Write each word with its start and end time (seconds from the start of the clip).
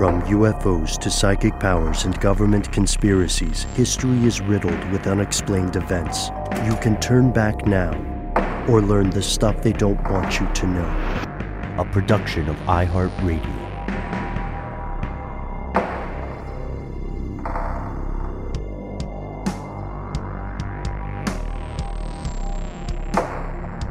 From 0.00 0.22
UFOs 0.22 0.96
to 1.00 1.10
psychic 1.10 1.60
powers 1.60 2.06
and 2.06 2.18
government 2.20 2.72
conspiracies, 2.72 3.64
history 3.74 4.24
is 4.24 4.40
riddled 4.40 4.82
with 4.90 5.06
unexplained 5.06 5.76
events. 5.76 6.30
You 6.64 6.74
can 6.76 6.98
turn 7.00 7.30
back 7.30 7.66
now 7.66 7.92
or 8.66 8.80
learn 8.80 9.10
the 9.10 9.20
stuff 9.20 9.60
they 9.60 9.74
don't 9.74 10.02
want 10.04 10.40
you 10.40 10.48
to 10.54 10.66
know. 10.66 10.86
A 11.76 11.84
production 11.92 12.48
of 12.48 12.56
iHeartRadio. 12.60 13.44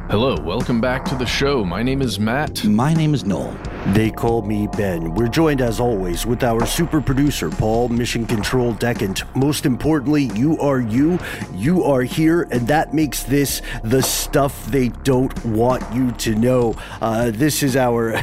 Hello, 0.10 0.42
welcome 0.42 0.82
back 0.82 1.06
to 1.06 1.16
the 1.16 1.28
show. 1.28 1.64
My 1.64 1.84
name 1.84 2.02
is 2.02 2.20
Matt. 2.20 2.66
My 2.66 2.96
name 2.96 3.14
is 3.14 3.26
Noel. 3.26 3.56
They 3.94 4.12
call 4.12 4.44
me 4.44 4.68
Ben. 4.68 5.14
We're 5.16 5.28
joined 5.28 5.62
as 5.62 5.80
always 5.80 6.26
with 6.26 6.44
our 6.44 6.66
super 6.66 7.02
producer, 7.02 7.50
Paul, 7.50 7.90
Mission 7.90 8.26
Control 8.26 8.74
Decant. 8.74 9.24
Most 9.36 9.66
importantly, 9.66 10.30
you 10.36 10.58
are 10.60 10.80
you, 10.80 11.18
you 11.54 11.84
are 11.84 12.04
here, 12.04 12.44
and 12.52 12.68
that 12.68 12.94
makes 12.94 13.24
this 13.24 13.62
the 13.84 14.02
stuff 14.02 14.66
they 14.68 14.90
don't 14.90 15.44
want 15.46 15.84
you 15.94 16.12
to 16.14 16.36
know. 16.36 16.76
Uh, 17.02 17.32
this 17.32 17.64
is 17.64 17.76
our. 17.76 18.12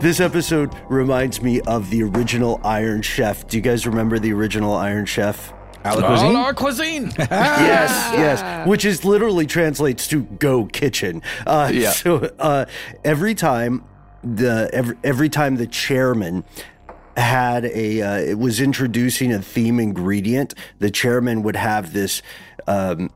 this 0.00 0.20
episode 0.20 0.72
reminds 0.88 1.42
me 1.42 1.60
of 1.62 1.90
the 1.90 2.02
original 2.04 2.60
Iron 2.64 3.02
Chef. 3.02 3.46
Do 3.48 3.56
you 3.56 3.62
guys 3.62 3.86
remember 3.86 4.18
the 4.18 4.32
original 4.32 4.74
Iron 4.74 5.06
Chef? 5.06 5.52
Allez 5.84 6.04
cuisine. 6.04 6.32
la 6.34 6.52
cuisine. 6.52 7.12
yes, 7.18 8.12
yes. 8.14 8.66
Which 8.68 8.84
is 8.84 9.04
literally 9.04 9.46
translates 9.46 10.06
to 10.08 10.22
"go 10.22 10.66
kitchen." 10.66 11.20
Uh, 11.46 11.70
Yeah. 11.74 11.90
So 11.90 12.30
uh, 12.38 12.66
every 13.04 13.34
time 13.34 13.84
the 14.22 14.70
every, 14.72 14.96
every 15.02 15.28
time 15.28 15.56
the 15.56 15.66
chairman 15.66 16.44
had 17.16 17.66
a 17.66 18.00
uh, 18.00 18.16
it 18.16 18.38
was 18.38 18.60
introducing 18.60 19.32
a 19.32 19.42
theme 19.42 19.78
ingredient, 19.78 20.54
the 20.78 20.90
chairman 20.90 21.42
would 21.42 21.56
have 21.56 21.92
this 21.92 22.22
um, 22.66 23.10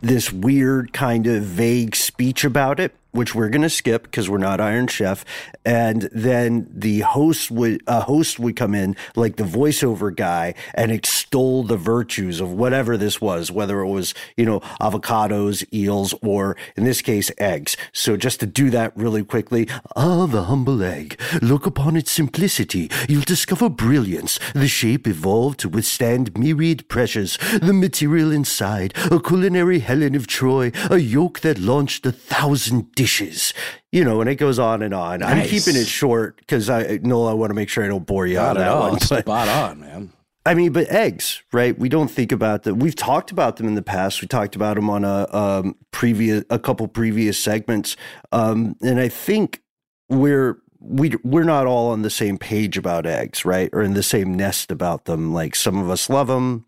this 0.00 0.32
weird 0.32 0.92
kind 0.92 1.26
of 1.26 1.42
vague 1.42 1.94
speech 1.94 2.44
about 2.44 2.80
it, 2.80 2.94
which 3.12 3.34
we're 3.34 3.48
going 3.48 3.62
to 3.62 3.70
skip 3.70 4.04
because 4.04 4.28
we're 4.28 4.38
not 4.38 4.60
Iron 4.60 4.86
Chef. 4.86 5.24
And 5.64 6.08
then 6.12 6.68
the 6.72 7.00
host 7.00 7.50
would 7.50 7.82
a 7.86 8.00
host 8.00 8.38
would 8.38 8.56
come 8.56 8.74
in, 8.74 8.96
like 9.16 9.36
the 9.36 9.44
voiceover 9.44 10.14
guy, 10.14 10.54
and 10.74 10.90
extol 10.90 11.62
the 11.62 11.76
virtues 11.76 12.40
of 12.40 12.52
whatever 12.52 12.96
this 12.96 13.20
was, 13.20 13.50
whether 13.50 13.80
it 13.80 13.88
was 13.88 14.14
you 14.36 14.44
know 14.44 14.60
avocados, 14.80 15.64
eels, 15.72 16.14
or 16.22 16.56
in 16.76 16.84
this 16.84 17.02
case 17.02 17.30
eggs. 17.38 17.76
So 17.92 18.16
just 18.16 18.40
to 18.40 18.46
do 18.46 18.70
that 18.70 18.96
really 18.96 19.24
quickly, 19.24 19.68
ah, 19.96 20.26
the 20.26 20.44
humble 20.44 20.82
egg. 20.82 21.20
Look 21.42 21.66
upon 21.66 21.96
its 21.96 22.10
simplicity, 22.10 22.90
you'll 23.08 23.22
discover 23.22 23.68
brilliance. 23.68 24.38
The 24.54 24.68
shape 24.68 25.06
evolved 25.06 25.60
to 25.60 25.68
withstand 25.68 26.36
myriad 26.38 26.88
pressures. 26.88 27.38
The 27.60 27.72
material 27.72 28.32
inside, 28.32 28.94
a 29.10 29.20
culinary 29.20 29.80
Helen 29.80 30.14
of 30.14 30.26
Troy, 30.26 30.72
a 30.90 30.98
yolk 30.98 31.40
that 31.40 31.58
launched 31.58 32.06
a 32.06 32.12
thousand 32.12 32.94
dishes. 33.00 33.54
You 33.92 34.04
know, 34.04 34.20
and 34.20 34.28
it 34.30 34.36
goes 34.36 34.58
on 34.58 34.82
and 34.82 34.94
on. 34.94 35.22
I'm 35.22 35.46
keeping 35.46 35.74
it 35.76 35.86
short 35.86 36.36
because 36.38 36.68
I 36.70 36.98
know 37.02 37.26
I 37.26 37.32
want 37.32 37.50
to 37.50 37.54
make 37.54 37.68
sure 37.68 37.84
I 37.84 37.88
don't 37.88 38.06
bore 38.06 38.26
you 38.26 38.36
Not 38.36 38.56
on 38.56 38.56
at 38.56 38.60
that 38.60 38.68
all. 38.68 38.80
one. 38.90 38.92
but- 39.08 39.22
Spot 39.22 39.48
on, 39.48 39.80
man. 39.80 40.12
I 40.46 40.54
mean, 40.54 40.72
but 40.72 40.88
eggs, 40.88 41.42
right? 41.52 41.78
We 41.78 41.90
don't 41.90 42.10
think 42.10 42.32
about 42.32 42.62
them. 42.62 42.78
We've 42.78 42.96
talked 42.96 43.30
about 43.30 43.56
them 43.58 43.66
in 43.68 43.74
the 43.74 43.82
past. 43.82 44.22
We 44.22 44.26
talked 44.26 44.56
about 44.56 44.76
them 44.76 44.88
on 44.88 45.04
a 45.04 45.28
um, 45.36 45.76
previous, 45.90 46.44
a 46.48 46.58
couple 46.58 46.88
previous 46.88 47.38
segments, 47.38 47.94
um, 48.32 48.74
and 48.80 48.98
I 48.98 49.08
think 49.10 49.60
we're 50.08 50.56
we 50.78 51.12
we're 51.22 51.44
not 51.44 51.66
all 51.66 51.90
on 51.90 52.00
the 52.00 52.08
same 52.10 52.38
page 52.38 52.78
about 52.78 53.04
eggs, 53.04 53.44
right? 53.44 53.68
Or 53.74 53.82
in 53.82 53.92
the 53.92 54.02
same 54.02 54.32
nest 54.34 54.70
about 54.72 55.04
them. 55.04 55.34
Like 55.34 55.54
some 55.54 55.76
of 55.76 55.90
us 55.90 56.08
love 56.08 56.28
them, 56.28 56.64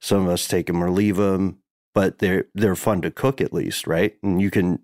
some 0.00 0.22
of 0.22 0.28
us 0.28 0.46
take 0.46 0.66
them 0.68 0.82
or 0.82 0.88
leave 0.90 1.16
them, 1.16 1.58
but 1.94 2.20
they're 2.20 2.44
they're 2.54 2.76
fun 2.76 3.02
to 3.02 3.10
cook 3.10 3.40
at 3.40 3.52
least, 3.52 3.88
right? 3.88 4.14
And 4.22 4.40
you 4.40 4.48
can 4.52 4.78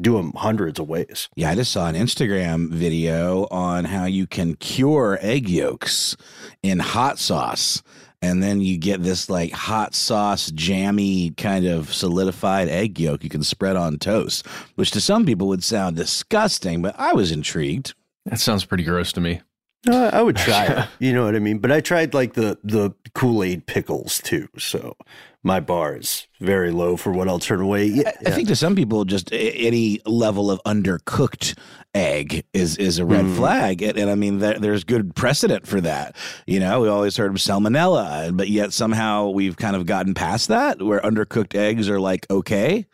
do 0.00 0.16
them 0.16 0.32
hundreds 0.36 0.78
of 0.80 0.88
ways. 0.88 1.28
Yeah, 1.36 1.50
I 1.50 1.54
just 1.54 1.72
saw 1.72 1.86
an 1.88 1.94
Instagram 1.94 2.70
video 2.70 3.46
on 3.50 3.84
how 3.84 4.04
you 4.06 4.26
can 4.26 4.56
cure 4.56 5.18
egg 5.20 5.48
yolks 5.48 6.16
in 6.62 6.78
hot 6.78 7.18
sauce. 7.18 7.82
And 8.22 8.42
then 8.42 8.62
you 8.62 8.78
get 8.78 9.02
this 9.02 9.28
like 9.28 9.52
hot 9.52 9.94
sauce, 9.94 10.50
jammy 10.50 11.30
kind 11.32 11.66
of 11.66 11.92
solidified 11.92 12.68
egg 12.68 12.98
yolk 12.98 13.22
you 13.22 13.28
can 13.28 13.42
spread 13.42 13.76
on 13.76 13.98
toast, 13.98 14.46
which 14.76 14.90
to 14.92 15.00
some 15.00 15.26
people 15.26 15.46
would 15.48 15.62
sound 15.62 15.96
disgusting, 15.96 16.80
but 16.80 16.94
I 16.98 17.12
was 17.12 17.30
intrigued. 17.30 17.94
That 18.24 18.40
sounds 18.40 18.64
pretty 18.64 18.84
gross 18.84 19.12
to 19.12 19.20
me. 19.20 19.42
No, 19.86 20.08
I 20.08 20.22
would 20.22 20.36
try 20.36 20.64
it. 20.64 20.88
You 20.98 21.12
know 21.12 21.26
what 21.26 21.36
I 21.36 21.38
mean? 21.38 21.58
But 21.58 21.70
I 21.70 21.80
tried 21.82 22.14
like 22.14 22.32
the 22.32 22.58
the 22.64 22.94
Kool 23.14 23.42
Aid 23.42 23.66
pickles 23.66 24.20
too. 24.20 24.48
So 24.58 24.96
my 25.44 25.60
bar 25.60 25.96
is 25.96 26.26
very 26.40 26.70
low 26.72 26.96
for 26.96 27.12
what 27.12 27.28
I'll 27.28 27.38
turn 27.38 27.60
away. 27.60 27.84
Yeah, 27.86 28.10
I 28.26 28.30
think 28.30 28.48
to 28.48 28.56
some 28.56 28.74
people, 28.74 29.04
just 29.04 29.28
any 29.32 30.00
level 30.06 30.50
of 30.50 30.60
undercooked 30.66 31.56
egg 31.94 32.44
is 32.52 32.76
is 32.78 32.98
a 32.98 33.04
red 33.04 33.26
Mm. 33.26 33.36
flag, 33.36 33.82
and, 33.82 33.96
and 33.96 34.10
I 34.10 34.14
mean 34.16 34.38
there, 34.40 34.58
there's 34.58 34.82
good 34.84 35.14
precedent 35.14 35.66
for 35.66 35.80
that. 35.82 36.16
You 36.46 36.58
know, 36.60 36.80
we 36.80 36.88
always 36.88 37.16
heard 37.16 37.30
of 37.30 37.36
salmonella, 37.36 38.36
but 38.36 38.48
yet 38.48 38.72
somehow 38.72 39.28
we've 39.28 39.56
kind 39.56 39.76
of 39.76 39.86
gotten 39.86 40.14
past 40.14 40.48
that, 40.48 40.82
where 40.82 41.00
undercooked 41.00 41.54
eggs 41.54 41.88
are 41.88 42.00
like 42.00 42.26
okay, 42.30 42.86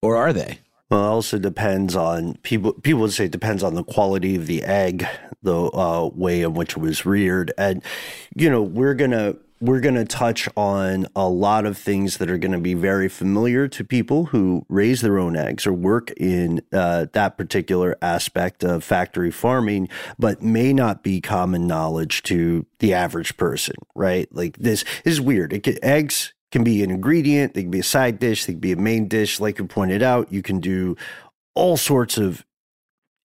or 0.00 0.16
are 0.16 0.32
they? 0.32 0.60
Well, 0.90 1.04
it 1.04 1.08
also 1.08 1.38
depends 1.38 1.94
on 1.94 2.36
people. 2.42 2.72
People 2.72 3.00
would 3.02 3.12
say 3.12 3.26
it 3.26 3.32
depends 3.32 3.62
on 3.62 3.74
the 3.74 3.84
quality 3.84 4.36
of 4.36 4.46
the 4.46 4.62
egg, 4.62 5.04
the 5.42 5.54
uh, 5.64 6.08
way 6.14 6.40
in 6.42 6.54
which 6.54 6.72
it 6.76 6.78
was 6.80 7.04
reared, 7.04 7.52
and 7.58 7.82
you 8.34 8.48
know 8.48 8.62
we're 8.62 8.94
gonna 8.94 9.34
we're 9.60 9.80
going 9.80 9.94
to 9.94 10.04
touch 10.04 10.48
on 10.56 11.06
a 11.16 11.28
lot 11.28 11.66
of 11.66 11.76
things 11.76 12.18
that 12.18 12.30
are 12.30 12.38
going 12.38 12.52
to 12.52 12.58
be 12.58 12.74
very 12.74 13.08
familiar 13.08 13.66
to 13.68 13.84
people 13.84 14.26
who 14.26 14.64
raise 14.68 15.00
their 15.00 15.18
own 15.18 15.36
eggs 15.36 15.66
or 15.66 15.72
work 15.72 16.12
in 16.12 16.62
uh, 16.72 17.06
that 17.12 17.36
particular 17.36 17.96
aspect 18.00 18.62
of 18.62 18.84
factory 18.84 19.30
farming, 19.30 19.88
but 20.18 20.42
may 20.42 20.72
not 20.72 21.02
be 21.02 21.20
common 21.20 21.66
knowledge 21.66 22.22
to 22.22 22.66
the 22.78 22.94
average 22.94 23.36
person, 23.36 23.74
right? 23.94 24.28
Like 24.32 24.56
this, 24.58 24.84
is 25.04 25.20
weird. 25.20 25.60
Can, 25.62 25.82
eggs 25.82 26.32
can 26.52 26.62
be 26.62 26.82
an 26.82 26.90
ingredient, 26.90 27.54
they 27.54 27.62
can 27.62 27.70
be 27.70 27.80
a 27.80 27.84
side 27.84 28.18
dish, 28.18 28.44
they 28.44 28.52
can 28.52 28.60
be 28.60 28.72
a 28.72 28.76
main 28.76 29.08
dish. 29.08 29.40
Like 29.40 29.58
you 29.58 29.66
pointed 29.66 30.02
out, 30.02 30.32
you 30.32 30.42
can 30.42 30.60
do 30.60 30.96
all 31.54 31.76
sorts 31.76 32.16
of 32.16 32.44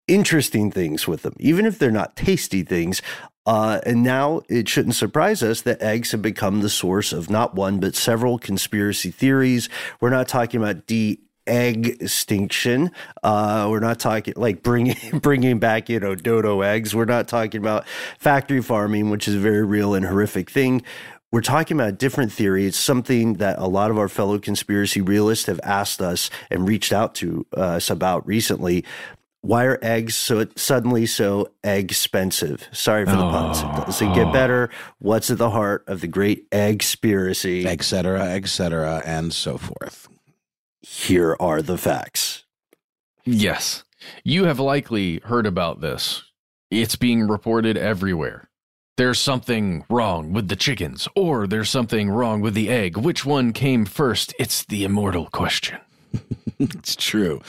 interesting 0.09 0.71
things 0.71 1.07
with 1.07 1.23
them, 1.23 1.35
even 1.39 1.67
if 1.67 1.79
they're 1.79 1.91
not 1.91 2.17
tasty 2.17 2.63
things. 2.63 3.03
Uh, 3.45 3.81
and 3.85 4.03
now 4.03 4.43
it 4.49 4.69
shouldn't 4.69 4.95
surprise 4.95 5.43
us 5.43 5.63
that 5.63 5.83
eggs 5.83 6.13
have 6.13 6.23
become 6.23 6.61
the 6.61 6.69
source 6.69 7.13
of 7.13 7.29
not 7.29 7.55
one, 7.55 7.81
but 7.81 7.95
several 7.95 8.39
conspiracy 8.39 9.11
theories. 9.11 9.69
We're 10.01 10.11
not 10.11 10.29
talking 10.29 10.61
about 10.61 10.87
de 10.87 11.19
egg 11.47 12.01
extinction. 12.01 12.93
Uh, 13.23 13.67
we're 13.69 13.81
not 13.81 13.99
talking 13.99 14.35
like 14.37 14.63
bringing 14.63 14.97
bringing 15.21 15.59
back 15.59 15.89
you 15.89 15.99
know 15.99 16.15
dodo 16.15 16.61
eggs. 16.61 16.95
We're 16.95 17.05
not 17.05 17.29
talking 17.29 17.61
about 17.61 17.87
factory 18.19 18.63
farming, 18.63 19.11
which 19.11 19.27
is 19.27 19.35
a 19.35 19.41
very 19.41 19.65
real 19.65 19.95
and 19.95 20.07
horrific 20.07 20.51
thing. 20.51 20.83
We're 21.33 21.41
talking 21.41 21.79
about 21.79 21.89
a 21.89 21.93
different 21.93 22.31
theory. 22.31 22.67
It's 22.67 22.79
something 22.79 23.35
that 23.35 23.59
a 23.59 23.67
lot 23.67 23.91
of 23.91 23.99
our 23.99 24.09
fellow 24.09 24.39
conspiracy 24.39 25.01
realists 25.01 25.47
have 25.47 25.61
asked 25.65 26.03
us 26.03 26.29
and 26.51 26.69
reached 26.69 26.93
out 26.93 27.15
to 27.17 27.47
us 27.57 27.89
about 27.89 28.27
recently 28.27 28.85
why 29.43 29.65
are 29.65 29.79
eggs 29.83 30.15
so 30.15 30.47
suddenly 30.57 31.05
so 31.05 31.49
egg 31.63 31.91
expensive? 31.91 32.69
Sorry 32.73 33.05
for 33.05 33.13
the 33.13 33.25
oh. 33.25 33.31
puns. 33.31 33.63
Does 33.87 34.01
it 34.01 34.15
get 34.15 34.33
better? 34.33 34.71
What's 34.99 35.31
at 35.31 35.39
the 35.39 35.51
heart 35.51 35.85
of 35.87 36.01
the 36.01 36.09
great 36.09 36.47
egg 36.51 36.79
conspiracy? 36.79 37.67
Et 37.67 37.83
cetera, 37.83 38.31
et 38.31 38.49
cetera, 38.49 39.03
and 39.05 39.33
so 39.33 39.59
forth. 39.59 40.09
Here 40.81 41.37
are 41.39 41.61
the 41.61 41.77
facts. 41.77 42.45
Yes. 43.25 43.85
You 44.25 44.45
have 44.45 44.59
likely 44.59 45.21
heard 45.25 45.47
about 45.47 45.81
this. 45.81 46.25
It's 46.71 46.97
being 46.97 47.29
reported 47.29 47.77
everywhere. 47.77 48.49
There's 48.97 49.19
something 49.19 49.85
wrong 49.89 50.33
with 50.33 50.49
the 50.49 50.57
chickens, 50.57 51.09
or 51.15 51.47
there's 51.47 51.71
something 51.71 52.11
wrong 52.11 52.41
with 52.41 52.55
the 52.55 52.69
egg. 52.69 52.97
Which 52.97 53.25
one 53.25 53.53
came 53.53 53.85
first? 53.87 54.35
It's 54.39 54.65
the 54.65 54.85
immortal 54.85 55.27
question. 55.27 55.79
it's 56.59 56.97
true. 56.97 57.41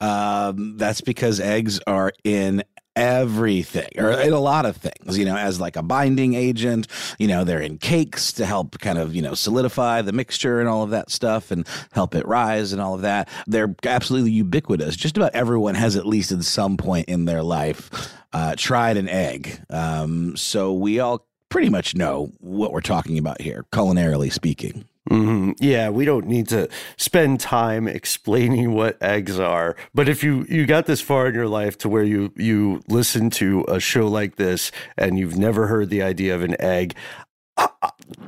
Um, 0.00 0.76
that's 0.76 1.00
because 1.00 1.40
eggs 1.40 1.80
are 1.86 2.12
in 2.24 2.62
everything 2.96 3.88
or 3.98 4.10
in 4.10 4.32
a 4.32 4.40
lot 4.40 4.66
of 4.66 4.76
things 4.76 5.16
you 5.16 5.24
know 5.24 5.36
as 5.36 5.60
like 5.60 5.76
a 5.76 5.82
binding 5.82 6.34
agent 6.34 6.88
you 7.20 7.28
know 7.28 7.44
they're 7.44 7.60
in 7.60 7.78
cakes 7.78 8.32
to 8.32 8.44
help 8.44 8.78
kind 8.80 8.98
of 8.98 9.14
you 9.14 9.22
know 9.22 9.32
solidify 9.32 10.02
the 10.02 10.12
mixture 10.12 10.58
and 10.58 10.68
all 10.68 10.82
of 10.82 10.90
that 10.90 11.08
stuff 11.08 11.52
and 11.52 11.66
help 11.92 12.16
it 12.16 12.26
rise 12.26 12.72
and 12.72 12.82
all 12.82 12.94
of 12.94 13.02
that. 13.02 13.28
They're 13.46 13.74
absolutely 13.84 14.32
ubiquitous. 14.32 14.96
Just 14.96 15.16
about 15.16 15.34
everyone 15.34 15.74
has 15.74 15.96
at 15.96 16.06
least 16.06 16.32
at 16.32 16.42
some 16.44 16.76
point 16.76 17.08
in 17.08 17.24
their 17.24 17.42
life 17.42 18.12
uh, 18.32 18.54
tried 18.56 18.96
an 18.96 19.08
egg. 19.08 19.60
Um, 19.70 20.36
so 20.36 20.72
we 20.72 21.00
all 21.00 21.26
pretty 21.48 21.68
much 21.68 21.94
know 21.94 22.32
what 22.38 22.72
we're 22.72 22.80
talking 22.80 23.18
about 23.18 23.40
here 23.40 23.64
culinarily 23.72 24.32
speaking 24.32 24.84
Mm-hmm. 25.10 25.52
Yeah, 25.58 25.90
we 25.90 26.04
don't 26.04 26.26
need 26.26 26.48
to 26.48 26.68
spend 26.96 27.40
time 27.40 27.88
explaining 27.88 28.74
what 28.74 29.02
eggs 29.02 29.40
are. 29.40 29.74
But 29.92 30.08
if 30.08 30.22
you 30.22 30.46
you 30.48 30.66
got 30.66 30.86
this 30.86 31.00
far 31.00 31.26
in 31.26 31.34
your 31.34 31.48
life 31.48 31.76
to 31.78 31.88
where 31.88 32.04
you 32.04 32.32
you 32.36 32.82
listen 32.88 33.28
to 33.30 33.64
a 33.66 33.80
show 33.80 34.06
like 34.06 34.36
this 34.36 34.70
and 34.96 35.18
you've 35.18 35.36
never 35.36 35.66
heard 35.66 35.90
the 35.90 36.02
idea 36.02 36.34
of 36.36 36.44
an 36.44 36.60
egg, 36.60 36.94
uh, 37.56 37.68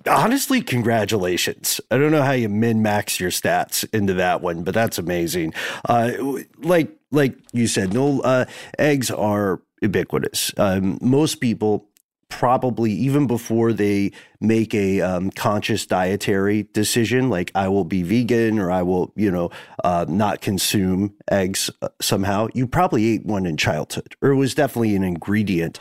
honestly, 0.08 0.61
congratulations. 0.61 1.81
I 1.90 1.99
don't 1.99 2.11
know 2.11 2.23
how 2.23 2.32
you 2.32 2.49
min 2.49 2.82
max 2.82 3.20
your 3.20 3.31
stats 3.31 3.85
into 3.94 4.14
that 4.14 4.43
one, 4.43 4.64
but 4.64 4.75
that's 4.75 4.99
amazing. 4.99 5.55
Uh, 5.88 6.12
like 6.58 6.90
like 7.12 7.37
you 7.52 7.69
said, 7.69 7.94
no 7.94 8.20
uh, 8.23 8.46
eggs 8.76 9.08
are 9.08 9.62
ubiquitous. 9.81 10.52
Um, 10.56 10.99
most 11.00 11.37
people 11.37 11.87
probably 12.32 12.90
even 12.90 13.26
before 13.26 13.75
they 13.75 14.11
make 14.40 14.75
a 14.75 15.02
um, 15.02 15.31
conscious 15.31 15.84
dietary 15.84 16.62
decision, 16.73 17.29
like 17.29 17.52
I 17.55 17.69
will 17.69 17.84
be 17.84 18.02
vegan 18.02 18.58
or 18.58 18.70
I 18.70 18.82
will, 18.82 19.12
you 19.14 19.31
know, 19.31 19.50
uh, 19.84 20.06
not 20.08 20.40
consume 20.40 21.14
eggs 21.31 21.70
uh, 21.82 21.88
somehow, 22.00 22.49
you 22.55 22.67
probably 22.67 23.06
ate 23.11 23.26
one 23.26 23.44
in 23.44 23.58
childhood 23.58 24.17
or 24.23 24.31
it 24.31 24.37
was 24.37 24.55
definitely 24.55 24.96
an 24.96 25.05
ingredient. 25.05 25.79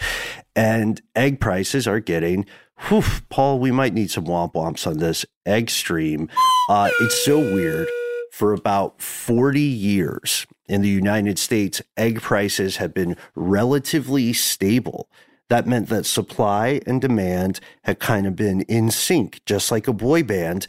And 0.54 1.02
egg 1.16 1.40
prices 1.40 1.88
are 1.88 2.02
getting, 2.02 2.46
whew, 2.90 3.04
Paul, 3.30 3.60
we 3.60 3.72
might 3.72 3.94
need 3.94 4.12
some 4.12 4.26
womp 4.26 4.54
womps 4.54 4.86
on 4.86 4.98
this 4.98 5.26
egg 5.46 5.70
stream. 5.70 6.30
Uh, 6.70 6.90
it's 7.00 7.24
so 7.24 7.40
weird. 7.40 7.88
For 8.32 8.54
about 8.54 9.02
40 9.02 9.60
years 9.60 10.48
in 10.68 10.82
the 10.82 10.90
United 10.90 11.38
States, 11.38 11.82
egg 11.98 12.22
prices 12.22 12.78
have 12.78 12.94
been 12.94 13.18
relatively 13.36 14.34
stable 14.34 15.10
that 15.52 15.68
meant 15.68 15.90
that 15.90 16.06
supply 16.06 16.80
and 16.88 17.02
demand 17.02 17.60
had 17.84 18.00
kind 18.00 18.26
of 18.26 18.38
been 18.38 18.62
in 18.62 18.90
sync, 18.90 19.44
just 19.46 19.70
like 19.70 19.86
a 19.86 19.92
boy 19.92 20.24
band. 20.24 20.66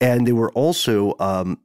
And 0.00 0.24
they 0.24 0.30
were 0.30 0.52
also 0.52 1.16
um, 1.18 1.58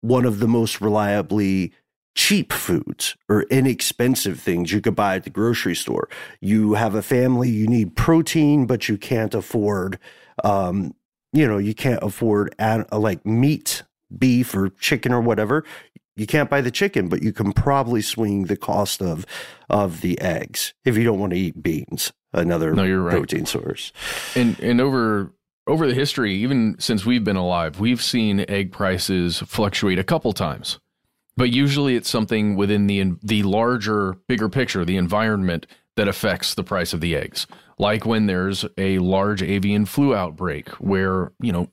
one 0.00 0.24
of 0.24 0.40
the 0.40 0.48
most 0.48 0.80
reliably 0.80 1.72
cheap 2.16 2.52
foods 2.52 3.14
or 3.28 3.42
inexpensive 3.42 4.40
things 4.40 4.72
you 4.72 4.80
could 4.80 4.96
buy 4.96 5.14
at 5.14 5.22
the 5.22 5.30
grocery 5.30 5.76
store. 5.76 6.08
You 6.40 6.74
have 6.74 6.96
a 6.96 7.02
family, 7.02 7.48
you 7.48 7.68
need 7.68 7.94
protein, 7.94 8.66
but 8.66 8.88
you 8.88 8.98
can't 8.98 9.32
afford, 9.32 10.00
um, 10.42 10.96
you 11.32 11.46
know, 11.46 11.58
you 11.58 11.74
can't 11.74 12.02
afford 12.02 12.56
ad- 12.58 12.90
like 12.90 13.24
meat, 13.24 13.84
beef 14.18 14.52
or 14.52 14.70
chicken 14.70 15.12
or 15.12 15.20
whatever 15.20 15.64
you 16.16 16.26
can't 16.26 16.50
buy 16.50 16.60
the 16.60 16.70
chicken, 16.70 17.08
but 17.08 17.22
you 17.22 17.32
can 17.32 17.52
probably 17.52 18.02
swing 18.02 18.44
the 18.44 18.56
cost 18.56 19.02
of 19.02 19.26
of 19.68 20.00
the 20.00 20.20
eggs 20.20 20.74
if 20.84 20.96
you 20.96 21.04
don't 21.04 21.18
want 21.18 21.32
to 21.32 21.38
eat 21.38 21.62
beans, 21.62 22.12
another 22.32 22.72
no, 22.74 22.84
you're 22.84 23.02
right. 23.02 23.12
protein 23.16 23.46
source. 23.46 23.92
And 24.34 24.58
and 24.60 24.80
over 24.80 25.32
over 25.66 25.86
the 25.86 25.94
history, 25.94 26.34
even 26.34 26.76
since 26.78 27.04
we've 27.04 27.24
been 27.24 27.36
alive, 27.36 27.80
we've 27.80 28.02
seen 28.02 28.44
egg 28.48 28.72
prices 28.72 29.40
fluctuate 29.40 29.98
a 29.98 30.04
couple 30.04 30.32
times. 30.32 30.78
But 31.36 31.50
usually 31.50 31.96
it's 31.96 32.08
something 32.08 32.56
within 32.56 32.86
the 32.86 33.12
the 33.22 33.42
larger, 33.42 34.14
bigger 34.26 34.48
picture, 34.48 34.84
the 34.84 34.96
environment 34.96 35.66
that 35.96 36.08
affects 36.08 36.54
the 36.54 36.64
price 36.64 36.92
of 36.92 37.00
the 37.00 37.16
eggs. 37.16 37.46
Like 37.78 38.06
when 38.06 38.26
there's 38.26 38.64
a 38.78 38.98
large 38.98 39.42
avian 39.42 39.84
flu 39.84 40.14
outbreak 40.14 40.68
where, 40.70 41.32
you 41.40 41.52
know, 41.52 41.68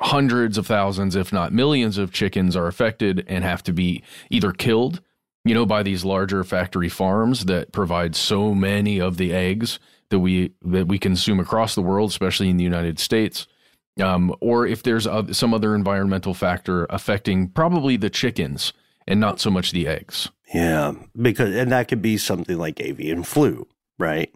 hundreds 0.00 0.56
of 0.56 0.66
thousands, 0.66 1.14
if 1.14 1.32
not 1.32 1.52
millions 1.52 1.98
of 1.98 2.12
chickens 2.12 2.56
are 2.56 2.66
affected 2.66 3.24
and 3.26 3.44
have 3.44 3.62
to 3.64 3.72
be 3.72 4.02
either 4.30 4.52
killed, 4.52 5.00
you 5.44 5.54
know, 5.54 5.66
by 5.66 5.82
these 5.82 6.04
larger 6.04 6.42
factory 6.44 6.88
farms 6.88 7.46
that 7.46 7.72
provide 7.72 8.16
so 8.16 8.54
many 8.54 9.00
of 9.00 9.16
the 9.16 9.32
eggs 9.32 9.78
that 10.10 10.18
we 10.18 10.52
that 10.62 10.88
we 10.88 10.98
consume 10.98 11.40
across 11.40 11.74
the 11.74 11.82
world, 11.82 12.10
especially 12.10 12.48
in 12.48 12.56
the 12.56 12.64
United 12.64 12.98
States. 12.98 13.46
Um, 14.00 14.34
or 14.40 14.66
if 14.66 14.82
there's 14.82 15.06
some 15.36 15.52
other 15.52 15.74
environmental 15.74 16.32
factor 16.32 16.86
affecting 16.88 17.48
probably 17.48 17.96
the 17.96 18.08
chickens 18.08 18.72
and 19.06 19.20
not 19.20 19.40
so 19.40 19.50
much 19.50 19.72
the 19.72 19.86
eggs. 19.86 20.30
Yeah, 20.54 20.92
because 21.20 21.54
and 21.54 21.70
that 21.72 21.88
could 21.88 22.00
be 22.00 22.16
something 22.16 22.56
like 22.56 22.80
avian 22.80 23.22
flu, 23.24 23.66
right? 23.98 24.32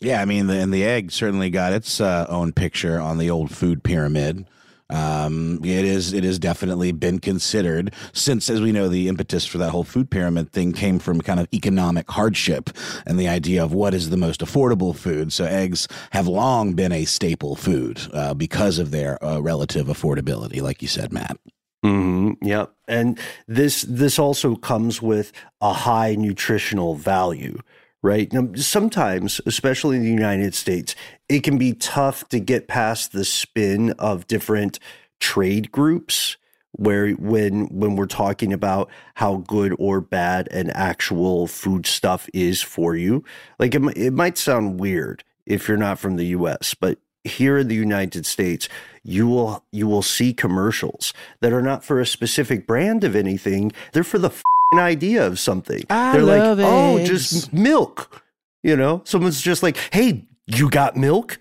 Yeah, 0.00 0.20
I 0.20 0.26
mean, 0.26 0.46
the, 0.46 0.54
and 0.54 0.72
the 0.72 0.84
egg 0.84 1.10
certainly 1.10 1.50
got 1.50 1.72
its 1.72 2.00
uh, 2.00 2.26
own 2.28 2.52
picture 2.52 3.00
on 3.00 3.18
the 3.18 3.30
old 3.30 3.50
food 3.50 3.82
pyramid. 3.82 4.46
Um, 4.88 5.60
it 5.64 5.84
is 5.84 6.12
it 6.12 6.24
has 6.24 6.38
definitely 6.38 6.92
been 6.92 7.18
considered 7.18 7.92
since, 8.12 8.48
as 8.48 8.60
we 8.60 8.72
know, 8.72 8.88
the 8.88 9.08
impetus 9.08 9.44
for 9.44 9.58
that 9.58 9.70
whole 9.70 9.84
food 9.84 10.10
pyramid 10.10 10.52
thing 10.52 10.72
came 10.72 10.98
from 10.98 11.20
kind 11.20 11.40
of 11.40 11.48
economic 11.52 12.10
hardship 12.10 12.70
and 13.04 13.18
the 13.18 13.28
idea 13.28 13.62
of 13.62 13.72
what 13.72 13.94
is 13.94 14.10
the 14.10 14.16
most 14.16 14.40
affordable 14.40 14.94
food. 14.94 15.32
So 15.32 15.44
eggs 15.44 15.88
have 16.10 16.28
long 16.28 16.74
been 16.74 16.92
a 16.92 17.04
staple 17.04 17.56
food 17.56 18.00
uh, 18.12 18.34
because 18.34 18.78
of 18.78 18.90
their 18.90 19.22
uh, 19.24 19.40
relative 19.40 19.88
affordability, 19.88 20.62
like 20.62 20.82
you 20.82 20.88
said, 20.88 21.12
Matt. 21.12 21.38
Mm-hmm. 21.84 22.44
Yep, 22.44 22.72
and 22.88 23.18
this 23.46 23.82
this 23.82 24.18
also 24.18 24.56
comes 24.56 25.02
with 25.02 25.32
a 25.60 25.72
high 25.72 26.14
nutritional 26.14 26.94
value 26.94 27.58
right? 28.02 28.32
Now, 28.32 28.48
sometimes, 28.54 29.40
especially 29.46 29.96
in 29.96 30.02
the 30.02 30.10
United 30.10 30.54
States, 30.54 30.94
it 31.28 31.42
can 31.42 31.58
be 31.58 31.72
tough 31.72 32.28
to 32.28 32.38
get 32.38 32.68
past 32.68 33.12
the 33.12 33.24
spin 33.24 33.90
of 33.98 34.26
different 34.26 34.78
trade 35.18 35.72
groups 35.72 36.36
where 36.72 37.12
when 37.12 37.66
when 37.68 37.96
we're 37.96 38.06
talking 38.06 38.52
about 38.52 38.90
how 39.14 39.36
good 39.48 39.74
or 39.78 40.00
bad 40.00 40.46
an 40.52 40.70
actual 40.70 41.46
food 41.46 41.86
stuff 41.86 42.28
is 42.34 42.62
for 42.62 42.94
you 42.94 43.24
like 43.58 43.74
it, 43.74 43.82
it 43.96 44.12
might 44.12 44.36
sound 44.36 44.78
weird 44.78 45.24
if 45.46 45.66
you're 45.66 45.76
not 45.76 45.98
from 45.98 46.16
the 46.16 46.26
US 46.26 46.74
but 46.74 46.98
here 47.24 47.58
in 47.58 47.68
the 47.68 47.74
United 47.74 48.26
States 48.26 48.68
you 49.02 49.26
will 49.26 49.64
you 49.72 49.86
will 49.86 50.02
see 50.02 50.34
commercials 50.34 51.14
that 51.40 51.52
are 51.52 51.62
not 51.62 51.82
for 51.82 51.98
a 51.98 52.06
specific 52.06 52.66
brand 52.66 53.04
of 53.04 53.16
anything 53.16 53.72
they're 53.92 54.04
for 54.04 54.18
the 54.18 54.30
idea 54.74 55.26
of 55.26 55.38
something. 55.38 55.82
I 55.90 56.12
They're 56.12 56.22
like, 56.22 56.58
oh, 56.60 56.96
eggs. 56.98 57.08
just 57.08 57.52
milk. 57.52 58.22
You 58.62 58.76
know, 58.76 59.02
someone's 59.04 59.40
just 59.40 59.62
like, 59.62 59.76
hey, 59.92 60.24
you 60.46 60.68
got 60.70 60.96
milk? 60.96 61.38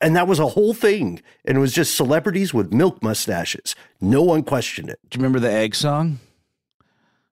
And 0.00 0.14
that 0.14 0.28
was 0.28 0.38
a 0.38 0.46
whole 0.46 0.74
thing. 0.74 1.20
And 1.44 1.56
it 1.58 1.60
was 1.60 1.72
just 1.72 1.96
celebrities 1.96 2.54
with 2.54 2.72
milk 2.72 3.02
mustaches. 3.02 3.74
No 4.00 4.22
one 4.22 4.44
questioned 4.44 4.88
it. 4.90 5.00
Do 5.10 5.16
you 5.18 5.22
remember 5.22 5.40
the 5.40 5.50
egg 5.50 5.74
song? 5.74 6.20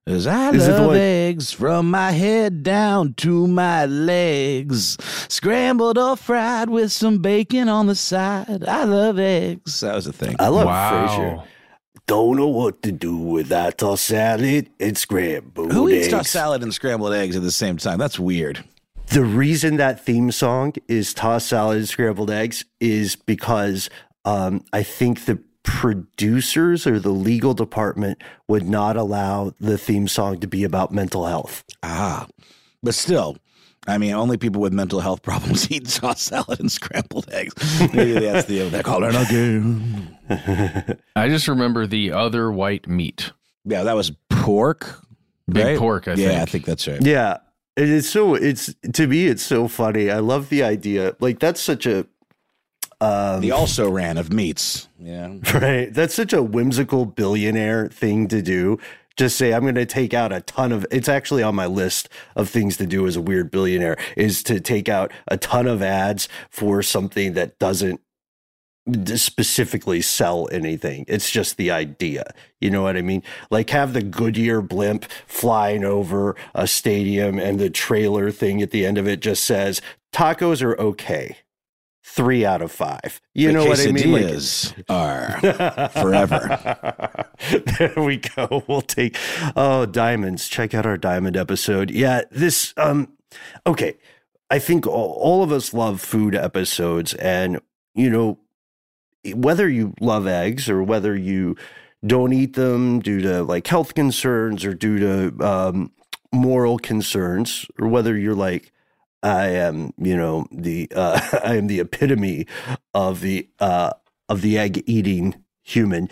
Cause 0.09 0.27
I 0.29 0.51
Is 0.51 0.69
love 0.69 0.95
eggs 0.95 1.51
from 1.53 1.91
my 1.91 2.13
head 2.13 2.63
down 2.63 3.15
to 3.15 3.49
my 3.49 3.87
legs, 3.87 4.97
scrambled 5.29 5.99
or 5.99 6.17
fried 6.17 6.71
with 6.71 6.93
some 6.93 7.19
bacon 7.19 7.69
on 7.69 7.87
the 7.89 7.97
side. 7.97 8.65
I 8.69 8.85
love 8.85 9.19
eggs. 9.19 9.81
That 9.81 9.97
was 9.97 10.07
a 10.07 10.13
thing. 10.13 10.37
I 10.39 10.47
love 10.47 10.67
Wow. 10.67 11.09
Frasier. 11.09 11.47
Don't 12.07 12.37
know 12.37 12.47
what 12.47 12.83
to 12.83 12.93
do 12.93 13.17
with 13.17 13.49
that 13.49 13.79
tossed 13.79 14.05
salad 14.07 14.71
and 14.79 14.97
scrambled 14.97 15.73
Who 15.73 15.89
eats 15.89 16.07
eggs. 16.07 16.13
tossed 16.13 16.31
salad 16.31 16.63
and 16.63 16.73
scrambled 16.73 17.13
eggs 17.13 17.35
at 17.35 17.43
the 17.43 17.51
same 17.51 17.79
time? 17.79 17.99
That's 17.99 18.19
weird. 18.19 18.63
The 19.09 19.25
reason 19.25 19.77
that 19.77 20.05
theme 20.05 20.31
song 20.31 20.75
is 20.89 21.13
tossed 21.13 21.49
salad 21.49 21.79
and 21.79 21.89
scrambled 21.89 22.31
eggs 22.31 22.65
is 22.81 23.17
because 23.17 23.91
um, 24.25 24.65
I 24.73 24.83
think 24.85 25.25
the 25.25 25.41
producers 25.65 26.87
or 26.87 27.01
the 27.01 27.11
legal 27.11 27.55
department 27.55 28.23
would 28.47 28.69
not 28.69 28.97
allow 28.97 29.53
the 29.59 29.77
theme 29.77 30.07
song 30.07 30.39
to 30.41 30.47
be 30.47 30.63
about 30.63 30.93
mental 30.93 31.27
health. 31.27 31.65
Ah, 31.83 32.27
but 32.85 32.95
still, 32.95 33.37
I 33.89 33.99
mean, 33.99 34.13
only 34.15 34.37
people 34.37 34.61
with 34.61 34.73
mental 34.73 35.01
health 35.01 35.23
problems 35.25 35.71
eat 35.73 35.89
tossed 35.89 36.23
salad 36.25 36.61
and 36.61 36.71
scrambled 36.71 37.29
eggs. 37.33 37.55
Maybe 37.93 38.13
that's 38.21 38.47
the 38.47 38.69
they 38.69 38.83
call 38.85 39.03
it 39.05 39.15
again. 39.29 40.16
I 41.17 41.29
just 41.29 41.49
remember 41.49 41.87
the 41.87 42.13
other 42.13 42.51
white 42.51 42.89
meat. 42.89 43.33
Yeah, 43.65 43.85
that 43.85 43.95
was 43.95 44.13
pork. 44.29 45.03
Big 45.49 45.65
right? 45.65 45.79
pork, 45.79 46.09
I 46.09 46.15
yeah, 46.15 46.29
think. 46.29 46.41
I 46.41 46.45
think 46.47 46.65
that's 46.65 46.89
right. 46.89 47.03
Yeah. 47.03 47.39
It 47.77 47.89
is 47.89 48.09
so 48.09 48.35
it's 48.35 48.75
to 48.95 49.07
me 49.07 49.27
it's 49.27 49.43
so 49.43 49.69
funny. 49.69 50.11
I 50.11 50.19
love 50.19 50.49
the 50.49 50.63
idea. 50.63 51.15
Like 51.21 51.39
that's 51.39 51.61
such 51.61 51.87
a 51.87 52.07
um 53.01 53.43
The 53.43 53.53
also 53.53 53.91
ran 53.91 54.17
of 54.17 54.33
meats. 54.33 54.89
Yeah. 54.99 55.35
right. 55.55 55.93
That's 55.93 56.15
such 56.15 56.33
a 56.33 56.43
whimsical 56.43 57.05
billionaire 57.05 57.89
thing 57.89 58.29
to 58.29 58.41
do. 58.43 58.79
Just 59.17 59.37
say 59.37 59.53
I'm 59.53 59.63
going 59.63 59.77
to 59.77 59.87
take 59.87 60.13
out 60.13 60.33
a 60.33 60.41
ton 60.43 60.73
of 60.73 60.87
it's 60.91 61.09
actually 61.09 61.43
on 61.43 61.55
my 61.55 61.67
list 61.67 62.09
of 62.35 62.49
things 62.49 62.77
to 62.79 62.87
do 62.87 63.07
as 63.07 63.17
a 63.17 63.21
weird 63.21 63.51
billionaire 63.51 63.97
is 64.17 64.43
to 64.45 64.61
take 64.61 64.89
out 64.89 65.13
a 65.29 65.37
ton 65.37 65.67
of 65.67 65.83
ads 65.83 66.29
for 66.51 66.83
something 66.83 67.35
that 67.35 67.59
doesn't 67.59 68.01
specifically 69.17 70.01
sell 70.01 70.49
anything. 70.53 71.05
It's 71.09 71.31
just 71.31 71.57
the 71.57 71.71
idea. 71.71 72.25
You 72.61 72.71
know 72.71 72.83
what 72.83 72.97
I 72.97 73.03
mean? 73.03 73.23
Like 73.51 73.71
have 73.71 73.93
the 73.93 74.03
Goodyear 74.03 74.63
blimp 74.63 75.05
flying 75.27 75.85
over 75.85 76.37
a 76.55 76.67
stadium 76.67 77.39
and 77.39 77.59
the 77.59 77.71
trailer 77.71 78.31
thing 78.31 78.63
at 78.63 78.71
the 78.71 78.87
end 78.87 78.99
of 78.99 79.09
it 79.09 79.21
just 79.21 79.45
says 79.45 79.81
tacos 80.13 80.63
are 80.63 80.79
okay. 80.81 81.39
3 82.05 82.47
out 82.47 82.63
of 82.63 82.71
5. 82.71 83.21
You 83.35 83.49
The 83.49 83.53
know 83.55 83.65
what 83.67 83.81
I 83.81 83.91
mean? 83.91 84.13
Like- 84.13 84.85
are 84.89 85.41
forever. 85.91 87.27
there 87.79 87.93
we 87.97 88.19
go. 88.19 88.63
We'll 88.69 88.81
take 88.83 89.17
oh 89.57 89.87
diamonds. 89.87 90.49
Check 90.49 90.73
out 90.75 90.87
our 90.87 90.97
diamond 90.97 91.37
episode. 91.37 91.91
Yeah, 91.91 92.23
this 92.31 92.73
um 92.77 93.13
okay. 93.67 93.97
I 94.49 94.61
think 94.61 94.87
all, 94.87 95.19
all 95.21 95.43
of 95.43 95.51
us 95.51 95.75
love 95.75 96.01
food 96.01 96.37
episodes 96.37 97.15
and 97.15 97.61
you 97.97 98.09
know 98.09 98.39
whether 99.35 99.69
you 99.69 99.95
love 100.01 100.27
eggs 100.27 100.69
or 100.69 100.83
whether 100.83 101.17
you 101.17 101.57
don't 102.07 102.33
eat 102.33 102.55
them 102.55 103.01
due 103.01 103.21
to 103.21 103.43
like 103.43 103.67
health 103.67 103.95
concerns 103.95 104.65
or 104.65 104.75
due 104.75 104.99
to 104.99 105.45
um 105.45 105.93
moral 106.33 106.79
concerns 106.79 107.67
or 107.79 107.89
whether 107.89 108.17
you're 108.17 108.35
like 108.35 108.73
I 109.23 109.49
am, 109.49 109.93
you 109.99 110.17
know, 110.17 110.47
the 110.53 110.89
uh, 110.95 111.21
I 111.45 111.57
am 111.57 111.67
the 111.67 111.81
epitome 111.81 112.47
of 112.95 113.21
the 113.21 113.49
uh, 113.59 113.91
of 114.29 114.43
the 114.43 114.59
egg 114.59 114.85
eating 114.87 115.43
human. 115.65 116.09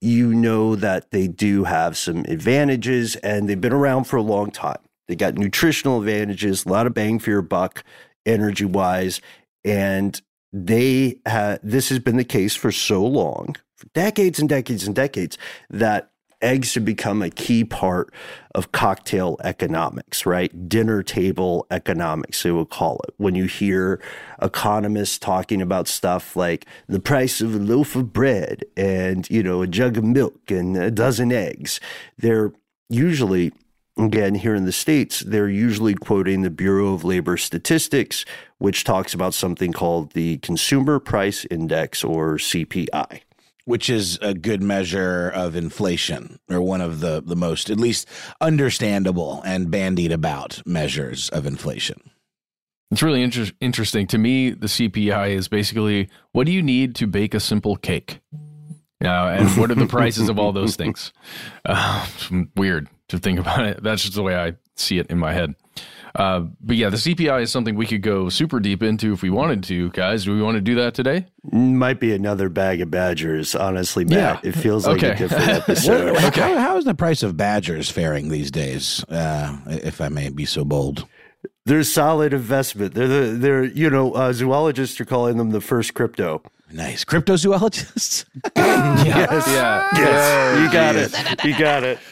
You 0.00 0.34
know 0.34 0.76
that 0.76 1.10
they 1.10 1.28
do 1.28 1.64
have 1.64 1.96
some 1.96 2.24
advantages, 2.28 3.16
and 3.16 3.48
they've 3.48 3.60
been 3.60 3.72
around 3.72 4.04
for 4.04 4.16
a 4.16 4.22
long 4.22 4.50
time. 4.50 4.80
They 5.08 5.16
got 5.16 5.34
nutritional 5.34 6.00
advantages, 6.00 6.66
a 6.66 6.68
lot 6.68 6.86
of 6.86 6.94
bang 6.94 7.18
for 7.18 7.30
your 7.30 7.42
buck, 7.42 7.84
energy 8.26 8.64
wise, 8.64 9.20
and 9.64 10.20
they 10.64 11.20
This 11.62 11.88
has 11.90 11.98
been 11.98 12.16
the 12.16 12.24
case 12.24 12.54
for 12.54 12.72
so 12.72 13.04
long, 13.04 13.56
for 13.74 13.86
decades 13.94 14.38
and 14.38 14.48
decades 14.48 14.86
and 14.86 14.94
decades, 14.94 15.36
that 15.68 16.10
eggs 16.42 16.74
have 16.74 16.84
become 16.84 17.22
a 17.22 17.30
key 17.30 17.64
part 17.64 18.12
of 18.54 18.70
cocktail 18.70 19.38
economics, 19.42 20.26
right? 20.26 20.68
Dinner 20.68 21.02
table 21.02 21.66
economics, 21.70 22.42
they 22.42 22.50
will 22.50 22.66
call 22.66 23.00
it. 23.08 23.14
When 23.16 23.34
you 23.34 23.46
hear 23.46 24.00
economists 24.42 25.18
talking 25.18 25.62
about 25.62 25.88
stuff 25.88 26.36
like 26.36 26.66
the 26.88 27.00
price 27.00 27.40
of 27.40 27.54
a 27.54 27.58
loaf 27.58 27.96
of 27.96 28.12
bread 28.12 28.64
and, 28.76 29.28
you 29.30 29.42
know, 29.42 29.62
a 29.62 29.66
jug 29.66 29.96
of 29.96 30.04
milk 30.04 30.50
and 30.50 30.76
a 30.76 30.90
dozen 30.90 31.32
eggs, 31.32 31.80
they're 32.18 32.52
usually 32.90 33.52
again 33.98 34.34
here 34.34 34.54
in 34.54 34.64
the 34.64 34.72
states 34.72 35.20
they're 35.20 35.48
usually 35.48 35.94
quoting 35.94 36.42
the 36.42 36.50
bureau 36.50 36.92
of 36.92 37.04
labor 37.04 37.36
statistics 37.36 38.24
which 38.58 38.84
talks 38.84 39.14
about 39.14 39.34
something 39.34 39.72
called 39.72 40.12
the 40.12 40.38
consumer 40.38 40.98
price 40.98 41.46
index 41.50 42.04
or 42.04 42.36
cpi 42.36 43.20
which 43.64 43.90
is 43.90 44.18
a 44.22 44.32
good 44.32 44.62
measure 44.62 45.28
of 45.28 45.56
inflation 45.56 46.38
or 46.48 46.60
one 46.60 46.80
of 46.80 47.00
the, 47.00 47.20
the 47.24 47.34
most 47.34 47.68
at 47.68 47.78
least 47.80 48.06
understandable 48.40 49.42
and 49.44 49.70
bandied 49.70 50.12
about 50.12 50.62
measures 50.66 51.28
of 51.30 51.46
inflation 51.46 52.00
It's 52.92 53.02
really 53.02 53.22
inter- 53.22 53.50
interesting. 53.60 54.06
To 54.08 54.18
me, 54.18 54.50
the 54.50 54.68
CPI 54.68 55.30
is 55.30 55.48
basically 55.48 56.08
what 56.32 56.46
do 56.46 56.52
you 56.52 56.62
need 56.62 56.94
to 56.96 57.06
bake 57.08 57.34
a 57.34 57.40
simple 57.40 57.76
cake? 57.76 58.20
Uh, 59.04 59.08
and 59.38 59.48
what 59.58 59.70
are 59.70 59.74
the 59.74 59.86
prices 59.86 60.28
of 60.28 60.38
all 60.38 60.52
those 60.54 60.76
things? 60.76 61.12
Uh, 61.64 62.06
it's 62.14 62.30
weird 62.56 62.88
to 63.08 63.18
think 63.18 63.38
about 63.38 63.64
it. 63.66 63.82
That's 63.82 64.02
just 64.02 64.14
the 64.14 64.22
way 64.22 64.34
I 64.36 64.54
see 64.74 64.98
it 64.98 65.06
in 65.10 65.18
my 65.18 65.32
head. 65.32 65.54
Uh, 66.14 66.46
but 66.62 66.76
yeah, 66.76 66.88
the 66.88 66.96
CPI 66.96 67.42
is 67.42 67.52
something 67.52 67.74
we 67.74 67.84
could 67.86 68.00
go 68.00 68.30
super 68.30 68.58
deep 68.58 68.82
into 68.82 69.12
if 69.12 69.20
we 69.20 69.28
wanted 69.28 69.62
to, 69.64 69.90
guys. 69.90 70.24
Do 70.24 70.34
we 70.34 70.40
want 70.40 70.54
to 70.54 70.62
do 70.62 70.74
that 70.76 70.94
today? 70.94 71.26
might 71.52 72.00
be 72.00 72.14
another 72.14 72.48
bag 72.48 72.80
of 72.80 72.90
badgers 72.90 73.54
honestly 73.54 74.04
matt 74.04 74.42
Yeah. 74.42 74.48
it 74.50 74.52
feels 74.52 74.84
like 74.86 75.00
a 75.02 75.10
Okay. 75.12 75.18
different 75.18 75.48
episode 75.48 76.12
What- 76.14 76.34
how, 76.34 76.58
how 76.58 76.76
is 76.78 76.84
the 76.84 76.94
price 76.94 77.22
of 77.22 77.36
badgers 77.36 77.88
faring 77.88 78.30
these 78.30 78.50
days 78.50 79.04
uh, 79.04 79.56
if 79.68 80.00
i 80.00 80.08
may 80.08 80.28
be 80.30 80.44
so 80.44 80.64
bold 80.64 81.06
they're 81.66 81.84
solid 81.84 82.32
investment 82.32 82.94
they're 82.94 83.06
the, 83.06 83.36
they're 83.38 83.64
you 83.64 83.88
know 83.88 84.12
uh, 84.14 84.32
zoologists 84.32 85.00
are 85.00 85.04
calling 85.04 85.36
them 85.36 85.50
the 85.50 85.60
first 85.60 85.94
crypto 85.94 86.42
nice 86.72 87.04
cryptozoologists 87.04 88.24
yes 88.56 89.46
Yeah. 89.48 89.86
yes 89.94 90.60
you 90.60 90.72
got 90.72 90.96
it 90.96 91.44
you 91.44 91.58
got 91.58 91.84
it 91.84 91.98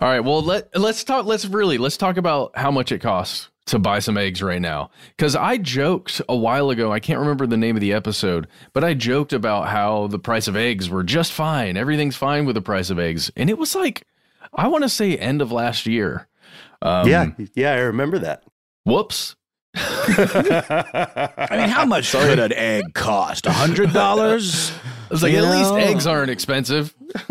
All 0.00 0.08
right. 0.08 0.20
Well, 0.20 0.42
let 0.42 0.74
let's 0.78 1.04
talk. 1.04 1.26
Let's 1.26 1.44
really 1.44 1.76
let's 1.76 1.96
talk 1.96 2.16
about 2.16 2.56
how 2.56 2.70
much 2.70 2.90
it 2.90 3.00
costs 3.00 3.50
to 3.66 3.78
buy 3.78 3.98
some 3.98 4.16
eggs 4.16 4.42
right 4.42 4.62
now. 4.62 4.90
Because 5.16 5.36
I 5.36 5.56
joked 5.58 6.22
a 6.28 6.34
while 6.36 6.70
ago. 6.70 6.90
I 6.92 7.00
can't 7.00 7.20
remember 7.20 7.46
the 7.46 7.56
name 7.56 7.76
of 7.76 7.80
the 7.80 7.92
episode, 7.92 8.48
but 8.72 8.82
I 8.82 8.94
joked 8.94 9.32
about 9.32 9.68
how 9.68 10.06
the 10.06 10.18
price 10.18 10.48
of 10.48 10.56
eggs 10.56 10.88
were 10.88 11.02
just 11.04 11.32
fine. 11.32 11.76
Everything's 11.76 12.16
fine 12.16 12.46
with 12.46 12.54
the 12.54 12.62
price 12.62 12.90
of 12.90 12.98
eggs, 12.98 13.30
and 13.36 13.50
it 13.50 13.58
was 13.58 13.74
like 13.74 14.04
I 14.54 14.68
want 14.68 14.84
to 14.84 14.88
say 14.88 15.16
end 15.16 15.42
of 15.42 15.52
last 15.52 15.86
year. 15.86 16.28
Um, 16.80 17.08
yeah 17.08 17.26
yeah 17.54 17.72
i 17.72 17.78
remember 17.78 18.18
that 18.20 18.44
Whoops. 18.84 19.36
I 19.74 21.48
mean 21.50 21.68
how 21.68 21.84
much 21.84 22.10
could 22.10 22.38
an 22.38 22.52
egg 22.54 22.94
cost 22.94 23.46
a 23.46 23.52
hundred 23.52 23.92
dollars 23.92 24.72
I 25.10 25.14
was 25.14 25.22
like, 25.22 25.32
You 25.32 25.38
at 25.38 25.50
least 25.50 25.72
eggs 25.72 26.06
aren't 26.06 26.30
expensive. 26.30 26.94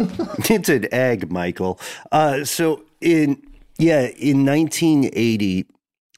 it's 0.50 0.70
an 0.70 0.92
egg, 0.92 1.32
Michael. 1.32 1.80
Uh, 2.12 2.44
so 2.44 2.84
in 3.02 3.42
yeah, 3.78 4.08
in 4.18 4.46
1980, 4.46 5.68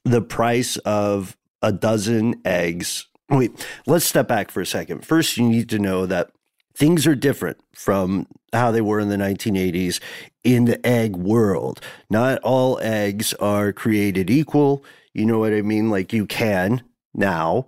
the 0.06 0.22
price 0.22 0.78
of 0.78 1.36
a 1.62 1.74
dozen 1.74 2.36
eggs. 2.46 3.08
Wait, 3.30 3.68
let's 3.86 4.06
step 4.06 4.28
back 4.28 4.50
for 4.52 4.62
a 4.62 4.66
second. 4.66 5.06
First, 5.06 5.38
you 5.38 5.48
need 5.48 5.70
to 5.70 5.80
know 5.80 6.06
that 6.06 6.32
things 6.74 7.06
are 7.06 7.16
different 7.16 7.58
from 7.76 8.26
how 8.54 8.72
they 8.72 8.82
were 8.82 9.00
in 9.00 9.10
the 9.10 9.18
1980s 9.18 10.00
in 10.46 10.66
the 10.66 10.86
egg 10.88 11.18
world. 11.18 11.82
Not 12.10 12.40
all 12.40 12.80
eggs 12.82 13.34
are 13.36 13.74
created 13.74 14.30
equal. 14.30 14.84
You 15.14 15.26
know 15.26 15.40
what 15.40 15.54
I 15.54 15.62
mean? 15.62 15.90
Like 15.90 16.14
you 16.14 16.26
can 16.26 16.84
now 17.14 17.68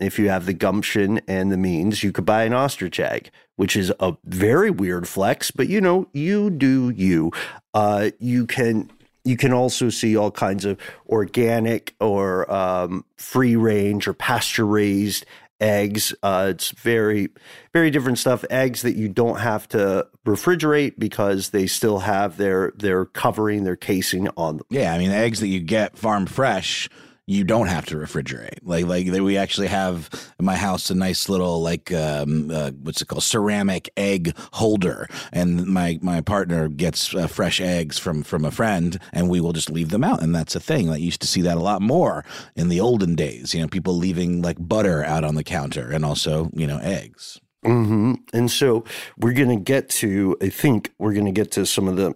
if 0.00 0.18
you 0.18 0.28
have 0.28 0.46
the 0.46 0.52
gumption 0.52 1.20
and 1.26 1.50
the 1.50 1.56
means, 1.56 2.02
you 2.02 2.12
could 2.12 2.26
buy 2.26 2.44
an 2.44 2.52
ostrich 2.52 3.00
egg, 3.00 3.30
which 3.56 3.76
is 3.76 3.92
a 4.00 4.16
very 4.24 4.70
weird 4.70 5.08
flex, 5.08 5.50
but 5.50 5.68
you 5.68 5.80
know, 5.80 6.08
you 6.12 6.50
do 6.50 6.90
you. 6.90 7.32
Uh, 7.74 8.10
you 8.18 8.46
can 8.46 8.90
you 9.24 9.36
can 9.36 9.52
also 9.52 9.90
see 9.90 10.16
all 10.16 10.30
kinds 10.30 10.64
of 10.64 10.78
organic 11.08 11.94
or 12.00 12.50
um, 12.52 13.04
free 13.16 13.56
range 13.56 14.08
or 14.08 14.14
pasture 14.14 14.66
raised 14.66 15.26
eggs. 15.60 16.14
Uh, 16.22 16.48
it's 16.50 16.70
very 16.70 17.28
very 17.72 17.90
different 17.90 18.18
stuff. 18.18 18.44
Eggs 18.50 18.82
that 18.82 18.96
you 18.96 19.08
don't 19.08 19.38
have 19.40 19.68
to 19.68 20.06
refrigerate 20.26 20.94
because 20.98 21.50
they 21.50 21.66
still 21.66 22.00
have 22.00 22.36
their 22.36 22.72
their 22.76 23.04
covering, 23.04 23.64
their 23.64 23.76
casing 23.76 24.28
on 24.36 24.58
them. 24.58 24.66
yeah 24.70 24.92
i 24.92 24.98
mean 24.98 25.10
the 25.10 25.16
eggs 25.16 25.40
that 25.40 25.48
you 25.48 25.60
get 25.60 25.96
farm 25.96 26.26
fresh 26.26 26.88
you 27.28 27.44
don't 27.44 27.66
have 27.66 27.84
to 27.84 27.96
refrigerate. 27.96 28.58
Like 28.62 28.86
like 28.86 29.06
we 29.06 29.36
actually 29.36 29.66
have 29.66 30.08
in 30.38 30.46
my 30.46 30.56
house 30.56 30.88
a 30.88 30.94
nice 30.94 31.28
little 31.28 31.60
like 31.62 31.92
um, 31.92 32.50
uh, 32.50 32.70
what's 32.70 33.02
it 33.02 33.08
called 33.08 33.22
ceramic 33.22 33.90
egg 33.98 34.34
holder, 34.54 35.06
and 35.30 35.66
my 35.66 35.98
my 36.00 36.22
partner 36.22 36.68
gets 36.68 37.14
uh, 37.14 37.26
fresh 37.26 37.60
eggs 37.60 37.98
from 37.98 38.22
from 38.22 38.46
a 38.46 38.50
friend, 38.50 38.98
and 39.12 39.28
we 39.28 39.40
will 39.40 39.52
just 39.52 39.68
leave 39.68 39.90
them 39.90 40.04
out, 40.04 40.22
and 40.22 40.34
that's 40.34 40.56
a 40.56 40.60
thing. 40.60 40.88
I 40.88 40.96
used 40.96 41.20
to 41.20 41.26
see 41.26 41.42
that 41.42 41.58
a 41.58 41.60
lot 41.60 41.82
more 41.82 42.24
in 42.56 42.70
the 42.70 42.80
olden 42.80 43.14
days. 43.14 43.52
You 43.52 43.60
know, 43.60 43.68
people 43.68 43.94
leaving 43.94 44.40
like 44.40 44.56
butter 44.58 45.04
out 45.04 45.22
on 45.22 45.34
the 45.34 45.44
counter, 45.44 45.92
and 45.92 46.06
also 46.06 46.50
you 46.54 46.66
know 46.66 46.78
eggs. 46.78 47.38
Mm-hmm. 47.64 48.14
And 48.32 48.50
so 48.50 48.84
we're 49.18 49.32
going 49.32 49.48
to 49.48 49.62
get 49.62 49.88
to, 49.90 50.36
I 50.40 50.48
think 50.48 50.92
we're 50.98 51.12
going 51.12 51.26
to 51.26 51.32
get 51.32 51.50
to 51.52 51.66
some 51.66 51.88
of 51.88 51.96
the 51.96 52.14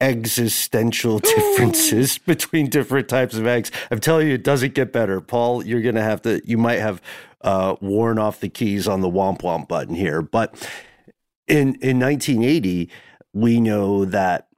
existential 0.00 1.18
differences 1.20 2.18
between 2.18 2.68
different 2.68 3.08
types 3.08 3.34
of 3.34 3.46
eggs. 3.46 3.70
I'm 3.90 4.00
telling 4.00 4.28
you, 4.28 4.34
it 4.34 4.44
doesn't 4.44 4.74
get 4.74 4.92
better. 4.92 5.20
Paul, 5.20 5.64
you're 5.64 5.82
going 5.82 5.94
to 5.94 6.02
have 6.02 6.22
to, 6.22 6.40
you 6.44 6.58
might 6.58 6.80
have 6.80 7.00
uh, 7.40 7.76
worn 7.80 8.18
off 8.18 8.40
the 8.40 8.48
keys 8.48 8.88
on 8.88 9.00
the 9.00 9.10
womp 9.10 9.40
womp 9.40 9.68
button 9.68 9.94
here. 9.94 10.22
But 10.22 10.54
in, 11.46 11.76
in 11.76 12.00
1980, 12.00 12.90
we 13.32 13.60
know 13.60 14.04
that 14.04 14.48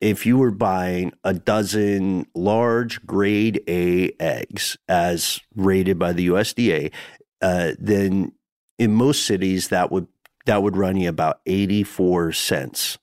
if 0.00 0.26
you 0.26 0.36
were 0.36 0.50
buying 0.50 1.12
a 1.24 1.32
dozen 1.32 2.26
large 2.34 3.04
grade 3.06 3.62
A 3.68 4.12
eggs 4.20 4.76
as 4.88 5.40
rated 5.54 5.98
by 5.98 6.12
the 6.12 6.28
USDA, 6.28 6.92
uh, 7.40 7.72
then 7.78 8.32
in 8.78 8.92
most 8.92 9.24
cities 9.24 9.68
that 9.68 9.90
would 9.90 10.06
that 10.46 10.62
would 10.62 10.76
run 10.76 10.98
you 10.98 11.08
about 11.08 11.40
84 11.46 12.32
cents 12.32 12.98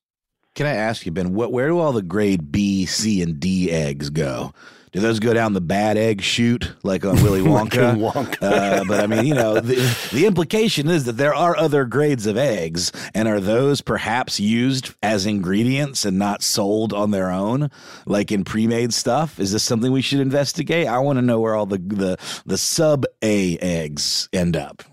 can 0.56 0.66
I 0.66 0.74
ask 0.76 1.06
you, 1.06 1.12
Ben, 1.12 1.34
what, 1.34 1.52
where 1.52 1.68
do 1.68 1.80
all 1.80 1.94
the 1.94 2.02
grade 2.02 2.52
B, 2.52 2.86
C, 2.86 3.22
and 3.22 3.40
D 3.40 3.72
eggs 3.72 4.10
go? 4.10 4.54
Do 4.92 5.00
those 5.00 5.22
go 5.22 5.34
down 5.34 5.54
the 5.54 5.62
bad 5.62 5.96
egg 5.96 6.22
chute 6.22 6.74
like 6.84 7.06
on 7.06 7.16
Willy 7.24 7.40
Wonka? 7.42 7.96
Wonka. 7.96 8.42
uh, 8.42 8.84
but 8.86 9.00
I 9.00 9.08
mean, 9.08 9.26
you 9.26 9.34
know, 9.34 9.54
the, 9.54 9.76
the 10.12 10.26
implication 10.26 10.90
is 10.90 11.06
that 11.06 11.14
there 11.16 11.34
are 11.34 11.56
other 11.56 11.86
grades 11.86 12.26
of 12.26 12.36
eggs, 12.36 12.92
and 13.14 13.30
are 13.30 13.40
those 13.40 13.80
perhaps 13.80 14.38
used 14.42 14.94
as 15.02 15.26
ingredients 15.26 16.04
and 16.04 16.20
not 16.20 16.44
sold 16.44 16.92
on 16.92 17.12
their 17.12 17.32
own, 17.32 17.72
like 18.06 18.34
in 18.34 18.44
pre-made 18.44 18.94
stuff? 18.94 19.40
Is 19.40 19.54
this 19.54 19.64
something 19.64 19.94
we 19.94 20.02
should 20.02 20.20
investigate? 20.20 20.88
I 20.88 21.00
want 21.00 21.18
to 21.18 21.22
know 21.22 21.40
where 21.40 21.56
all 21.56 21.66
the 21.66 21.78
the 21.78 22.18
the 22.46 22.58
sub 22.58 23.06
A 23.22 23.58
eggs 23.60 24.28
end 24.34 24.58
up. 24.58 24.84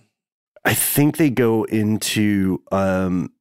I 0.65 0.75
think 0.75 1.17
they 1.17 1.31
go 1.31 1.65
into 1.65 2.63
um, 2.71 3.33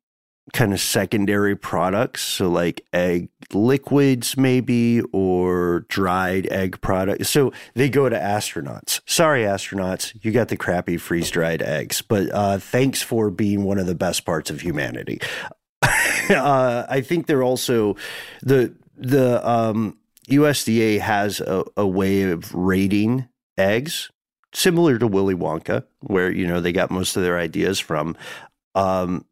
kind 0.54 0.74
of 0.74 0.80
secondary 0.80 1.56
products. 1.56 2.24
So, 2.24 2.50
like 2.50 2.86
egg 2.94 3.30
liquids, 3.54 4.38
maybe, 4.38 5.02
or 5.12 5.82
dried 5.90 6.48
egg 6.48 6.80
products. 6.82 7.30
So, 7.30 7.52
they 7.74 7.90
go 7.90 8.10
to 8.10 8.18
astronauts. 8.18 9.02
Sorry, 9.06 9.44
astronauts, 9.44 10.14
you 10.24 10.32
got 10.32 10.50
the 10.50 10.58
crappy 10.58 10.98
freeze 10.98 11.30
dried 11.30 11.62
eggs, 11.62 12.02
but 12.02 12.30
uh, 12.34 12.60
thanks 12.60 13.02
for 13.02 13.30
being 13.30 13.64
one 13.64 13.80
of 13.80 13.88
the 13.88 13.96
best 13.96 14.26
parts 14.26 14.50
of 14.50 14.62
humanity. 14.62 15.20
uh, 15.82 16.86
I 16.90 17.02
think 17.02 17.28
they're 17.28 17.44
also 17.44 17.96
the, 18.42 18.74
the, 18.98 19.48
um, 19.48 19.98
USDA 20.30 21.00
has 21.00 21.40
a, 21.40 21.64
a 21.78 21.88
way 21.88 22.24
of 22.24 22.54
rating 22.54 23.30
eggs 23.58 24.10
similar 24.54 24.98
to 24.98 25.08
Willy 25.08 25.36
Wonka, 25.36 25.86
where 26.02 26.32
you 26.32 26.48
know 26.48 26.60
they 26.60 26.72
got 26.72 26.92
most 26.92 27.16
of 27.16 27.24
their 27.24 27.38
ideas 27.38 27.80
from. 27.80 28.16
Um, 28.76 29.26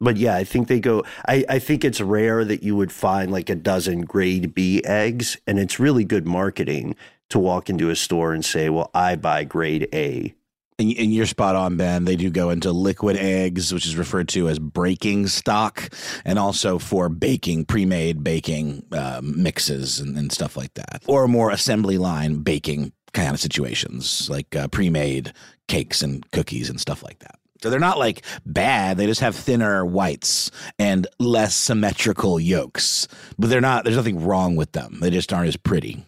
but 0.00 0.16
yeah, 0.16 0.36
I 0.36 0.44
think 0.44 0.68
they 0.68 0.80
go. 0.80 1.04
I, 1.26 1.44
I 1.48 1.58
think 1.58 1.84
it's 1.84 2.00
rare 2.00 2.44
that 2.44 2.62
you 2.62 2.76
would 2.76 2.92
find 2.92 3.30
like 3.30 3.48
a 3.48 3.54
dozen 3.54 4.02
grade 4.02 4.54
B 4.54 4.82
eggs, 4.84 5.36
and 5.46 5.58
it's 5.58 5.80
really 5.80 6.04
good 6.04 6.26
marketing 6.26 6.96
to 7.30 7.38
walk 7.38 7.70
into 7.70 7.90
a 7.90 7.96
store 7.96 8.32
and 8.32 8.44
say, 8.44 8.68
"Well, 8.68 8.90
I 8.94 9.16
buy 9.16 9.44
grade 9.44 9.88
A." 9.92 10.34
And, 10.78 10.92
and 10.98 11.14
you're 11.14 11.24
spot 11.24 11.56
on, 11.56 11.78
Ben. 11.78 12.04
They 12.04 12.16
do 12.16 12.28
go 12.28 12.50
into 12.50 12.70
liquid 12.70 13.16
eggs, 13.16 13.72
which 13.72 13.86
is 13.86 13.96
referred 13.96 14.28
to 14.30 14.50
as 14.50 14.58
breaking 14.58 15.28
stock, 15.28 15.88
and 16.26 16.38
also 16.38 16.78
for 16.78 17.08
baking, 17.08 17.64
pre-made 17.64 18.22
baking 18.22 18.84
um, 18.92 19.42
mixes 19.42 20.00
and, 20.00 20.18
and 20.18 20.30
stuff 20.30 20.54
like 20.54 20.74
that, 20.74 21.02
or 21.06 21.26
more 21.28 21.50
assembly 21.50 21.96
line 21.96 22.42
baking 22.42 22.92
kind 23.14 23.32
of 23.32 23.40
situations, 23.40 24.28
like 24.28 24.54
uh, 24.54 24.68
pre-made 24.68 25.32
cakes 25.66 26.02
and 26.02 26.30
cookies 26.32 26.68
and 26.68 26.78
stuff 26.78 27.02
like 27.02 27.20
that. 27.20 27.38
So 27.62 27.70
they're 27.70 27.80
not 27.80 27.98
like 27.98 28.22
bad. 28.44 28.96
They 28.96 29.06
just 29.06 29.20
have 29.20 29.34
thinner 29.34 29.84
whites 29.84 30.50
and 30.78 31.06
less 31.18 31.54
symmetrical 31.54 32.38
yolks. 32.38 33.08
But 33.38 33.50
they're 33.50 33.60
not, 33.60 33.84
there's 33.84 33.96
nothing 33.96 34.24
wrong 34.24 34.56
with 34.56 34.72
them. 34.72 34.98
They 35.00 35.10
just 35.10 35.32
aren't 35.32 35.48
as 35.48 35.56
pretty. 35.56 36.04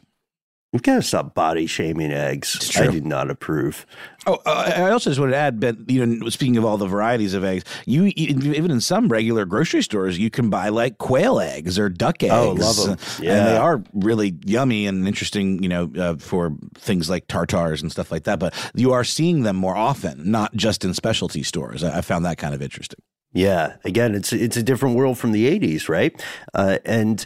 You've 0.72 0.82
got 0.82 0.96
to 0.96 1.02
stop 1.02 1.34
body 1.34 1.66
shaming 1.66 2.12
eggs. 2.12 2.76
I 2.76 2.88
do 2.88 3.00
not 3.00 3.30
approve. 3.30 3.86
Oh, 4.26 4.38
uh, 4.44 4.70
I 4.76 4.90
also 4.90 5.08
just 5.08 5.18
wanted 5.18 5.32
to 5.32 5.38
add, 5.38 5.60
but 5.60 5.90
you 5.90 6.04
know, 6.04 6.28
speaking 6.28 6.58
of 6.58 6.64
all 6.66 6.76
the 6.76 6.86
varieties 6.86 7.32
of 7.32 7.42
eggs, 7.42 7.64
you 7.86 8.12
even 8.16 8.70
in 8.70 8.82
some 8.82 9.08
regular 9.08 9.46
grocery 9.46 9.82
stores, 9.82 10.18
you 10.18 10.28
can 10.28 10.50
buy 10.50 10.68
like 10.68 10.98
quail 10.98 11.40
eggs 11.40 11.78
or 11.78 11.88
duck 11.88 12.22
eggs. 12.22 12.34
Oh, 12.34 12.52
love 12.52 12.76
them! 12.76 12.98
Yeah, 13.18 13.38
and 13.38 13.46
they 13.46 13.56
are 13.56 13.82
really 13.94 14.36
yummy 14.44 14.86
and 14.86 15.08
interesting. 15.08 15.62
You 15.62 15.70
know, 15.70 15.90
uh, 15.96 16.16
for 16.16 16.54
things 16.74 17.08
like 17.08 17.28
tartars 17.28 17.80
and 17.80 17.90
stuff 17.90 18.12
like 18.12 18.24
that. 18.24 18.38
But 18.38 18.54
you 18.74 18.92
are 18.92 19.04
seeing 19.04 19.44
them 19.44 19.56
more 19.56 19.76
often, 19.76 20.30
not 20.30 20.54
just 20.54 20.84
in 20.84 20.92
specialty 20.92 21.42
stores. 21.44 21.82
I, 21.82 21.98
I 21.98 22.00
found 22.02 22.26
that 22.26 22.36
kind 22.36 22.54
of 22.54 22.60
interesting. 22.60 22.98
Yeah, 23.32 23.76
again, 23.84 24.14
it's 24.14 24.32
it's 24.32 24.56
a 24.56 24.62
different 24.62 24.96
world 24.96 25.18
from 25.18 25.32
the 25.32 25.48
'80s, 25.58 25.88
right? 25.88 26.18
Uh, 26.52 26.78
and 26.84 27.24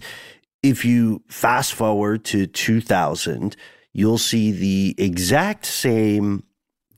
if 0.63 0.85
you 0.85 1.23
fast 1.29 1.75
forward 1.75 2.25
to 2.27 2.47
2000, 2.47 3.57
you'll 3.93 4.19
see 4.19 4.53
the 4.53 4.95
exact 4.97 5.67
same 5.67 6.45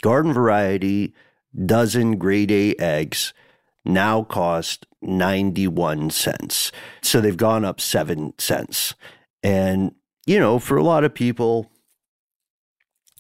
garden 0.03 0.33
variety 0.33 1.15
dozen 1.65 2.19
grade 2.19 2.51
A 2.51 2.75
eggs 2.79 3.33
now 3.85 4.23
cost 4.25 4.87
91 5.03 6.11
cents. 6.11 6.73
So 7.03 7.21
they've 7.21 7.37
gone 7.37 7.65
up 7.65 7.81
7 7.81 8.35
cents. 8.39 8.95
And, 9.43 9.95
you 10.27 10.39
know, 10.39 10.59
for 10.59 10.77
a 10.77 10.83
lot 10.83 11.05
of 11.05 11.15
people, 11.15 11.71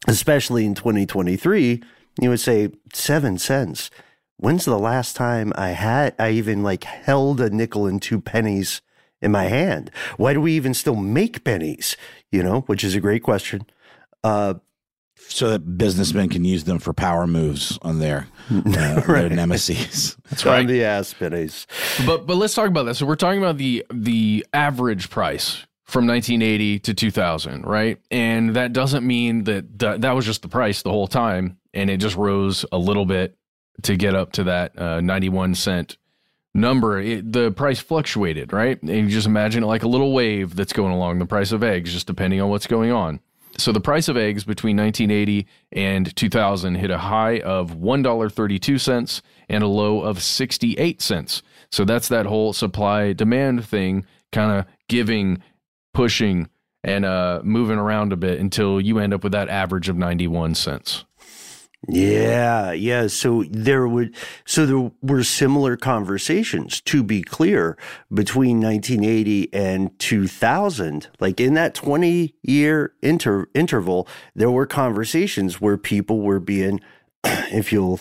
especially 0.08 0.64
in 0.64 0.74
2023, 0.74 1.82
you 2.20 2.30
would 2.30 2.40
say 2.40 2.70
7 2.92 3.38
cents. 3.38 3.90
When's 4.36 4.64
the 4.64 4.78
last 4.78 5.16
time 5.16 5.52
I 5.56 5.70
had 5.70 6.14
I 6.18 6.30
even 6.30 6.62
like 6.62 6.84
held 6.84 7.40
a 7.40 7.50
nickel 7.50 7.86
and 7.86 8.00
two 8.00 8.20
pennies 8.20 8.82
in 9.24 9.32
my 9.32 9.44
hand? 9.44 9.90
Why 10.16 10.34
do 10.34 10.40
we 10.40 10.52
even 10.52 10.74
still 10.74 10.96
make 10.96 11.44
pennies? 11.44 11.96
You 12.30 12.42
know, 12.42 12.60
which 12.62 12.84
is 12.84 12.94
a 12.94 13.00
great 13.00 13.22
question. 13.22 13.66
Uh, 14.22 14.54
so 15.28 15.50
that 15.50 15.78
businessmen 15.78 16.28
can 16.28 16.44
use 16.44 16.64
them 16.64 16.78
for 16.78 16.92
power 16.92 17.26
moves 17.26 17.78
on 17.82 17.98
their, 17.98 18.28
uh, 18.50 18.62
right. 19.06 19.06
their 19.06 19.30
nemesis. 19.30 20.16
That's 20.28 20.44
right. 20.44 20.60
On 20.60 20.66
the 20.66 20.84
ass 20.84 21.14
pennies. 21.14 21.66
But 22.06 22.26
but 22.26 22.36
let's 22.36 22.54
talk 22.54 22.68
about 22.68 22.84
that. 22.84 22.94
So 22.94 23.06
we're 23.06 23.16
talking 23.16 23.38
about 23.40 23.56
the 23.56 23.84
the 23.92 24.46
average 24.52 25.10
price 25.10 25.66
from 25.84 26.06
1980 26.06 26.78
to 26.80 26.94
2000, 26.94 27.64
right? 27.64 27.98
And 28.10 28.56
that 28.56 28.72
doesn't 28.72 29.06
mean 29.06 29.44
that 29.44 29.78
th- 29.78 30.00
that 30.00 30.12
was 30.12 30.24
just 30.24 30.42
the 30.42 30.48
price 30.48 30.82
the 30.82 30.90
whole 30.90 31.06
time, 31.06 31.58
and 31.72 31.90
it 31.90 31.98
just 31.98 32.16
rose 32.16 32.64
a 32.72 32.78
little 32.78 33.04
bit 33.06 33.36
to 33.82 33.96
get 33.96 34.14
up 34.14 34.32
to 34.32 34.44
that 34.44 34.78
uh, 34.78 35.00
91 35.00 35.54
cent 35.54 35.96
number, 36.54 37.00
it, 37.00 37.32
the 37.32 37.50
price 37.50 37.80
fluctuated, 37.80 38.52
right? 38.52 38.80
And 38.80 38.90
you 38.90 39.08
just 39.08 39.26
imagine 39.26 39.64
it 39.64 39.66
like 39.66 39.82
a 39.82 39.88
little 39.88 40.12
wave 40.12 40.54
that's 40.54 40.72
going 40.72 40.92
along 40.92 41.18
the 41.18 41.26
price 41.26 41.52
of 41.52 41.62
eggs, 41.62 41.92
just 41.92 42.06
depending 42.06 42.40
on 42.40 42.48
what's 42.48 42.66
going 42.66 42.92
on. 42.92 43.20
So 43.56 43.70
the 43.70 43.80
price 43.80 44.08
of 44.08 44.16
eggs 44.16 44.44
between 44.44 44.76
1980 44.76 45.46
and 45.72 46.14
2000 46.16 46.74
hit 46.74 46.90
a 46.90 46.98
high 46.98 47.38
of 47.40 47.76
$1.32 47.76 49.22
and 49.48 49.62
a 49.62 49.66
low 49.66 50.00
of 50.00 50.22
68 50.22 51.00
cents. 51.00 51.42
So 51.70 51.84
that's 51.84 52.08
that 52.08 52.26
whole 52.26 52.52
supply 52.52 53.12
demand 53.12 53.64
thing 53.64 54.06
kind 54.32 54.58
of 54.58 54.66
giving, 54.88 55.42
pushing, 55.92 56.48
and 56.82 57.04
uh, 57.04 57.40
moving 57.44 57.78
around 57.78 58.12
a 58.12 58.16
bit 58.16 58.40
until 58.40 58.80
you 58.80 58.98
end 58.98 59.14
up 59.14 59.22
with 59.22 59.32
that 59.32 59.48
average 59.48 59.88
of 59.88 59.96
91 59.96 60.54
cents. 60.54 61.04
Yeah, 61.88 62.72
yeah. 62.72 63.06
So 63.08 63.44
there 63.50 63.86
would, 63.86 64.14
so 64.44 64.66
there 64.66 64.90
were 65.02 65.22
similar 65.22 65.76
conversations, 65.76 66.80
to 66.82 67.02
be 67.02 67.22
clear, 67.22 67.76
between 68.12 68.60
1980 68.60 69.52
and 69.52 69.98
2000. 69.98 71.08
Like 71.20 71.40
in 71.40 71.54
that 71.54 71.74
20 71.74 72.34
year 72.42 72.94
inter- 73.02 73.48
interval, 73.54 74.08
there 74.34 74.50
were 74.50 74.66
conversations 74.66 75.60
where 75.60 75.76
people 75.76 76.20
were 76.20 76.40
being, 76.40 76.80
if 77.24 77.72
you'll 77.72 78.00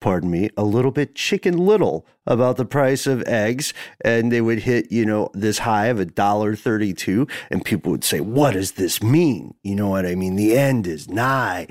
pardon 0.00 0.30
me, 0.30 0.50
a 0.56 0.62
little 0.62 0.90
bit 0.90 1.14
chicken 1.14 1.56
little 1.56 2.06
about 2.26 2.56
the 2.56 2.64
price 2.64 3.06
of 3.06 3.22
eggs. 3.26 3.72
And 4.02 4.30
they 4.30 4.40
would 4.40 4.60
hit, 4.60 4.92
you 4.92 5.04
know, 5.04 5.30
this 5.32 5.58
high 5.58 5.86
of 5.86 5.98
a 5.98 6.04
dollar 6.04 6.54
32. 6.54 7.26
And 7.50 7.64
people 7.64 7.90
would 7.92 8.04
say, 8.04 8.20
what 8.20 8.52
does 8.52 8.72
this 8.72 9.02
mean? 9.02 9.54
You 9.62 9.74
know 9.74 9.88
what 9.88 10.06
I 10.06 10.14
mean? 10.14 10.36
The 10.36 10.56
end 10.56 10.86
is 10.86 11.08
nigh. 11.08 11.66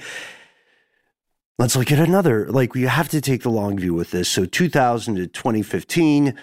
Let's 1.57 1.75
look 1.75 1.91
at 1.91 1.99
another. 1.99 2.47
Like 2.49 2.73
we 2.73 2.83
have 2.83 3.09
to 3.09 3.21
take 3.21 3.43
the 3.43 3.49
long 3.49 3.77
view 3.79 3.93
with 3.93 4.11
this. 4.11 4.27
So 4.29 4.45
2000 4.45 5.15
to 5.15 5.27
2015, 5.27 6.33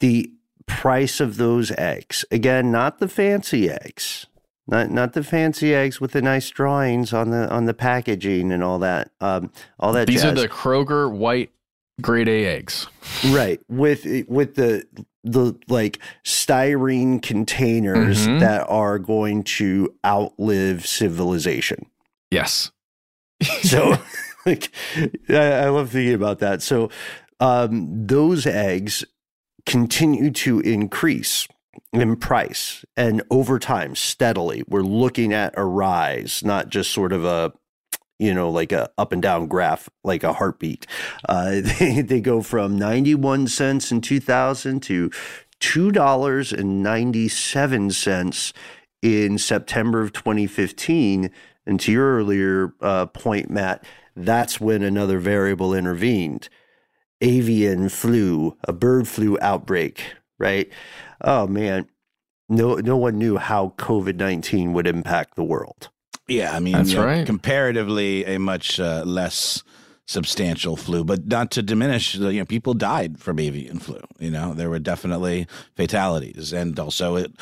the 0.00 0.30
price 0.66 1.20
of 1.20 1.36
those 1.36 1.72
eggs, 1.72 2.24
again, 2.30 2.70
not 2.70 2.98
the 2.98 3.08
fancy 3.08 3.70
eggs, 3.70 4.26
not 4.66 4.90
not 4.90 5.14
the 5.14 5.24
fancy 5.24 5.74
eggs 5.74 6.00
with 6.00 6.12
the 6.12 6.20
nice 6.22 6.48
drawings 6.50 7.12
on 7.12 7.30
the 7.30 7.48
on 7.50 7.64
the 7.64 7.74
packaging 7.74 8.52
and 8.52 8.62
all 8.62 8.78
that. 8.80 9.10
Um, 9.20 9.50
all 9.78 9.92
that. 9.94 10.06
These 10.06 10.22
jazz. 10.22 10.32
are 10.32 10.42
the 10.42 10.48
Kroger 10.48 11.10
white 11.10 11.50
grade 12.02 12.28
A 12.28 12.44
eggs. 12.46 12.86
right 13.30 13.60
with 13.68 14.06
with 14.28 14.54
the 14.54 14.84
the 15.24 15.54
like 15.68 15.98
styrene 16.24 17.22
containers 17.22 18.26
Mhm. 18.26 18.40
that 18.40 18.66
are 18.68 18.98
going 18.98 19.42
to 19.44 19.94
outlive 20.04 20.86
civilization. 20.86 21.86
Yes. 22.30 22.70
So, 23.62 23.98
like, 24.46 24.70
I, 25.28 25.34
I 25.34 25.68
love 25.68 25.90
thinking 25.90 26.14
about 26.14 26.38
that. 26.40 26.62
So, 26.62 26.90
um, 27.40 28.06
those 28.06 28.46
eggs 28.46 29.04
continue 29.66 30.30
to 30.30 30.60
increase 30.60 31.46
in 31.92 32.16
price 32.16 32.84
and 32.96 33.22
over 33.30 33.58
time 33.58 33.94
steadily. 33.94 34.62
We're 34.66 34.82
looking 34.82 35.32
at 35.32 35.54
a 35.56 35.64
rise, 35.64 36.42
not 36.44 36.68
just 36.68 36.92
sort 36.92 37.12
of 37.12 37.24
a 37.24 37.52
you 38.20 38.32
know, 38.34 38.50
like 38.50 38.70
a 38.70 38.90
up 38.98 39.12
and 39.12 39.22
down 39.22 39.46
graph, 39.46 39.88
like 40.04 40.22
a 40.22 40.34
heartbeat. 40.34 40.86
Uh, 41.26 41.60
they, 41.78 42.02
they 42.02 42.20
go 42.20 42.42
from 42.42 42.78
91 42.78 43.48
cents 43.48 43.90
in 43.90 44.02
2000 44.02 44.80
to 44.80 45.08
$2.97 45.60 48.52
in 49.02 49.38
September 49.38 50.02
of 50.02 50.12
2015. 50.12 51.30
And 51.70 51.78
to 51.80 51.92
your 51.92 52.16
earlier 52.16 52.74
uh, 52.80 53.06
point, 53.06 53.48
Matt, 53.48 53.84
that's 54.16 54.60
when 54.60 54.82
another 54.82 55.20
variable 55.20 55.72
intervened 55.72 56.48
avian 57.20 57.88
flu, 57.88 58.56
a 58.64 58.72
bird 58.72 59.06
flu 59.06 59.38
outbreak, 59.40 60.02
right? 60.36 60.68
Oh, 61.20 61.46
man. 61.46 61.88
No, 62.48 62.74
no 62.74 62.96
one 62.96 63.18
knew 63.18 63.36
how 63.36 63.74
COVID 63.78 64.16
19 64.16 64.72
would 64.72 64.88
impact 64.88 65.36
the 65.36 65.44
world. 65.44 65.90
Yeah, 66.26 66.56
I 66.56 66.58
mean, 66.58 66.72
That's 66.72 66.90
you 66.90 66.96
know, 66.96 67.06
right. 67.06 67.24
comparatively, 67.24 68.24
a 68.24 68.40
much 68.40 68.80
uh, 68.80 69.04
less 69.06 69.62
substantial 70.08 70.76
flu, 70.76 71.04
but 71.04 71.28
not 71.28 71.52
to 71.52 71.62
diminish. 71.62 72.16
You 72.16 72.32
know, 72.32 72.44
people 72.44 72.74
died 72.74 73.20
from 73.20 73.38
avian 73.38 73.78
flu. 73.78 74.00
You 74.18 74.32
know, 74.32 74.54
there 74.54 74.70
were 74.70 74.80
definitely 74.80 75.46
fatalities, 75.76 76.52
and 76.52 76.76
also 76.80 77.14
it 77.14 77.32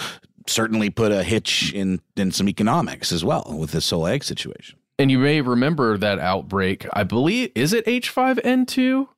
certainly 0.49 0.91
put 0.91 1.13
a 1.13 1.23
hitch 1.23 1.73
in 1.73 2.01
in 2.17 2.33
some 2.33 2.49
economics 2.49 3.13
as 3.13 3.25
well 3.25 3.57
with 3.59 3.71
this 3.71 3.91
whole 3.91 4.07
egg 4.07 4.25
situation. 4.25 4.79
And 4.99 5.11
you 5.11 5.19
may 5.19 5.41
remember 5.41 5.97
that 5.97 6.19
outbreak. 6.19 6.87
I 6.93 7.05
believe 7.05 7.53
is 7.55 7.73
it 7.73 7.87
H5N2? 7.87 9.09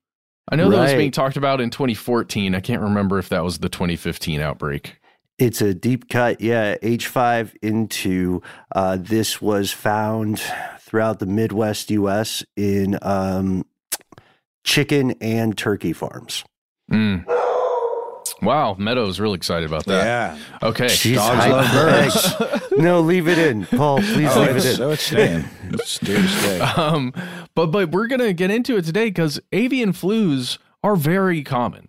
I 0.53 0.57
know 0.57 0.69
that 0.69 0.81
was 0.81 0.95
being 0.95 1.13
talked 1.13 1.37
about 1.37 1.61
in 1.61 1.71
2014. 1.71 2.55
I 2.55 2.61
can't 2.61 2.83
remember 2.83 3.19
if 3.19 3.29
that 3.29 3.45
was 3.45 3.59
the 3.59 3.69
2015 3.69 4.41
outbreak. 4.41 4.97
It's 5.39 5.63
a 5.63 5.73
deep 5.73 6.11
cut, 6.11 6.41
yeah. 6.41 6.77
H5N2 6.79 8.43
uh, 8.75 8.99
this 9.01 9.41
was 9.41 9.73
found 9.73 10.43
throughout 10.81 11.19
the 11.19 11.27
Midwest 11.27 11.91
U.S. 11.93 12.45
in 12.57 12.99
um, 13.01 13.65
chicken 14.65 15.13
and 15.21 15.57
turkey 15.57 15.95
farms. 15.95 16.45
Mm. 16.93 17.25
Wow, 18.43 18.75
Meadows 18.79 19.21
really 19.21 19.37
excited 19.37 19.69
about 19.69 19.85
that. 19.87 20.05
Yeah, 20.05 20.69
Okay. 20.69 20.87
Jeez, 20.87 21.17
dogs 21.17 21.45
I- 21.45 21.51
love 21.51 21.71
birds. 21.73 22.71
no, 22.79 23.01
leave 23.01 23.29
it 23.29 23.39
in, 23.39 23.67
Paul. 23.67 23.99
Please 23.99 24.31
oh, 24.35 24.41
leave 24.41 24.57
it's, 24.57 24.65
it 24.65 24.71
in. 24.71 24.77
so 24.77 24.91
it's 24.91 25.03
staying. 25.03 25.45
It's 25.71 25.99
due 25.99 26.17
to 26.17 26.29
stay. 26.29 26.59
Um, 26.77 27.13
but 27.55 27.67
but 27.67 27.91
we're 27.91 28.07
gonna 28.07 28.33
get 28.33 28.51
into 28.51 28.77
it 28.77 28.85
today 28.85 29.07
because 29.07 29.41
avian 29.53 29.93
flus 29.93 30.59
are 30.83 30.97
very 30.97 31.43
common, 31.43 31.89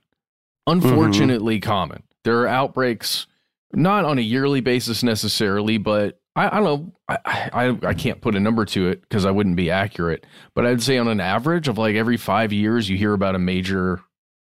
unfortunately 0.67 1.59
common. 1.59 2.03
There 2.23 2.39
are 2.41 2.47
outbreaks, 2.47 3.27
not 3.73 4.05
on 4.05 4.17
a 4.17 4.21
yearly 4.21 4.61
basis 4.61 5.03
necessarily, 5.03 5.77
but 5.77 6.19
I, 6.35 6.47
I 6.47 6.59
don't 6.59 6.63
know. 6.63 6.91
I, 7.07 7.49
I 7.53 7.87
I 7.89 7.93
can't 7.93 8.21
put 8.21 8.35
a 8.35 8.39
number 8.39 8.65
to 8.65 8.89
it 8.89 9.01
because 9.01 9.25
I 9.25 9.31
wouldn't 9.31 9.55
be 9.55 9.71
accurate. 9.71 10.25
But 10.53 10.65
I'd 10.65 10.81
say 10.81 10.97
on 10.97 11.07
an 11.07 11.19
average 11.19 11.67
of 11.67 11.77
like 11.77 11.95
every 11.95 12.17
five 12.17 12.51
years, 12.53 12.89
you 12.89 12.97
hear 12.97 13.13
about 13.13 13.35
a 13.35 13.39
major 13.39 14.01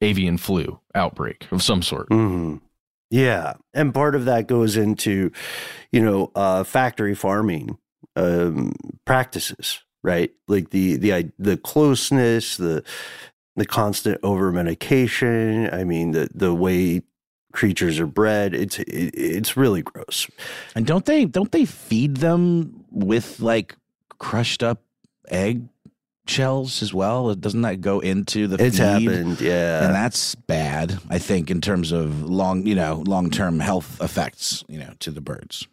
avian 0.02 0.36
flu 0.36 0.78
outbreak 0.94 1.46
of 1.50 1.62
some 1.62 1.82
sort. 1.82 2.08
Mhm. 2.10 2.60
Yeah, 3.10 3.54
and 3.74 3.92
part 3.92 4.14
of 4.14 4.24
that 4.24 4.46
goes 4.46 4.76
into, 4.76 5.30
you 5.90 6.00
know, 6.02 6.30
uh, 6.34 6.64
factory 6.64 7.14
farming 7.14 7.76
um, 8.16 8.72
practices, 9.04 9.80
right? 10.02 10.32
Like 10.48 10.70
the 10.70 10.96
the 10.96 11.30
the 11.38 11.56
closeness, 11.56 12.56
the 12.56 12.82
the 13.56 13.66
constant 13.66 14.18
over 14.22 14.50
medication. 14.50 15.68
I 15.72 15.84
mean, 15.84 16.12
the 16.12 16.28
the 16.34 16.54
way 16.54 17.02
creatures 17.52 18.00
are 18.00 18.06
bred. 18.06 18.54
It's 18.54 18.78
it, 18.78 18.86
it's 19.14 19.56
really 19.58 19.82
gross. 19.82 20.26
And 20.74 20.86
don't 20.86 21.04
they 21.04 21.26
don't 21.26 21.52
they 21.52 21.66
feed 21.66 22.16
them 22.16 22.84
with 22.90 23.40
like 23.40 23.76
crushed 24.18 24.62
up 24.62 24.82
egg 25.28 25.68
shells 26.26 26.82
as 26.82 26.94
well? 26.94 27.34
Doesn't 27.34 27.62
that 27.62 27.80
go 27.80 28.00
into 28.00 28.46
the 28.46 28.62
It's 28.64 28.78
feed? 28.78 28.82
happened, 29.10 29.40
yeah. 29.40 29.84
And 29.86 29.94
that's 29.94 30.34
bad, 30.34 30.98
I 31.10 31.18
think, 31.18 31.50
in 31.50 31.60
terms 31.60 31.92
of 31.92 32.22
long, 32.22 32.66
you 32.66 32.74
know, 32.74 33.02
long 33.06 33.30
term 33.30 33.60
health 33.60 34.00
effects, 34.00 34.64
you 34.68 34.78
know, 34.78 34.92
to 35.00 35.10
the 35.10 35.20
birds. 35.20 35.66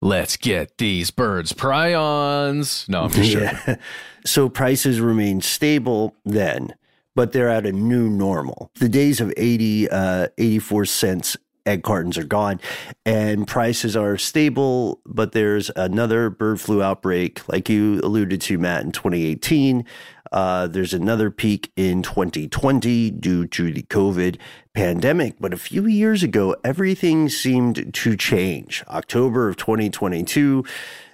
Let's 0.00 0.36
get 0.36 0.78
these 0.78 1.10
birds 1.12 1.52
prions. 1.52 2.88
No, 2.88 3.02
I'm 3.04 3.10
just 3.10 3.30
joking. 3.32 3.58
Yeah. 3.66 3.76
So 4.24 4.48
prices 4.48 5.00
remain 5.00 5.40
stable 5.40 6.16
then, 6.24 6.74
but 7.14 7.32
they're 7.32 7.48
at 7.48 7.66
a 7.66 7.72
new 7.72 8.08
normal. 8.08 8.70
The 8.80 8.88
days 8.88 9.20
of 9.20 9.32
80, 9.36 9.88
uh, 9.90 10.28
84 10.38 10.84
cents 10.86 11.36
egg 11.66 11.82
cartons 11.82 12.18
are 12.18 12.24
gone 12.24 12.60
and 13.04 13.46
prices 13.46 13.96
are 13.96 14.16
stable, 14.16 15.00
but 15.06 15.32
there's 15.32 15.70
another 15.76 16.30
bird 16.30 16.60
flu 16.60 16.82
outbreak, 16.82 17.46
like 17.48 17.68
you 17.68 18.00
alluded 18.02 18.40
to, 18.42 18.58
Matt, 18.58 18.84
in 18.84 18.92
2018. 18.92 19.84
Uh, 20.32 20.66
there's 20.66 20.94
another 20.94 21.30
peak 21.30 21.70
in 21.76 22.02
2020 22.02 23.10
due 23.10 23.46
to 23.46 23.72
the 23.72 23.82
COVID 23.82 24.38
pandemic. 24.72 25.36
But 25.38 25.52
a 25.52 25.58
few 25.58 25.86
years 25.86 26.22
ago, 26.22 26.56
everything 26.64 27.28
seemed 27.28 27.92
to 27.92 28.16
change. 28.16 28.82
October 28.88 29.50
of 29.50 29.56
2022, 29.56 30.64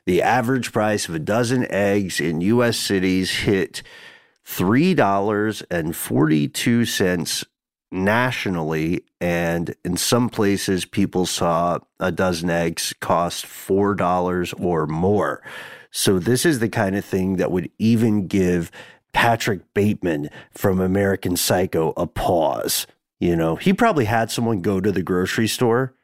the 0.06 0.22
average 0.22 0.72
price 0.72 1.08
of 1.08 1.16
a 1.16 1.18
dozen 1.18 1.66
eggs 1.70 2.20
in 2.20 2.40
U.S. 2.42 2.78
cities 2.78 3.40
hit 3.40 3.82
$3.42 4.46 7.44
nationally. 7.90 9.04
And 9.20 9.74
in 9.84 9.96
some 9.96 10.28
places, 10.28 10.84
people 10.84 11.26
saw 11.26 11.78
a 11.98 12.12
dozen 12.12 12.50
eggs 12.50 12.94
cost 13.00 13.46
$4 13.46 14.54
or 14.60 14.86
more. 14.86 15.42
So, 15.90 16.18
this 16.18 16.44
is 16.44 16.58
the 16.58 16.68
kind 16.68 16.96
of 16.96 17.04
thing 17.04 17.36
that 17.36 17.50
would 17.50 17.70
even 17.78 18.26
give 18.26 18.70
Patrick 19.12 19.62
Bateman 19.74 20.28
from 20.52 20.80
American 20.80 21.36
Psycho 21.36 21.94
a 21.96 22.06
pause. 22.06 22.86
You 23.20 23.34
know, 23.34 23.56
he 23.56 23.72
probably 23.72 24.04
had 24.04 24.30
someone 24.30 24.60
go 24.60 24.80
to 24.80 24.92
the 24.92 25.02
grocery 25.02 25.48
store, 25.48 25.94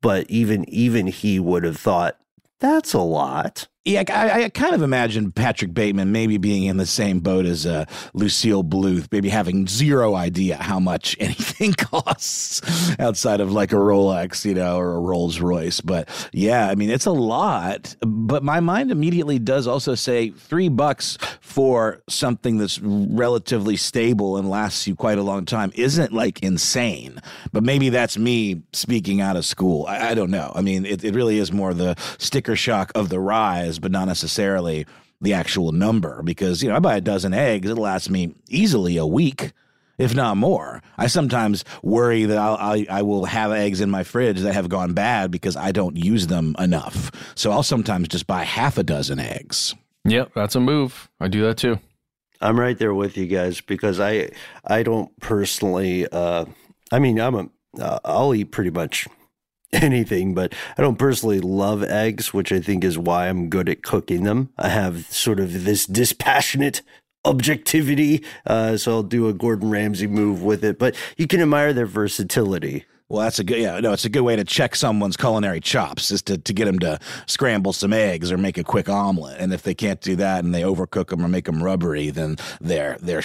but 0.00 0.28
even 0.30 0.68
even 0.68 1.06
he 1.06 1.40
would 1.40 1.64
have 1.64 1.78
thought 1.78 2.18
that's 2.60 2.92
a 2.92 3.00
lot. 3.00 3.66
Yeah, 3.84 4.04
I, 4.10 4.44
I 4.44 4.48
kind 4.48 4.76
of 4.76 4.82
imagine 4.82 5.32
Patrick 5.32 5.74
Bateman 5.74 6.12
maybe 6.12 6.38
being 6.38 6.64
in 6.64 6.76
the 6.76 6.86
same 6.86 7.18
boat 7.18 7.46
as 7.46 7.66
uh, 7.66 7.84
Lucille 8.14 8.62
Bluth, 8.62 9.08
maybe 9.10 9.28
having 9.28 9.66
zero 9.66 10.14
idea 10.14 10.56
how 10.56 10.78
much 10.78 11.16
anything 11.20 11.72
costs 11.72 12.60
outside 13.00 13.40
of 13.40 13.50
like 13.50 13.72
a 13.72 13.76
Rolex, 13.76 14.44
you 14.44 14.54
know, 14.54 14.78
or 14.78 14.92
a 14.92 15.00
Rolls 15.00 15.40
Royce. 15.40 15.80
But 15.80 16.08
yeah, 16.32 16.68
I 16.68 16.76
mean, 16.76 16.90
it's 16.90 17.06
a 17.06 17.12
lot. 17.12 17.96
But 18.06 18.44
my 18.44 18.60
mind 18.60 18.92
immediately 18.92 19.40
does 19.40 19.66
also 19.66 19.96
say 19.96 20.30
three 20.30 20.68
bucks 20.68 21.18
for 21.40 22.02
something 22.08 22.58
that's 22.58 22.80
relatively 22.80 23.76
stable 23.76 24.36
and 24.36 24.48
lasts 24.48 24.86
you 24.86 24.94
quite 24.94 25.18
a 25.18 25.22
long 25.22 25.44
time 25.44 25.72
isn't 25.74 26.12
like 26.12 26.40
insane. 26.40 27.20
But 27.52 27.64
maybe 27.64 27.88
that's 27.88 28.16
me 28.16 28.62
speaking 28.72 29.20
out 29.20 29.36
of 29.36 29.44
school. 29.44 29.86
I, 29.86 30.10
I 30.10 30.14
don't 30.14 30.30
know. 30.30 30.52
I 30.54 30.62
mean, 30.62 30.86
it, 30.86 31.02
it 31.02 31.16
really 31.16 31.38
is 31.38 31.50
more 31.50 31.74
the 31.74 31.96
sticker 32.18 32.54
shock 32.54 32.92
of 32.94 33.08
the 33.08 33.18
rise, 33.18 33.71
but 33.78 33.92
not 33.92 34.06
necessarily 34.06 34.86
the 35.20 35.32
actual 35.32 35.72
number. 35.72 36.22
Because, 36.22 36.62
you 36.62 36.68
know, 36.68 36.76
I 36.76 36.80
buy 36.80 36.96
a 36.96 37.00
dozen 37.00 37.34
eggs, 37.34 37.70
it'll 37.70 37.84
last 37.84 38.10
me 38.10 38.34
easily 38.48 38.96
a 38.96 39.06
week. 39.06 39.52
If 39.98 40.14
not 40.14 40.36
more, 40.36 40.82
I 40.96 41.06
sometimes 41.06 41.64
worry 41.82 42.24
that 42.24 42.38
I'll, 42.38 42.56
I, 42.56 42.86
I 42.90 43.02
will 43.02 43.26
have 43.26 43.52
eggs 43.52 43.80
in 43.80 43.90
my 43.90 44.02
fridge 44.02 44.40
that 44.40 44.54
have 44.54 44.68
gone 44.68 44.94
bad 44.94 45.30
because 45.30 45.54
I 45.54 45.70
don't 45.70 45.96
use 45.96 46.26
them 46.26 46.56
enough. 46.58 47.12
So 47.34 47.52
I'll 47.52 47.62
sometimes 47.62 48.08
just 48.08 48.26
buy 48.26 48.42
half 48.42 48.78
a 48.78 48.82
dozen 48.82 49.20
eggs. 49.20 49.74
Yep, 50.04 50.32
that's 50.34 50.56
a 50.56 50.60
move. 50.60 51.08
I 51.20 51.28
do 51.28 51.42
that 51.42 51.58
too. 51.58 51.78
I'm 52.40 52.58
right 52.58 52.76
there 52.76 52.94
with 52.94 53.16
you 53.16 53.26
guys 53.26 53.60
because 53.60 54.00
I 54.00 54.30
I 54.66 54.82
don't 54.82 55.16
personally. 55.20 56.08
Uh, 56.08 56.46
I 56.90 56.98
mean, 56.98 57.20
I'm 57.20 57.34
a 57.36 57.48
uh, 57.80 58.00
I'll 58.04 58.34
eat 58.34 58.50
pretty 58.50 58.70
much 58.70 59.06
anything, 59.82 60.34
but 60.34 60.54
I 60.76 60.82
don't 60.82 60.98
personally 60.98 61.40
love 61.40 61.82
eggs, 61.82 62.34
which 62.34 62.52
I 62.52 62.60
think 62.60 62.84
is 62.84 62.98
why 62.98 63.28
I'm 63.28 63.48
good 63.48 63.68
at 63.68 63.82
cooking 63.82 64.24
them. 64.24 64.50
I 64.58 64.68
have 64.68 65.06
sort 65.06 65.40
of 65.40 65.64
this 65.64 65.86
dispassionate 65.86 66.82
objectivity, 67.24 68.22
uh, 68.46 68.76
so 68.76 68.92
I'll 68.92 69.02
do 69.02 69.28
a 69.28 69.32
Gordon 69.32 69.70
Ramsay 69.70 70.08
move 70.08 70.42
with 70.42 70.64
it. 70.64 70.78
But 70.78 70.94
you 71.16 71.26
can 71.26 71.40
admire 71.40 71.72
their 71.72 71.86
versatility. 71.86 72.84
Well, 73.08 73.22
that's 73.22 73.38
a 73.38 73.44
good 73.44 73.58
yeah. 73.58 73.78
No, 73.80 73.92
it's 73.92 74.06
a 74.06 74.10
good 74.10 74.22
way 74.22 74.36
to 74.36 74.44
check 74.44 74.74
someone's 74.74 75.18
culinary 75.18 75.60
chops 75.60 76.10
is 76.10 76.22
to, 76.22 76.38
to 76.38 76.52
get 76.52 76.64
them 76.64 76.78
to 76.78 76.98
scramble 77.26 77.74
some 77.74 77.92
eggs 77.92 78.32
or 78.32 78.38
make 78.38 78.56
a 78.56 78.64
quick 78.64 78.88
omelet. 78.88 79.38
And 79.38 79.52
if 79.52 79.62
they 79.62 79.74
can't 79.74 80.00
do 80.00 80.16
that 80.16 80.44
and 80.44 80.54
they 80.54 80.62
overcook 80.62 81.08
them 81.08 81.22
or 81.22 81.28
make 81.28 81.44
them 81.44 81.62
rubbery, 81.62 82.08
then 82.08 82.36
they're 82.60 82.96
they're 83.02 83.22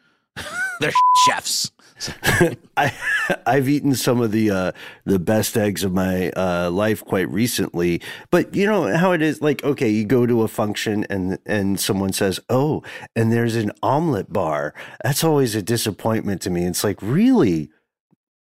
they're 0.80 0.92
chefs. 1.26 1.70
I 2.76 2.92
I've 3.46 3.68
eaten 3.68 3.94
some 3.94 4.20
of 4.20 4.32
the 4.32 4.50
uh, 4.50 4.72
the 5.04 5.18
best 5.18 5.56
eggs 5.56 5.84
of 5.84 5.92
my 5.92 6.30
uh, 6.30 6.70
life 6.70 7.04
quite 7.04 7.28
recently, 7.30 8.00
but 8.30 8.54
you 8.54 8.66
know 8.66 8.96
how 8.96 9.12
it 9.12 9.22
is. 9.22 9.40
Like, 9.40 9.62
okay, 9.64 9.88
you 9.88 10.04
go 10.04 10.26
to 10.26 10.42
a 10.42 10.48
function 10.48 11.04
and 11.10 11.38
and 11.46 11.78
someone 11.78 12.12
says, 12.12 12.40
"Oh, 12.48 12.82
and 13.14 13.32
there's 13.32 13.56
an 13.56 13.72
omelet 13.82 14.32
bar." 14.32 14.74
That's 15.04 15.24
always 15.24 15.54
a 15.54 15.62
disappointment 15.62 16.42
to 16.42 16.50
me. 16.50 16.64
It's 16.64 16.84
like, 16.84 17.00
really, 17.02 17.70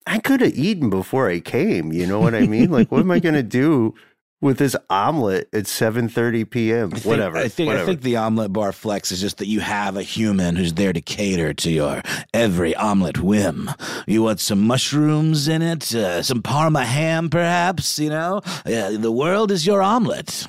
I 0.07 0.19
could 0.19 0.41
have 0.41 0.55
eaten 0.55 0.91
before 0.91 1.29
I 1.29 1.41
came. 1.41 1.93
You 1.93 2.07
know 2.07 2.21
what 2.21 2.35
I 2.35 2.47
mean? 2.47 2.71
like, 2.71 2.91
what 2.91 3.01
am 3.01 3.11
I 3.11 3.21
going 3.21 3.35
to 3.35 3.43
do 3.43 3.95
with 4.41 4.59
this 4.59 4.77
omelet 4.89 5.49
at 5.53 5.65
7:30 5.65 6.49
p.m. 6.49 6.89
I 6.93 6.97
think, 6.97 7.05
whatever. 7.05 7.37
I 7.39 7.49
think 7.49 7.69
whatever. 7.69 7.85
I 7.85 7.87
think 7.87 8.03
the 8.03 8.17
omelet 8.17 8.53
bar 8.53 8.73
flex 8.73 9.11
is 9.11 9.21
just 9.21 9.39
that 9.39 9.49
you 9.49 9.61
have 9.61 9.97
a 9.97 10.03
human 10.03 10.57
who's 10.57 10.75
there 10.75 10.93
to 10.93 11.01
cater 11.01 11.53
to 11.55 11.71
your 11.71 12.03
every 12.33 12.75
omelet 12.77 13.21
whim. 13.21 13.71
You 14.07 14.23
want 14.23 14.41
some 14.41 14.61
mushrooms 14.61 15.49
in 15.49 15.63
it, 15.63 15.95
uh, 15.95 16.23
some 16.23 16.43
Parma 16.43 16.85
ham, 16.85 17.31
perhaps. 17.31 17.99
You 17.99 18.11
know, 18.11 18.41
uh, 18.65 18.97
the 18.97 19.13
world 19.13 19.51
is 19.51 19.67
your 19.67 19.83
omelet. 19.83 20.47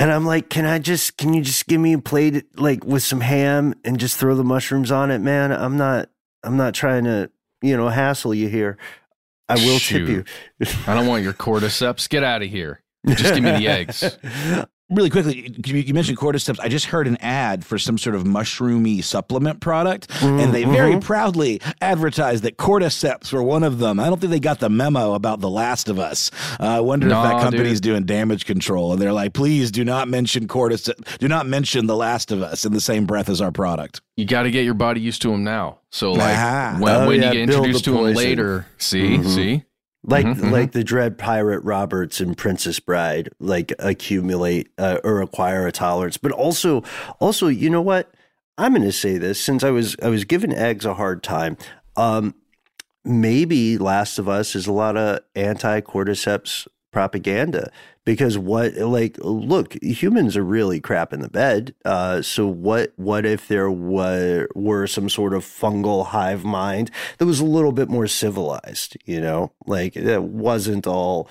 And 0.00 0.12
I'm 0.12 0.24
like, 0.24 0.48
can 0.48 0.64
I 0.64 0.78
just, 0.78 1.16
can 1.16 1.34
you 1.34 1.42
just 1.42 1.66
give 1.66 1.80
me 1.80 1.92
a 1.92 1.98
plate 1.98 2.44
like 2.56 2.84
with 2.84 3.02
some 3.02 3.20
ham 3.20 3.74
and 3.84 3.98
just 3.98 4.16
throw 4.16 4.36
the 4.36 4.44
mushrooms 4.44 4.92
on 4.92 5.10
it, 5.10 5.18
man? 5.18 5.50
I'm 5.50 5.76
not, 5.76 6.08
I'm 6.44 6.56
not 6.56 6.72
trying 6.74 7.02
to, 7.02 7.32
you 7.62 7.76
know, 7.76 7.88
hassle 7.88 8.32
you 8.32 8.48
here. 8.48 8.78
I 9.48 9.54
will 9.54 9.78
Shoot. 9.78 10.06
tip 10.06 10.08
you. 10.08 10.24
I 10.86 10.94
don't 10.94 11.08
want 11.08 11.24
your 11.24 11.32
cordyceps. 11.32 12.08
Get 12.08 12.22
out 12.22 12.42
of 12.42 12.48
here. 12.48 12.80
Just 13.06 13.34
give 13.34 13.42
me 13.44 13.50
the 13.52 13.68
eggs. 13.68 14.18
Really 14.90 15.10
quickly, 15.10 15.52
you 15.66 15.74
you 15.76 15.92
mentioned 15.92 16.16
cordyceps. 16.16 16.58
I 16.60 16.68
just 16.70 16.86
heard 16.86 17.06
an 17.06 17.18
ad 17.18 17.62
for 17.62 17.76
some 17.78 17.98
sort 17.98 18.16
of 18.16 18.24
mushroomy 18.24 19.04
supplement 19.04 19.60
product, 19.60 20.10
and 20.22 20.54
they 20.54 20.64
very 20.64 20.92
Mm-hmm. 20.92 21.00
proudly 21.00 21.60
advertised 21.82 22.42
that 22.44 22.56
cordyceps 22.56 23.30
were 23.30 23.42
one 23.42 23.64
of 23.64 23.80
them. 23.80 24.00
I 24.00 24.06
don't 24.08 24.18
think 24.18 24.30
they 24.30 24.40
got 24.40 24.60
the 24.60 24.70
memo 24.70 25.12
about 25.12 25.40
The 25.40 25.50
Last 25.50 25.90
of 25.90 25.98
Us. 25.98 26.30
Uh, 26.58 26.64
I 26.64 26.80
wonder 26.80 27.06
if 27.06 27.10
that 27.12 27.32
Nah, 27.34 27.42
company's 27.42 27.82
dude. 27.82 27.92
doing 27.92 28.04
damage 28.06 28.46
control, 28.46 28.94
and 28.94 29.00
they're 29.02 29.12
like, 29.12 29.34
"Please 29.34 29.70
do 29.70 29.84
not 29.84 30.08
mention 30.08 30.48
cordyceps. 30.48 31.18
Do 31.18 31.28
not 31.28 31.46
mention 31.46 31.86
The 31.86 31.96
Last 31.96 32.32
of 32.32 32.40
Us 32.40 32.64
in 32.64 32.72
the 32.72 32.80
same 32.80 33.04
breath 33.04 33.28
as 33.28 33.42
our 33.42 33.52
product." 33.52 34.00
You 34.16 34.24
got 34.24 34.44
to 34.44 34.50
get 34.50 34.64
your 34.64 34.72
body 34.74 35.02
used 35.02 35.20
to 35.20 35.28
them 35.30 35.44
now. 35.44 35.80
So 35.90 36.12
like 36.12 36.34
Ah. 36.34 36.76
when, 36.80 36.94
Oh, 36.94 37.06
when 37.08 37.20
yeah, 37.20 37.26
you 37.32 37.46
get 37.46 37.54
introduced 37.54 37.84
the 37.84 37.90
to 37.90 38.04
them 38.06 38.14
later, 38.14 38.64
see, 38.78 39.18
Mhm. 39.18 39.26
see, 39.34 39.62
like 40.04 40.24
Mhm, 40.26 40.36
mhm. 40.36 40.50
like 40.50 40.72
the 40.72 40.84
dread 40.84 41.18
pirate 41.18 41.62
Roberts 41.64 42.20
and 42.20 42.36
Princess 42.36 42.80
Bride, 42.80 43.30
like 43.40 43.72
accumulate 43.78 44.68
uh, 44.78 44.98
or 45.04 45.20
acquire 45.20 45.66
a 45.66 45.72
tolerance. 45.72 46.16
But 46.16 46.32
also, 46.32 46.82
also, 47.20 47.48
you 47.48 47.68
know 47.70 47.82
what? 47.82 48.10
I'm 48.56 48.72
going 48.72 48.82
to 48.82 48.92
say 48.92 49.18
this 49.18 49.40
since 49.40 49.62
I 49.62 49.70
was 49.70 49.96
I 50.02 50.08
was 50.08 50.24
giving 50.24 50.52
eggs 50.52 50.84
a 50.84 50.94
hard 50.94 51.22
time. 51.22 51.56
Um, 51.96 52.34
maybe 53.04 53.78
Last 53.78 54.18
of 54.18 54.28
Us 54.28 54.54
is 54.54 54.66
a 54.66 54.72
lot 54.72 54.96
of 54.96 55.20
anti 55.34 55.80
cordyceps 55.80 56.66
propaganda 56.90 57.70
because 58.08 58.38
what 58.38 58.74
like 58.76 59.18
look 59.18 59.74
humans 59.82 60.34
are 60.34 60.42
really 60.42 60.80
crap 60.80 61.12
in 61.12 61.20
the 61.20 61.28
bed. 61.28 61.74
Uh 61.84 62.22
so 62.22 62.46
what 62.46 62.94
what 62.96 63.26
if 63.26 63.48
there 63.48 63.70
were 63.70 64.48
were 64.54 64.86
some 64.86 65.10
sort 65.10 65.34
of 65.34 65.44
fungal 65.44 66.06
hive 66.06 66.42
mind 66.42 66.90
that 67.18 67.26
was 67.26 67.38
a 67.38 67.44
little 67.44 67.70
bit 67.70 67.90
more 67.90 68.06
civilized 68.06 68.96
you 69.04 69.20
know? 69.20 69.52
Like 69.66 69.94
it 69.94 70.22
wasn't 70.22 70.86
all 70.86 71.28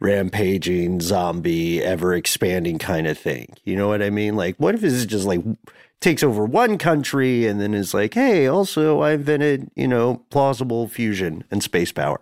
rampaging 0.00 1.00
zombie 1.00 1.84
ever 1.84 2.12
expanding 2.14 2.80
kind 2.80 3.06
of 3.06 3.16
thing. 3.16 3.54
You 3.62 3.76
know 3.76 3.86
what 3.86 4.02
i 4.02 4.10
mean? 4.10 4.34
Like 4.34 4.56
what 4.56 4.74
if 4.74 4.82
it's 4.82 5.04
just 5.04 5.24
like 5.24 5.44
takes 6.00 6.24
over 6.24 6.44
one 6.44 6.78
country 6.78 7.46
and 7.46 7.60
then 7.60 7.74
is 7.74 7.94
like 7.94 8.14
hey 8.14 8.48
also 8.48 9.02
i 9.02 9.12
invented 9.12 9.70
you 9.76 9.86
know 9.86 10.24
plausible 10.30 10.88
fusion 10.88 11.44
and 11.52 11.62
space 11.62 11.92
power. 11.92 12.20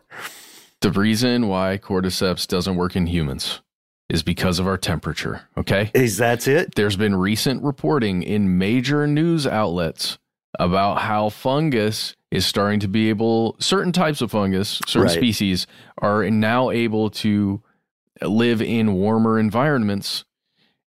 The 0.83 0.93
reason 0.93 1.49
why 1.49 1.79
cordyceps 1.83 2.47
doesn't 2.47 2.77
work 2.77 2.95
in 2.95 3.07
humans 3.07 3.63
is 4.09 4.23
because 4.23 4.59
of 4.59 4.67
our 4.67 4.77
temperature. 4.79 5.43
Okay. 5.57 5.91
is 5.95 6.17
that's 6.17 6.47
it 6.47 6.75
There's 6.77 6.97
been 6.97 7.17
recent 7.17 7.63
reporting 7.63 8.23
in 8.23 8.59
major 8.59 9.07
news 9.07 9.47
outlets 9.47 10.19
about 10.59 11.01
how 11.03 11.29
fungus 11.29 12.15
is 12.31 12.47
starting 12.47 12.81
to 12.81 12.89
be 12.89 13.09
able, 13.09 13.57
certain 13.59 13.93
types 13.93 14.21
of 14.21 14.31
fungus, 14.31 14.81
certain 14.87 15.09
Right. 15.09 15.17
species 15.17 15.67
are 15.99 16.29
now 16.31 16.71
able 16.71 17.11
to 17.11 17.63
live 18.23 18.63
in 18.63 18.95
warmer 18.95 19.39
environments. 19.39 20.25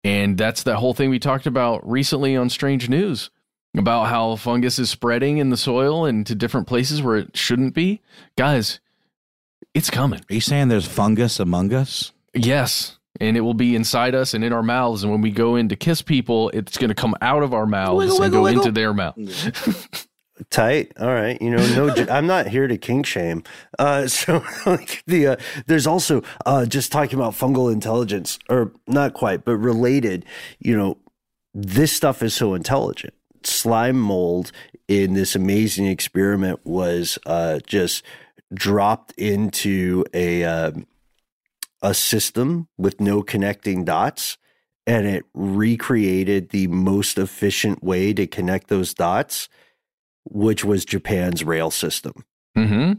And 0.05 0.37
that's 0.37 0.63
the 0.65 0.77
whole 0.77 0.95
thing 0.95 1.11
we 1.11 1.19
talked 1.21 1.47
about 1.47 1.89
recently 1.89 2.37
on 2.37 2.51
Strange 2.51 2.89
News 2.89 3.31
about 3.77 4.05
how 4.09 4.35
fungus 4.37 4.79
is 4.79 4.91
spreading 4.91 5.39
in 5.39 5.51
the 5.51 5.57
soil 5.57 6.05
and 6.05 6.27
to 6.27 6.35
different 6.35 6.67
places 6.67 7.01
where 7.03 7.17
it 7.17 7.37
shouldn't 7.37 7.73
be. 7.75 8.01
Guys, 8.37 8.81
it's 9.75 9.91
coming. 9.91 10.21
Are 10.29 10.35
you 10.35 10.41
saying 10.41 10.69
there's 10.69 10.87
fungus 10.87 11.39
among 11.39 11.73
us? 11.73 12.13
Yes. 12.35 12.99
And 13.21 13.37
it 13.37 13.41
will 13.41 13.55
be 13.55 13.77
inside 13.77 14.15
us 14.15 14.35
and 14.35 14.43
in 14.43 14.53
our 14.53 14.63
mouths. 14.63 15.03
And 15.03 15.13
when 15.13 15.21
we 15.21 15.31
go 15.31 15.57
in 15.57 15.69
to 15.69 15.77
kiss 15.77 16.03
people, 16.03 16.51
it's 16.51 16.79
going 16.79 16.89
to 16.89 16.95
come 16.95 17.15
out 17.21 17.43
of 17.43 17.53
our 17.53 17.67
mouths 17.67 17.99
Wiggle, 17.99 18.15
and 18.15 18.21
wiggle, 18.23 18.39
go 18.39 18.45
wiggle. 18.45 18.63
into 18.63 18.73
their 18.73 18.95
mouth. 18.95 20.07
tight 20.51 20.91
all 20.99 21.13
right 21.13 21.41
you 21.41 21.51
know 21.51 21.65
no 21.77 22.07
i'm 22.11 22.27
not 22.27 22.49
here 22.49 22.67
to 22.67 22.77
kink 22.77 23.07
shame 23.07 23.45
uh 23.79 24.07
so 24.09 24.45
like 24.67 25.03
the 25.07 25.27
uh, 25.27 25.37
there's 25.67 25.87
also 25.87 26.23
uh 26.47 26.67
just 26.67 26.91
talking 26.91 27.19
about 27.19 27.33
fungal 27.33 27.73
intelligence 27.73 28.39
or 28.49 28.73
not 28.89 29.15
quite 29.15 29.45
but 29.45 29.57
related 29.57 30.25
you 30.59 30.77
know 30.77 30.97
this 31.55 31.93
stuff 31.93 32.23
is 32.23 32.35
so 32.35 32.55
intelligent 32.55 33.15
slime 33.45 34.01
mold 34.01 34.51
in 34.89 35.15
this 35.15 35.37
amazing 35.37 35.87
experiment 35.87 36.59
was 36.65 37.19
uh 37.27 37.61
just 37.67 38.03
dropped 38.53 39.13
into 39.13 40.05
a 40.13 40.45
uh, 40.45 40.73
a 41.83 41.95
system 41.95 42.69
with 42.79 43.01
no 43.01 43.23
connecting 43.23 43.85
dots 43.85 44.39
and 44.87 45.07
it 45.07 45.25
recreated 45.35 46.51
the 46.51 46.67
most 46.69 47.19
efficient 47.19 47.83
way 47.83 48.13
to 48.13 48.27
connect 48.27 48.69
those 48.69 48.95
dots 48.95 49.49
which 50.25 50.65
was 50.65 50.85
Japan's 50.85 51.45
rail 51.45 51.71
system. 51.71 52.25
Mm-hmm. 52.57 52.93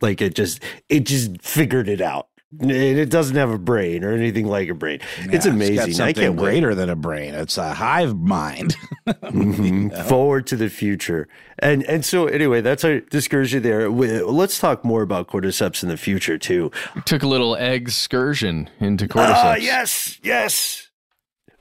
Like 0.00 0.22
it 0.22 0.34
just 0.34 0.62
it 0.88 1.00
just 1.00 1.42
figured 1.42 1.88
it 1.88 2.00
out. 2.00 2.28
And 2.58 2.70
it 2.72 3.10
doesn't 3.10 3.36
have 3.36 3.50
a 3.50 3.58
brain 3.58 4.02
or 4.02 4.12
anything 4.12 4.46
like 4.48 4.68
a 4.68 4.74
brain. 4.74 4.98
it's 5.20 5.46
Yeah, 5.46 5.52
amazing. 5.52 5.92
got 5.96 6.00
I 6.00 6.12
can't 6.12 6.34
wait. 6.34 6.50
greater 6.50 6.74
than 6.74 6.90
a 6.90 6.96
brain. 6.96 7.32
It's 7.34 7.56
a 7.58 7.74
hive 7.74 8.16
mind. 8.18 8.76
Mhm. 9.06 10.06
Forward 10.08 10.46
to 10.48 10.56
the 10.56 10.68
future. 10.68 11.28
And 11.60 11.82
and 11.84 12.04
so 12.04 12.26
anyway, 12.26 12.60
that's 12.60 12.84
our 12.84 13.00
discursion 13.00 13.62
there. 13.62 13.90
We- 13.90 14.20
Let's 14.22 14.58
talk 14.58 14.84
more 14.84 15.02
about 15.02 15.28
cordyceps 15.28 15.82
in 15.82 15.88
the 15.88 15.96
future 15.96 16.38
too. 16.38 16.70
Took 17.04 17.22
a 17.22 17.28
little 17.28 17.54
excursion 17.54 18.68
into 18.80 19.06
cordyceps. 19.06 19.34
Ah, 19.44 19.54
yes, 19.56 20.18
yes. 20.22 20.88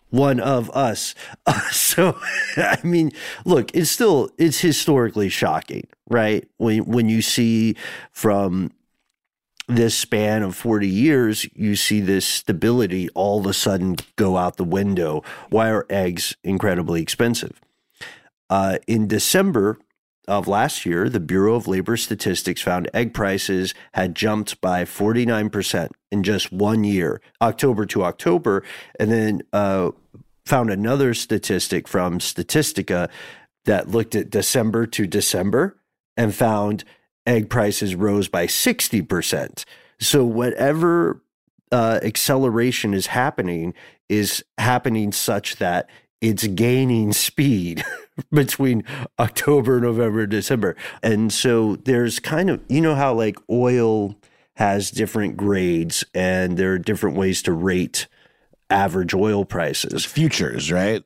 One 0.09 0.39
of 0.39 0.69
us. 0.71 1.13
Uh, 1.45 1.59
so, 1.71 2.17
I 2.57 2.77
mean, 2.83 3.11
look, 3.45 3.73
it's 3.75 3.91
still 3.91 4.29
it's 4.39 4.59
historically 4.59 5.29
shocking, 5.29 5.87
right? 6.09 6.47
When 6.57 6.85
when 6.85 7.09
you 7.09 7.21
see 7.21 7.75
from 8.11 8.71
this 9.69 9.95
span 9.95 10.41
of 10.41 10.55
40 10.55 10.87
years, 10.87 11.47
you 11.53 11.75
see 11.75 12.01
this 12.01 12.25
stability 12.25 13.07
all 13.09 13.39
of 13.39 13.45
a 13.45 13.53
sudden 13.53 13.95
go 14.15 14.35
out 14.35 14.57
the 14.57 14.63
window. 14.63 15.23
Why 15.49 15.69
are 15.69 15.85
eggs 15.89 16.35
incredibly 16.43 17.01
expensive? 17.01 17.61
Uh, 18.49 18.79
in 18.87 19.07
December 19.07 19.77
of 20.27 20.47
last 20.47 20.85
year, 20.85 21.07
the 21.07 21.19
Bureau 21.19 21.55
of 21.55 21.67
Labor 21.67 21.97
Statistics 21.97 22.61
found 22.61 22.89
egg 22.93 23.13
prices 23.13 23.73
had 23.93 24.15
jumped 24.15 24.59
by 24.59 24.85
49% 24.85 25.89
in 26.11 26.23
just 26.23 26.51
one 26.51 26.83
year, 26.83 27.21
October 27.41 27.85
to 27.87 28.03
October, 28.03 28.63
and 28.99 29.11
then 29.11 29.41
uh, 29.53 29.91
found 30.45 30.71
another 30.71 31.13
statistic 31.13 31.87
from 31.87 32.19
Statistica 32.19 33.09
that 33.65 33.89
looked 33.89 34.15
at 34.15 34.31
December 34.31 34.87
to 34.87 35.05
December 35.05 35.77
and 36.17 36.33
found 36.33 36.83
egg 37.29 37.49
prices 37.49 37.95
rose 37.95 38.27
by 38.27 38.47
60%. 38.47 39.63
So, 39.99 40.25
whatever 40.25 41.21
uh, 41.71 41.99
acceleration 42.03 42.93
is 42.93 43.07
happening 43.07 43.73
is 44.09 44.43
happening 44.57 45.11
such 45.11 45.57
that 45.57 45.89
it's 46.19 46.47
gaining 46.47 47.13
speed 47.13 47.83
between 48.31 48.83
October, 49.19 49.79
November, 49.79 50.25
December. 50.25 50.75
And 51.03 51.31
so 51.31 51.75
there's 51.77 52.19
kind 52.19 52.49
of, 52.49 52.61
you 52.67 52.81
know, 52.81 52.95
how 52.95 53.13
like 53.13 53.37
oil 53.49 54.15
has 54.55 54.91
different 54.91 55.37
grades 55.37 56.03
and 56.13 56.57
there 56.57 56.73
are 56.73 56.79
different 56.79 57.15
ways 57.15 57.41
to 57.43 57.53
rate 57.53 58.07
average 58.69 59.13
oil 59.13 59.45
prices. 59.45 60.05
Futures, 60.05 60.71
right? 60.71 61.03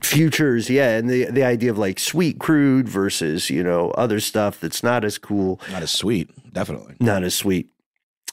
Futures 0.00 0.70
yeah 0.70 0.96
and 0.96 1.08
the 1.08 1.26
the 1.26 1.44
idea 1.44 1.70
of 1.70 1.78
like 1.78 1.98
sweet 1.98 2.38
crude 2.38 2.88
versus 2.88 3.50
you 3.50 3.62
know 3.62 3.90
other 3.92 4.20
stuff 4.20 4.60
that's 4.60 4.82
not 4.82 5.04
as 5.04 5.18
cool. 5.18 5.60
Not 5.70 5.82
as 5.82 5.90
sweet 5.90 6.30
definitely. 6.52 6.96
Not 7.00 7.24
as 7.24 7.34
sweet 7.34 7.68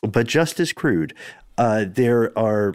but 0.02 0.28
just 0.28 0.60
as 0.60 0.74
crude. 0.74 1.14
Uh, 1.58 1.86
there 1.88 2.38
are 2.38 2.74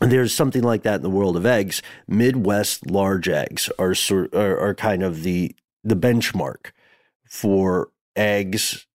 there's 0.00 0.34
something 0.34 0.62
like 0.62 0.82
that 0.82 0.96
in 0.96 1.02
the 1.02 1.10
world 1.10 1.36
of 1.36 1.46
eggs. 1.46 1.82
Midwest 2.08 2.90
large 2.90 3.28
eggs 3.28 3.70
are 3.78 3.94
sort 3.94 4.34
are, 4.34 4.58
are 4.58 4.74
kind 4.74 5.02
of 5.02 5.22
the 5.22 5.54
the 5.84 5.96
benchmark 5.96 6.72
for 7.24 7.90
eggs 8.14 8.86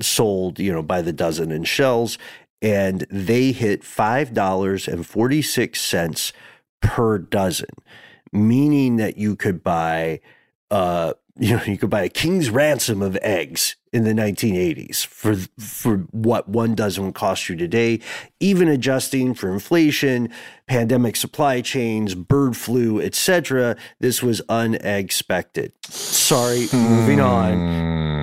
sold 0.00 0.58
you 0.58 0.72
know 0.72 0.82
by 0.82 1.02
the 1.02 1.12
dozen 1.12 1.52
in 1.52 1.64
shells 1.64 2.16
and 2.62 3.06
they 3.10 3.52
hit 3.52 3.82
$5.46 3.82 6.32
per 6.82 7.18
dozen 7.18 7.68
meaning 8.32 8.96
that 8.96 9.16
you 9.16 9.36
could 9.36 9.62
buy 9.62 10.20
uh 10.70 11.12
you 11.38 11.56
know 11.56 11.62
you 11.62 11.78
could 11.78 11.90
buy 11.90 12.02
a 12.02 12.08
king's 12.08 12.50
ransom 12.50 13.00
of 13.00 13.16
eggs 13.22 13.76
in 13.92 14.04
the 14.04 14.12
1980s 14.12 15.06
for 15.06 15.36
for 15.58 15.98
what 16.10 16.48
one 16.48 16.74
dozen 16.74 17.04
would 17.04 17.14
cost 17.14 17.48
you 17.48 17.56
today 17.56 17.98
even 18.40 18.68
adjusting 18.68 19.32
for 19.32 19.50
inflation 19.50 20.28
pandemic 20.66 21.16
supply 21.16 21.60
chains 21.60 22.14
bird 22.14 22.56
flu 22.56 23.00
etc 23.00 23.76
this 24.00 24.22
was 24.22 24.42
unexpected 24.48 25.72
sorry 26.30 26.68
moving 26.72 27.18
on. 27.18 27.58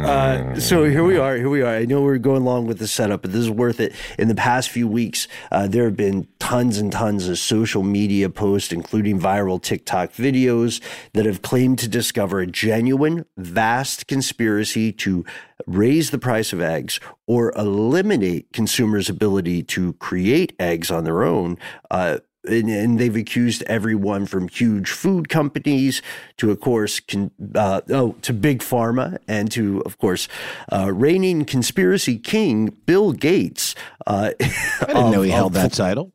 Uh, 0.06 0.58
so 0.58 0.86
here 0.86 1.04
we 1.04 1.17
are 1.17 1.36
here 1.36 1.50
we 1.50 1.62
are. 1.62 1.76
I 1.76 1.84
know 1.84 2.02
we're 2.02 2.17
going 2.17 2.41
along 2.41 2.67
with 2.67 2.80
the 2.80 2.88
setup 2.88 3.24
but 3.24 3.34
this 3.34 3.41
is 3.41 3.52
worth 3.52 3.82
it. 3.82 3.93
In 4.17 4.30
the 4.30 4.36
past 4.36 4.70
few 4.70 4.88
weeks 4.88 5.28
uh, 5.52 5.67
there 5.67 5.84
have 5.84 5.98
been 5.98 6.26
tons 6.39 6.78
and 6.78 6.89
tons 6.89 7.28
of 7.28 7.38
social 7.38 7.84
media 7.84 8.30
posts 8.30 8.72
including 8.72 9.20
viral 9.20 9.62
tiktok 9.62 10.13
videos 10.13 10.82
that 11.12 11.26
have 11.26 11.41
claimed 11.41 11.80
to 11.80 11.89
discover 11.89 12.39
a 12.39 12.48
genuine 12.48 13.26
vast 13.36 14.08
conspiracy 14.08 14.93
to 14.93 15.26
raise 15.65 16.12
the 16.12 16.20
price 16.20 16.54
of 16.54 16.62
eggs 16.62 17.02
or 17.26 17.52
eliminate 17.58 18.54
consumers' 18.54 19.10
ability 19.10 19.63
to 19.63 19.91
create 19.93 20.54
eggs 20.60 20.89
on 20.89 21.04
their 21.04 21.24
own. 21.24 21.58
Uh, 21.91 22.20
and, 22.48 22.70
and, 22.70 23.00
they've 23.00 23.16
accused 23.16 23.64
everyone 23.64 24.26
from 24.26 24.48
huge 24.48 24.90
food 24.90 25.30
companies 25.30 26.02
to, 26.38 26.52
of 26.52 26.60
course, 26.60 27.00
con, 27.00 27.32
uh, 27.56 27.82
oh, 27.90 28.14
to 28.22 28.34
big 28.34 28.60
pharma 28.60 29.18
and 29.28 29.52
to, 29.52 29.82
of 29.86 29.98
course, 29.98 30.28
uh, 30.72 30.92
reigning 30.92 31.46
conspiracy 31.46 32.18
king 32.18 32.78
Bill 32.86 33.12
Gates. 33.12 33.76
Uh, 34.06 34.32
I 34.40 34.44
didn't 34.86 34.96
of, 34.98 35.12
know 35.12 35.22
he 35.22 35.32
held 35.32 35.56
of, 35.56 35.62
that 35.62 35.74
title 35.74 36.14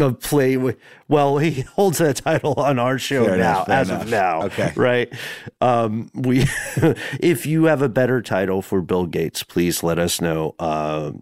of 0.00 0.20
play 0.20 0.56
with 0.56 0.76
well 1.06 1.38
he 1.38 1.60
holds 1.76 1.98
that 1.98 2.16
title 2.16 2.54
on 2.54 2.78
our 2.78 2.98
show 2.98 3.26
fair 3.26 3.36
now 3.36 3.64
enough, 3.64 3.68
as 3.68 3.88
enough. 3.90 4.02
of 4.02 4.10
now 4.10 4.42
okay 4.42 4.72
right 4.74 5.12
um, 5.60 6.10
we 6.14 6.40
if 7.20 7.46
you 7.46 7.64
have 7.64 7.80
a 7.80 7.88
better 7.88 8.20
title 8.20 8.60
for 8.60 8.82
bill 8.82 9.06
gates 9.06 9.44
please 9.44 9.82
let 9.84 9.98
us 9.98 10.20
know 10.20 10.54
uh, 10.58 11.12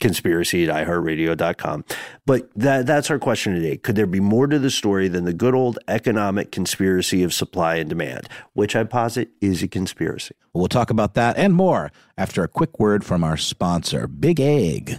conspiracy 0.00 0.68
at 0.68 0.86
iheartradio.com 0.86 1.84
but 2.26 2.50
that, 2.54 2.86
that's 2.86 3.10
our 3.10 3.18
question 3.18 3.54
today. 3.54 3.76
Could 3.76 3.96
there 3.96 4.06
be 4.06 4.20
more 4.20 4.46
to 4.46 4.58
the 4.58 4.70
story 4.70 5.08
than 5.08 5.24
the 5.24 5.32
good 5.32 5.54
old 5.54 5.78
economic 5.88 6.52
conspiracy 6.52 7.22
of 7.22 7.32
supply 7.32 7.76
and 7.76 7.88
demand 7.88 8.28
which 8.54 8.74
i 8.74 8.84
posit 8.84 9.30
is 9.40 9.62
a 9.62 9.68
conspiracy? 9.68 10.34
We'll 10.52 10.68
talk 10.68 10.90
about 10.90 11.14
that 11.14 11.36
and 11.36 11.54
more 11.54 11.92
after 12.16 12.42
a 12.42 12.48
quick 12.48 12.78
word 12.78 13.04
from 13.04 13.22
our 13.24 13.36
sponsor 13.36 14.06
big 14.06 14.40
egg 14.40 14.98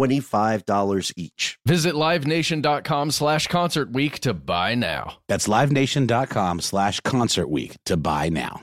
$25 0.01 1.13
each. 1.15 1.57
Visit 1.65 1.93
livenation.com 1.93 3.11
slash 3.11 3.47
concert 3.47 3.91
week 3.91 4.19
to 4.19 4.33
buy 4.33 4.75
now. 4.75 5.17
That's 5.27 5.47
livenation.com 5.47 6.61
slash 6.61 6.99
concert 7.01 7.47
week 7.47 7.77
to 7.85 7.97
buy 7.97 8.29
now. 8.29 8.61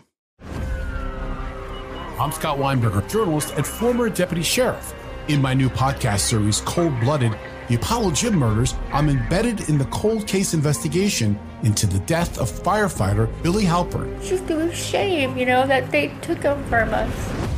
I'm 2.21 2.33
Scott 2.33 2.59
Weinberger, 2.59 3.09
journalist 3.09 3.55
and 3.57 3.65
former 3.65 4.09
deputy 4.09 4.43
sheriff. 4.43 4.93
In 5.29 5.41
my 5.41 5.55
new 5.55 5.69
podcast 5.69 6.21
series, 6.21 6.61
Cold 6.63 6.99
Blooded, 7.01 7.39
The 7.69 7.77
Apollo 7.77 8.13
Gym 8.13 8.35
Murders, 8.35 8.75
I'm 8.93 9.09
embedded 9.09 9.69
in 9.69 9.79
the 9.79 9.85
cold 9.87 10.27
case 10.27 10.55
investigation 10.55 11.39
into 11.63 11.87
the 11.87 12.01
death 12.01 12.39
of 12.39 12.51
firefighter 12.51 13.31
Billy 13.43 13.65
Halpern. 13.65 14.17
It's 14.17 14.31
just 14.31 14.51
a 14.51 14.75
shame, 14.75 15.37
you 15.37 15.47
know, 15.47 15.67
that 15.67 15.91
they 15.93 16.09
took 16.23 16.43
him 16.43 16.65
from 16.65 16.93
us. 16.93 17.58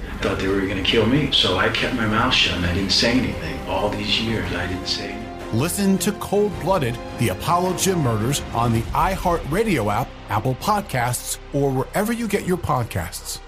thought 0.21 0.39
they 0.39 0.47
were 0.47 0.61
going 0.61 0.77
to 0.77 0.83
kill 0.83 1.05
me. 1.05 1.31
So 1.31 1.57
I 1.57 1.69
kept 1.69 1.95
my 1.95 2.05
mouth 2.05 2.33
shut 2.33 2.55
and 2.57 2.65
I 2.65 2.73
didn't 2.73 2.91
say 2.91 3.11
anything. 3.11 3.59
All 3.67 3.89
these 3.89 4.21
years, 4.21 4.51
I 4.53 4.67
didn't 4.67 4.87
say 4.87 5.09
anything. 5.09 5.59
Listen 5.59 5.97
to 5.97 6.13
Cold 6.13 6.57
Blooded, 6.61 6.97
the 7.19 7.29
Apollo 7.29 7.75
Gym 7.77 7.99
Murders 7.99 8.41
on 8.53 8.71
the 8.71 8.81
iHeartRadio 8.93 9.91
app, 9.91 10.07
Apple 10.29 10.55
Podcasts, 10.55 11.39
or 11.53 11.71
wherever 11.71 12.13
you 12.13 12.27
get 12.27 12.45
your 12.45 12.57
podcasts. 12.57 13.39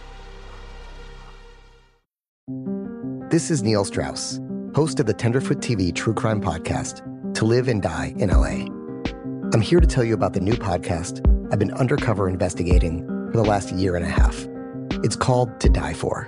This 3.30 3.50
is 3.50 3.64
Neil 3.64 3.86
Strauss, 3.86 4.40
host 4.76 5.00
of 5.00 5.06
the 5.06 5.14
Tenderfoot 5.14 5.60
TV 5.60 5.96
True 5.96 6.14
Crime 6.14 6.42
Podcast, 6.42 7.02
To 7.36 7.46
Live 7.46 7.68
and 7.70 7.82
Die 7.82 8.14
in 8.18 8.30
LA. 8.30 8.68
I'm 9.54 9.62
here 9.62 9.80
to 9.80 9.88
tell 9.88 10.04
you 10.04 10.14
about 10.14 10.34
the 10.34 10.42
new 10.42 10.54
podcast 10.54 11.22
I've 11.52 11.60
been 11.60 11.74
undercover 11.74 12.28
investigating 12.28 13.08
for 13.32 13.38
the 13.38 13.44
last 13.44 13.72
year 13.72 13.96
and 13.96 14.06
a 14.06 14.10
half. 14.10 14.46
It's 15.04 15.16
called 15.16 15.60
To 15.62 15.70
Die 15.70 15.94
For. 15.94 16.28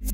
We're 0.00 0.08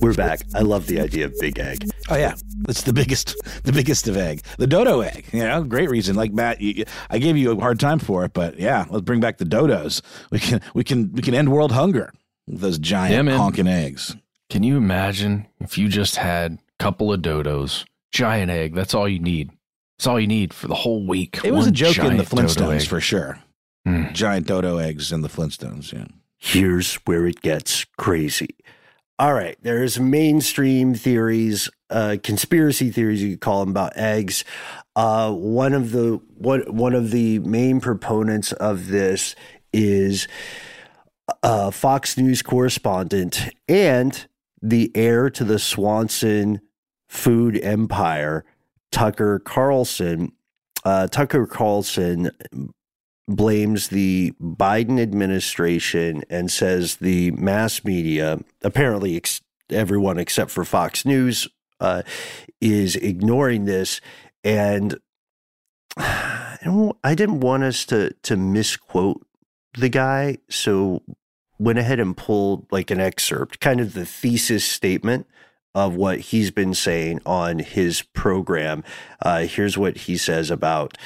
We're 0.00 0.14
back. 0.14 0.40
I 0.54 0.60
love 0.62 0.86
the 0.86 1.00
idea 1.00 1.26
of 1.26 1.34
big 1.38 1.58
egg. 1.58 1.84
Oh 2.08 2.16
yeah, 2.16 2.34
it's 2.68 2.82
the 2.82 2.94
biggest, 2.94 3.36
the 3.64 3.72
biggest 3.72 4.08
of 4.08 4.16
egg, 4.16 4.42
the 4.56 4.66
dodo 4.66 5.00
egg. 5.00 5.26
You 5.32 5.40
know, 5.40 5.62
great 5.64 5.90
reason. 5.90 6.16
Like 6.16 6.32
Matt, 6.32 6.60
you, 6.60 6.84
I 7.10 7.18
gave 7.18 7.36
you 7.36 7.52
a 7.52 7.60
hard 7.60 7.78
time 7.78 7.98
for 7.98 8.24
it, 8.24 8.32
but 8.32 8.58
yeah, 8.58 8.86
let's 8.90 9.04
bring 9.04 9.20
back 9.20 9.36
the 9.38 9.44
dodos. 9.44 10.00
We 10.30 10.38
can, 10.38 10.62
we 10.72 10.82
can, 10.82 11.12
we 11.12 11.20
can 11.20 11.34
end 11.34 11.52
world 11.52 11.72
hunger 11.72 12.12
with 12.46 12.60
those 12.60 12.78
giant 12.78 13.28
Yeah, 13.28 13.36
honking 13.36 13.68
eggs. 13.68 14.16
Can 14.48 14.62
you 14.62 14.78
imagine 14.78 15.46
if 15.60 15.76
you 15.76 15.88
just 15.88 16.16
had 16.16 16.52
a 16.54 16.82
couple 16.82 17.12
of 17.12 17.20
dodos, 17.20 17.84
giant 18.12 18.50
egg? 18.50 18.74
That's 18.74 18.94
all 18.94 19.08
you 19.08 19.18
need. 19.18 19.50
That's 19.98 20.06
all 20.06 20.18
you 20.18 20.26
need 20.26 20.54
for 20.54 20.68
the 20.68 20.74
whole 20.74 21.06
week. 21.06 21.40
It 21.44 21.52
was 21.52 21.66
a 21.66 21.72
joke 21.72 21.98
in 21.98 22.16
the 22.16 22.22
Flintstones 22.22 22.86
for 22.86 23.00
sure. 23.00 23.38
Giant 24.12 24.46
dodo 24.46 24.78
eggs 24.78 25.12
in 25.12 25.22
the 25.22 25.28
Flintstones. 25.28 25.92
Yeah. 25.92 26.06
Here's 26.38 26.94
where 27.04 27.26
it 27.26 27.40
gets 27.42 27.84
crazy. 27.96 28.56
All 29.20 29.34
right, 29.34 29.58
there's 29.62 29.98
mainstream 29.98 30.94
theories, 30.94 31.68
uh, 31.90 32.18
conspiracy 32.22 32.92
theories 32.92 33.20
you 33.20 33.30
could 33.30 33.40
call 33.40 33.60
them 33.60 33.70
about 33.70 33.96
eggs. 33.96 34.44
Uh, 34.94 35.32
one 35.32 35.72
of 35.72 35.90
the 35.90 36.20
one 36.36 36.60
one 36.68 36.94
of 36.94 37.10
the 37.10 37.40
main 37.40 37.80
proponents 37.80 38.52
of 38.52 38.86
this 38.86 39.34
is 39.72 40.28
a 41.42 41.72
Fox 41.72 42.16
News 42.16 42.42
correspondent 42.42 43.48
and 43.66 44.26
the 44.62 44.92
heir 44.94 45.30
to 45.30 45.42
the 45.42 45.58
Swanson 45.58 46.60
food 47.08 47.58
empire, 47.60 48.44
Tucker 48.92 49.40
Carlson. 49.40 50.32
Uh, 50.84 51.08
Tucker 51.08 51.44
Carlson 51.44 52.30
blames 53.28 53.88
the 53.88 54.32
Biden 54.40 55.00
administration 55.00 56.24
and 56.30 56.50
says 56.50 56.96
the 56.96 57.30
mass 57.32 57.84
media, 57.84 58.40
apparently 58.62 59.16
ex- 59.16 59.42
everyone 59.70 60.18
except 60.18 60.50
for 60.50 60.64
Fox 60.64 61.04
News, 61.04 61.46
uh, 61.78 62.02
is 62.60 62.96
ignoring 62.96 63.66
this. 63.66 64.00
And 64.42 64.98
I, 65.96 67.14
didn't 67.14 67.40
want 67.40 67.62
us 67.62 67.84
to 67.86 68.12
to 68.22 68.36
misquote 68.36 69.24
the 69.78 69.88
guy, 69.88 70.38
so 70.48 71.02
went 71.58 71.78
ahead 71.78 72.00
and 72.00 72.16
pulled 72.16 72.66
like 72.70 72.90
an 72.90 73.00
excerpt, 73.00 73.60
kind 73.60 73.80
of 73.80 73.94
the 73.94 74.06
thesis 74.06 74.64
statement 74.64 75.26
of 75.74 75.94
what 75.94 76.20
he's 76.20 76.50
been 76.50 76.74
saying 76.74 77.20
on 77.26 77.58
his 77.58 78.02
program. 78.02 78.82
Uh, 79.20 79.40
here's 79.40 79.76
what 79.76 79.96
he 79.98 80.16
says 80.16 80.50
about 80.50 80.96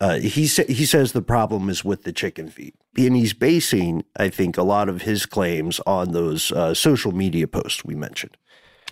uh, 0.00 0.18
he 0.18 0.46
sa- 0.46 0.64
he 0.68 0.84
says 0.84 1.12
the 1.12 1.22
problem 1.22 1.68
is 1.68 1.84
with 1.84 2.02
the 2.02 2.12
chicken 2.12 2.48
feed, 2.48 2.74
and 2.96 3.16
he's 3.16 3.32
basing, 3.32 4.04
I 4.16 4.28
think, 4.28 4.56
a 4.56 4.62
lot 4.62 4.88
of 4.88 5.02
his 5.02 5.26
claims 5.26 5.80
on 5.86 6.12
those 6.12 6.50
uh, 6.52 6.74
social 6.74 7.12
media 7.12 7.46
posts 7.46 7.84
we 7.84 7.94
mentioned. 7.94 8.36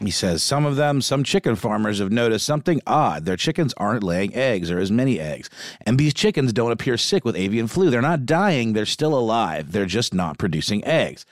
He 0.00 0.10
says 0.10 0.42
some 0.42 0.64
of 0.64 0.76
them, 0.76 1.00
some 1.00 1.22
chicken 1.22 1.54
farmers 1.54 1.98
have 1.98 2.10
noticed 2.10 2.46
something 2.46 2.80
odd. 2.86 3.24
Their 3.24 3.36
chickens 3.36 3.74
aren't 3.76 4.02
laying 4.02 4.34
eggs 4.34 4.70
or 4.70 4.78
as 4.78 4.90
many 4.90 5.20
eggs. 5.20 5.48
And 5.82 5.98
these 5.98 6.14
chickens 6.14 6.52
don't 6.52 6.72
appear 6.72 6.96
sick 6.96 7.24
with 7.24 7.36
avian 7.36 7.68
flu. 7.68 7.90
They're 7.90 8.02
not 8.02 8.26
dying, 8.26 8.72
they're 8.72 8.86
still 8.86 9.16
alive. 9.16 9.72
They're 9.72 9.86
just 9.86 10.14
not 10.14 10.38
producing 10.38 10.84
eggs. 10.84 11.24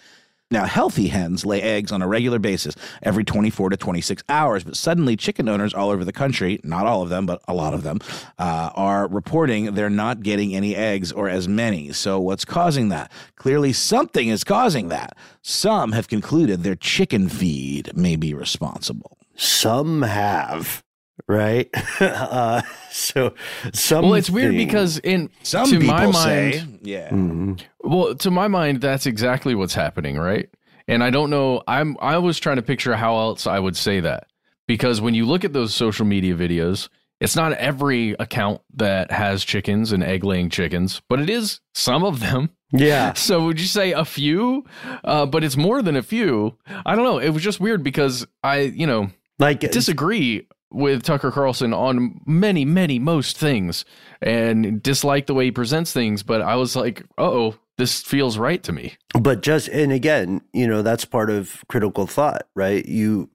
Now, 0.53 0.65
healthy 0.65 1.07
hens 1.07 1.47
lay 1.47 1.63
eggs 1.63 1.93
on 1.93 2.03
a 2.03 2.09
regular 2.09 2.41
basis 2.41 2.75
every 3.05 3.23
24 3.23 3.71
to 3.71 3.77
26 3.77 4.25
hours, 4.29 4.65
but 4.65 4.75
suddenly 4.75 5.15
chicken 5.15 5.49
owners 5.49 5.73
all 5.73 5.91
over 5.91 6.05
the 6.05 6.13
country, 6.13 6.59
not 6.65 6.87
all 6.87 7.03
of 7.03 7.09
them, 7.09 7.25
but 7.25 7.41
a 7.47 7.55
lot 7.55 7.73
of 7.73 7.85
them, 7.85 8.01
uh, 8.37 8.71
are 8.75 9.07
reporting 9.07 9.75
they're 9.75 9.89
not 9.89 10.25
getting 10.25 10.53
any 10.53 10.75
eggs 10.75 11.13
or 11.13 11.29
as 11.29 11.47
many. 11.47 11.93
So, 11.93 12.19
what's 12.19 12.45
causing 12.45 12.89
that? 12.89 13.13
Clearly, 13.37 13.73
something 13.73 14.27
is 14.27 14.43
causing 14.43 14.89
that. 14.89 15.17
Some 15.41 15.93
have 15.93 16.09
concluded 16.09 16.65
their 16.65 16.75
chicken 16.75 17.29
feed 17.29 17.97
may 17.97 18.17
be 18.17 18.35
responsible. 18.35 19.19
Some 19.37 20.03
have, 20.03 20.83
right? 21.31 21.69
uh, 22.01 22.63
so 22.91 23.35
some. 23.73 24.05
Well, 24.05 24.15
it's 24.15 24.31
weird 24.31 24.57
because 24.57 24.99
in 24.99 25.31
Some 25.43 25.71
to 25.71 25.79
people 25.79 25.95
my 25.95 26.07
mind, 26.07 26.15
say, 26.15 26.65
yeah. 26.83 27.11
Mm-hmm. 27.11 27.55
Well, 27.81 28.15
to 28.17 28.31
my 28.31 28.49
mind, 28.49 28.81
that's 28.81 29.07
exactly 29.07 29.55
what's 29.55 29.75
happening, 29.75 30.19
right? 30.19 30.51
And 30.89 31.05
I 31.05 31.11
don't 31.11 31.31
know. 31.31 31.63
I'm 31.69 31.97
I 32.01 32.19
was 32.19 32.41
trying 32.41 32.57
to 32.57 32.63
picture 32.63 32.97
how 32.97 33.17
else 33.17 33.47
I 33.47 33.59
would 33.59 33.77
say 33.77 34.01
that 34.01 34.27
because 34.67 35.01
when 35.01 35.15
you 35.15 35.25
look 35.25 35.45
at 35.45 35.53
those 35.53 35.73
social 35.75 36.05
media 36.05 36.35
videos, 36.35 36.89
it's 37.21 37.37
not 37.37 37.53
every 37.53 38.13
account 38.19 38.63
that 38.75 39.13
has 39.13 39.45
chickens 39.45 39.93
and 39.93 40.03
egg 40.03 40.25
laying 40.25 40.51
chickens, 40.51 41.01
but 41.09 41.21
it 41.21 41.31
is 41.31 41.61
some 41.75 42.03
of 42.03 42.21
them. 42.21 42.51
Yeah. 42.73 43.13
So 43.17 43.45
would 43.47 43.61
you 43.61 43.67
say 43.67 43.93
a 43.93 44.05
few? 44.05 44.65
Uh, 45.05 45.27
but 45.27 45.43
it's 45.45 45.57
more 45.57 45.83
than 45.83 45.97
a 45.97 46.03
few. 46.03 46.57
I 46.87 46.95
don't 46.95 47.05
know. 47.05 47.19
It 47.19 47.31
was 47.31 47.43
just 47.43 47.61
weird 47.61 47.83
because 47.83 48.27
I, 48.43 48.61
you 48.61 48.87
know, 48.87 49.11
like 49.41 49.61
disagree 49.61 50.47
with 50.71 51.03
Tucker 51.03 51.31
Carlson 51.31 51.73
on 51.75 52.21
many, 52.27 52.65
many, 52.65 52.99
most 52.99 53.37
things 53.37 53.85
and 54.23 54.83
dislike 54.83 55.27
the 55.27 55.35
way 55.35 55.47
he 55.47 55.51
presents 55.51 55.93
things. 55.93 56.23
But 56.23 56.43
I 56.43 56.57
was 56.57 56.77
like, 56.77 57.05
oh, 57.19 57.57
this 57.79 58.03
feels 58.03 58.39
right 58.39 58.63
to 58.63 58.73
me. 58.73 58.97
But 59.19 59.43
just 59.43 59.69
and 59.69 59.93
again, 59.93 60.43
you 60.53 60.67
know, 60.67 60.83
that's 60.83 61.05
part 61.05 61.31
of 61.31 61.65
critical 61.69 62.07
thought, 62.07 62.49
right? 62.55 62.85
You 62.85 63.31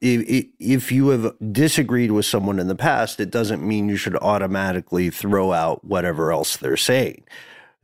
if, 0.00 0.46
if 0.58 0.92
you 0.92 1.08
have 1.08 1.34
disagreed 1.52 2.10
with 2.10 2.26
someone 2.26 2.58
in 2.58 2.66
the 2.66 2.74
past, 2.74 3.20
it 3.20 3.30
doesn't 3.30 3.66
mean 3.66 3.88
you 3.88 3.96
should 3.96 4.16
automatically 4.16 5.10
throw 5.10 5.52
out 5.52 5.84
whatever 5.84 6.32
else 6.32 6.56
they're 6.56 6.76
saying. 6.76 7.24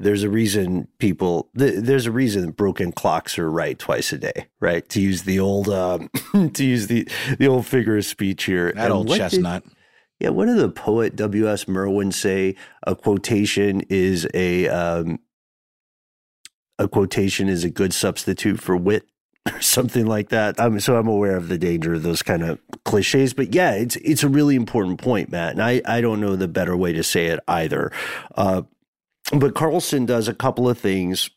There's 0.01 0.23
a 0.23 0.31
reason 0.31 0.87
people. 0.99 1.51
Th- 1.59 1.75
there's 1.77 2.07
a 2.07 2.13
reason 2.13 2.51
broken 2.53 2.93
clocks 2.93 3.39
are 3.39 3.51
right 3.51 3.79
twice 3.79 4.13
a 4.13 4.19
day, 4.19 4.47
right? 4.61 4.89
To 4.91 5.01
use 5.01 5.23
the 5.23 5.41
old, 5.41 5.69
um, 5.69 6.09
to 6.55 6.65
use 6.65 6.87
the 6.87 7.09
the 7.39 7.49
old 7.49 7.67
figure 7.67 7.97
of 7.97 8.05
speech 8.05 8.45
here. 8.45 8.73
That 8.73 8.85
And 8.85 8.93
old 8.93 9.09
what 9.09 9.15
did- 9.15 9.21
chestnut. 9.23 9.65
yeah, 10.21 10.29
what 10.29 10.47
did 10.47 10.57
the 10.59 10.69
poet 10.69 11.17
W. 11.17 11.49
S. 11.49 11.67
Merwin 11.67 12.13
say? 12.13 12.55
A 12.87 12.95
quotation 12.95 13.83
is 13.89 14.27
a 14.35 14.69
um, 14.69 15.19
a 16.79 16.89
quotation 16.89 17.49
is 17.49 17.65
a 17.65 17.71
good 17.71 17.93
substitute 17.93 18.61
for 18.61 18.77
wit, 18.77 19.05
or 19.53 19.61
something 19.61 20.07
like 20.07 20.29
that. 20.29 20.59
Um, 20.61 20.79
so 20.81 20.97
I'm 20.97 21.09
aware 21.09 21.37
of 21.37 21.49
the 21.49 21.59
danger 21.59 21.95
of 21.95 22.03
those 22.05 22.23
kind 22.23 22.43
of 22.43 22.61
cliches. 22.85 23.35
But 23.35 23.55
yeah, 23.55 23.73
it's 23.73 23.97
it's 23.97 24.23
a 24.23 24.29
really 24.29 24.55
important 24.55 25.01
point, 25.01 25.31
Matt, 25.31 25.53
and 25.53 25.63
I 25.63 25.83
I 25.85 26.01
don't 26.01 26.21
know 26.21 26.37
the 26.37 26.49
better 26.49 26.77
way 26.77 26.93
to 26.93 27.03
say 27.03 27.27
it 27.27 27.41
either. 27.49 27.91
Uh, 28.37 28.63
but 29.33 29.55
Carlson 29.55 30.07
does 30.07 30.29
a 30.29 30.35
couple 30.35 30.69
of 30.69 30.79
things. 30.79 31.31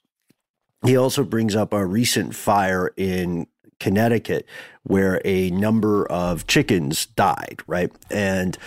He 0.86 0.96
also 0.96 1.24
brings 1.24 1.56
up 1.56 1.74
a 1.74 1.86
recent 1.86 2.36
fire 2.36 2.94
in 2.98 3.48
Connecticut 3.80 4.48
where 4.84 5.22
a 5.26 5.50
number 5.52 6.06
of 6.06 6.48
chickens 6.48 7.06
died, 7.06 7.62
right? 7.68 7.92
And 8.10 8.58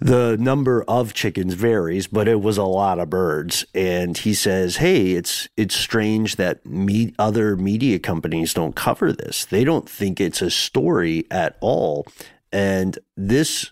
the 0.00 0.36
number 0.38 0.82
of 0.88 1.12
chickens 1.12 1.54
varies, 1.54 2.06
but 2.06 2.26
it 2.26 2.40
was 2.40 2.56
a 2.56 2.64
lot 2.64 2.98
of 2.98 3.10
birds. 3.10 3.66
And 3.74 4.16
he 4.16 4.34
says, 4.34 4.76
"Hey, 4.76 5.12
it's 5.12 5.48
it's 5.56 5.74
strange 5.74 6.36
that 6.36 6.64
me, 6.64 7.14
other 7.18 7.56
media 7.56 7.98
companies 7.98 8.54
don't 8.54 8.74
cover 8.74 9.12
this. 9.12 9.44
They 9.44 9.62
don't 9.62 9.88
think 9.88 10.20
it's 10.20 10.42
a 10.42 10.50
story 10.50 11.26
at 11.30 11.56
all." 11.60 12.06
And 12.52 12.98
this 13.16 13.70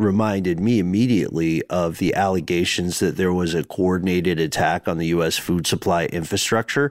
reminded 0.00 0.58
me 0.58 0.78
immediately 0.78 1.62
of 1.64 1.98
the 1.98 2.14
allegations 2.14 2.98
that 3.00 3.16
there 3.16 3.32
was 3.32 3.54
a 3.54 3.62
coordinated 3.62 4.40
attack 4.40 4.88
on 4.88 4.98
the 4.98 5.08
U.S. 5.08 5.36
food 5.36 5.66
supply 5.66 6.06
infrastructure. 6.06 6.90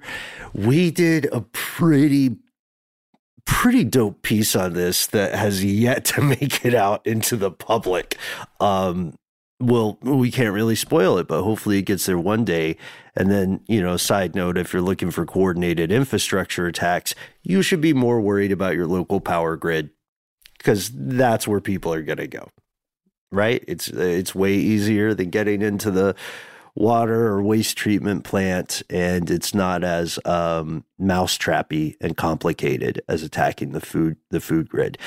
We 0.54 0.92
did 0.92 1.28
a 1.34 1.42
pretty 1.42 2.38
pretty 3.46 3.84
dope 3.84 4.22
piece 4.22 4.56
on 4.56 4.74
this 4.74 5.08
that 5.08 5.34
has 5.34 5.66
yet 5.66 6.06
to 6.06 6.22
make 6.40 6.64
it 6.64 6.76
out 6.76 7.06
into 7.06 7.36
the 7.36 7.50
public. 7.50 8.16
Um, 8.60 9.18
well, 9.60 9.98
we 10.02 10.30
can't 10.32 10.54
really 10.54 10.76
spoil 10.76 11.18
it, 11.18 11.28
but 11.28 11.42
hopefully 11.42 11.80
it 11.80 11.84
gets 11.84 12.06
there 12.06 12.18
one 12.18 12.46
day. 12.46 12.78
And 13.16 13.30
then, 13.30 13.62
you 13.68 13.82
know, 13.82 13.98
side 13.98 14.36
note, 14.36 14.58
if 14.58 14.72
you're 14.72 14.82
looking 14.82 15.12
for 15.12 15.26
coordinated 15.26 15.92
infrastructure 15.92 16.68
attacks, 16.68 17.16
you 17.42 17.62
should 17.62 17.82
be 17.82 17.92
more 17.92 18.22
worried 18.22 18.52
about 18.52 18.76
your 18.76 18.88
local 18.88 19.20
power 19.20 19.58
grid 19.58 19.90
because 20.58 20.92
that's 20.94 21.48
where 21.48 21.60
people 21.60 21.92
are 21.94 22.04
going 22.04 22.20
to 22.20 22.28
go. 22.28 22.50
Right? 23.32 23.64
It's 23.68 23.88
it's 23.90 24.34
way 24.34 24.54
easier 24.54 25.14
than 25.14 25.30
getting 25.30 25.62
into 25.62 25.92
the 25.92 26.16
water 26.76 27.28
or 27.28 27.44
waste 27.44 27.78
treatment 27.78 28.24
plant, 28.24 28.82
and 28.90 29.30
it's 29.30 29.54
not 29.54 29.84
as 29.84 30.18
um, 30.26 30.86
mousetrappy 31.00 31.96
and 32.02 32.18
complicated 32.18 33.02
as 33.08 33.22
attacking 33.22 33.72
the 33.72 33.82
food 33.82 34.18
the 34.30 34.40
food 34.40 34.70
grid. 34.70 34.98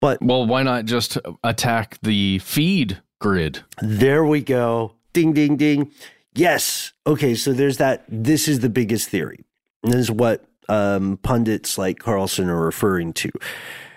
But 0.00 0.22
well, 0.22 0.46
why 0.46 0.62
not 0.62 0.84
just 0.84 1.18
attack 1.44 1.98
the 2.02 2.38
feed 2.40 3.00
grid? 3.20 3.60
There 3.80 4.24
we 4.24 4.40
go. 4.40 4.94
Ding 5.12 5.32
ding 5.32 5.56
ding. 5.56 5.92
Yes. 6.34 6.92
Okay, 7.06 7.34
so 7.34 7.52
there's 7.52 7.78
that 7.78 8.04
this 8.08 8.48
is 8.48 8.60
the 8.60 8.68
biggest 8.68 9.08
theory. 9.08 9.44
And 9.82 9.92
this 9.92 10.02
is 10.02 10.10
what 10.10 10.44
um, 10.68 11.18
pundits 11.22 11.78
like 11.78 11.98
Carlson 11.98 12.48
are 12.48 12.64
referring 12.64 13.12
to. 13.14 13.30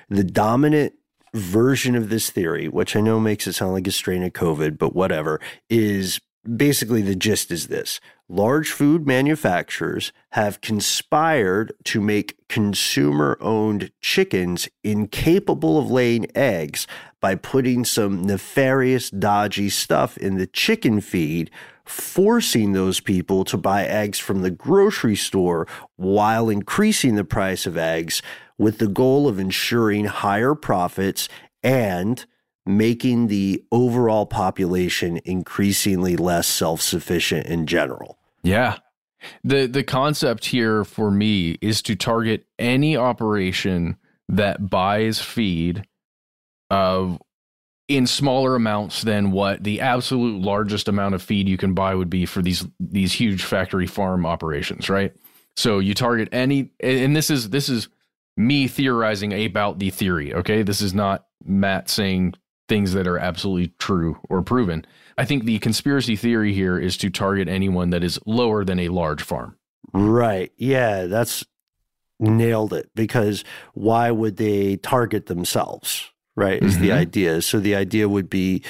The 0.09 0.23
dominant 0.23 0.93
version 1.33 1.95
of 1.95 2.09
this 2.09 2.29
theory, 2.29 2.67
which 2.67 2.95
I 2.95 3.01
know 3.01 3.19
makes 3.19 3.47
it 3.47 3.53
sound 3.53 3.73
like 3.73 3.87
a 3.87 3.91
strain 3.91 4.23
of 4.23 4.33
COVID, 4.33 4.77
but 4.77 4.95
whatever, 4.95 5.39
is 5.69 6.19
basically 6.55 7.01
the 7.01 7.15
gist 7.15 7.51
is 7.51 7.67
this. 7.67 7.99
Large 8.27 8.71
food 8.71 9.05
manufacturers 9.05 10.11
have 10.31 10.61
conspired 10.61 11.73
to 11.85 12.01
make 12.01 12.37
consumer 12.47 13.37
owned 13.41 13.91
chickens 14.01 14.69
incapable 14.83 15.77
of 15.77 15.91
laying 15.91 16.25
eggs 16.35 16.87
by 17.19 17.35
putting 17.35 17.85
some 17.85 18.23
nefarious, 18.23 19.09
dodgy 19.09 19.69
stuff 19.69 20.17
in 20.17 20.37
the 20.37 20.47
chicken 20.47 21.01
feed, 21.01 21.51
forcing 21.85 22.71
those 22.71 22.99
people 22.99 23.43
to 23.45 23.57
buy 23.57 23.85
eggs 23.85 24.19
from 24.19 24.41
the 24.41 24.51
grocery 24.51 25.15
store 25.15 25.67
while 25.95 26.49
increasing 26.49 27.15
the 27.15 27.23
price 27.23 27.65
of 27.65 27.77
eggs 27.77 28.21
with 28.57 28.77
the 28.77 28.87
goal 28.87 29.27
of 29.27 29.39
ensuring 29.39 30.05
higher 30.05 30.55
profits 30.55 31.27
and 31.63 32.25
making 32.65 33.27
the 33.27 33.63
overall 33.71 34.25
population 34.25 35.19
increasingly 35.25 36.15
less 36.15 36.47
self 36.47 36.81
sufficient 36.81 37.47
in 37.47 37.65
general. 37.65 38.19
Yeah. 38.43 38.77
The 39.43 39.67
the 39.67 39.83
concept 39.83 40.45
here 40.45 40.83
for 40.83 41.11
me 41.11 41.57
is 41.61 41.81
to 41.83 41.95
target 41.95 42.45
any 42.57 42.97
operation 42.97 43.97
that 44.29 44.69
buys 44.69 45.19
feed 45.19 45.85
of 46.69 47.19
in 47.95 48.07
smaller 48.07 48.55
amounts 48.55 49.01
than 49.01 49.31
what 49.31 49.63
the 49.63 49.81
absolute 49.81 50.41
largest 50.41 50.87
amount 50.87 51.15
of 51.15 51.21
feed 51.21 51.47
you 51.47 51.57
can 51.57 51.73
buy 51.73 51.95
would 51.95 52.09
be 52.09 52.25
for 52.25 52.41
these 52.41 52.65
these 52.79 53.13
huge 53.13 53.43
factory 53.43 53.87
farm 53.87 54.25
operations, 54.25 54.89
right? 54.89 55.13
So 55.55 55.79
you 55.79 55.93
target 55.93 56.29
any 56.31 56.71
and 56.79 57.15
this 57.15 57.29
is 57.29 57.49
this 57.49 57.69
is 57.69 57.89
me 58.37 58.67
theorizing 58.67 59.33
about 59.45 59.79
the 59.79 59.89
theory, 59.89 60.33
okay? 60.33 60.63
This 60.63 60.81
is 60.81 60.93
not 60.93 61.25
Matt 61.43 61.89
saying 61.89 62.35
things 62.67 62.93
that 62.93 63.07
are 63.07 63.17
absolutely 63.17 63.73
true 63.79 64.17
or 64.29 64.41
proven. 64.41 64.85
I 65.17 65.25
think 65.25 65.43
the 65.43 65.59
conspiracy 65.59 66.15
theory 66.15 66.53
here 66.53 66.79
is 66.79 66.95
to 66.97 67.09
target 67.09 67.47
anyone 67.47 67.89
that 67.89 68.03
is 68.03 68.19
lower 68.25 68.63
than 68.63 68.79
a 68.79 68.87
large 68.87 69.21
farm. 69.21 69.57
Right. 69.93 70.51
Yeah, 70.57 71.07
that's 71.07 71.43
nailed 72.19 72.71
it 72.71 72.89
because 72.95 73.43
why 73.73 74.11
would 74.11 74.37
they 74.37 74.77
target 74.77 75.25
themselves? 75.25 76.10
Right? 76.35 76.61
Is 76.61 76.75
mm-hmm. 76.75 76.83
the 76.83 76.91
idea. 76.91 77.41
So 77.41 77.59
the 77.59 77.75
idea 77.75 78.07
would 78.07 78.29
be 78.29 78.63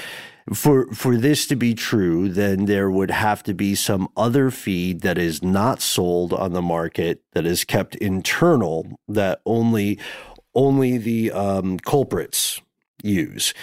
for 0.54 0.88
for 0.94 1.16
this 1.16 1.46
to 1.48 1.56
be 1.56 1.74
true, 1.74 2.30
then 2.30 2.66
there 2.66 2.90
would 2.90 3.12
have 3.12 3.44
to 3.44 3.54
be 3.54 3.76
some 3.76 4.10
other 4.18 4.50
feed 4.50 5.02
that 5.02 5.18
is 5.18 5.44
not 5.44 5.82
sold 5.82 6.34
on 6.34 6.54
the 6.54 6.62
market 6.62 7.22
that 7.34 7.46
is 7.46 7.64
kept 7.64 7.96
internal 7.96 8.98
that 9.08 9.42
only 9.46 10.00
only 10.56 10.98
the 10.98 11.32
um, 11.32 11.78
culprits 11.80 12.62
use 13.04 13.54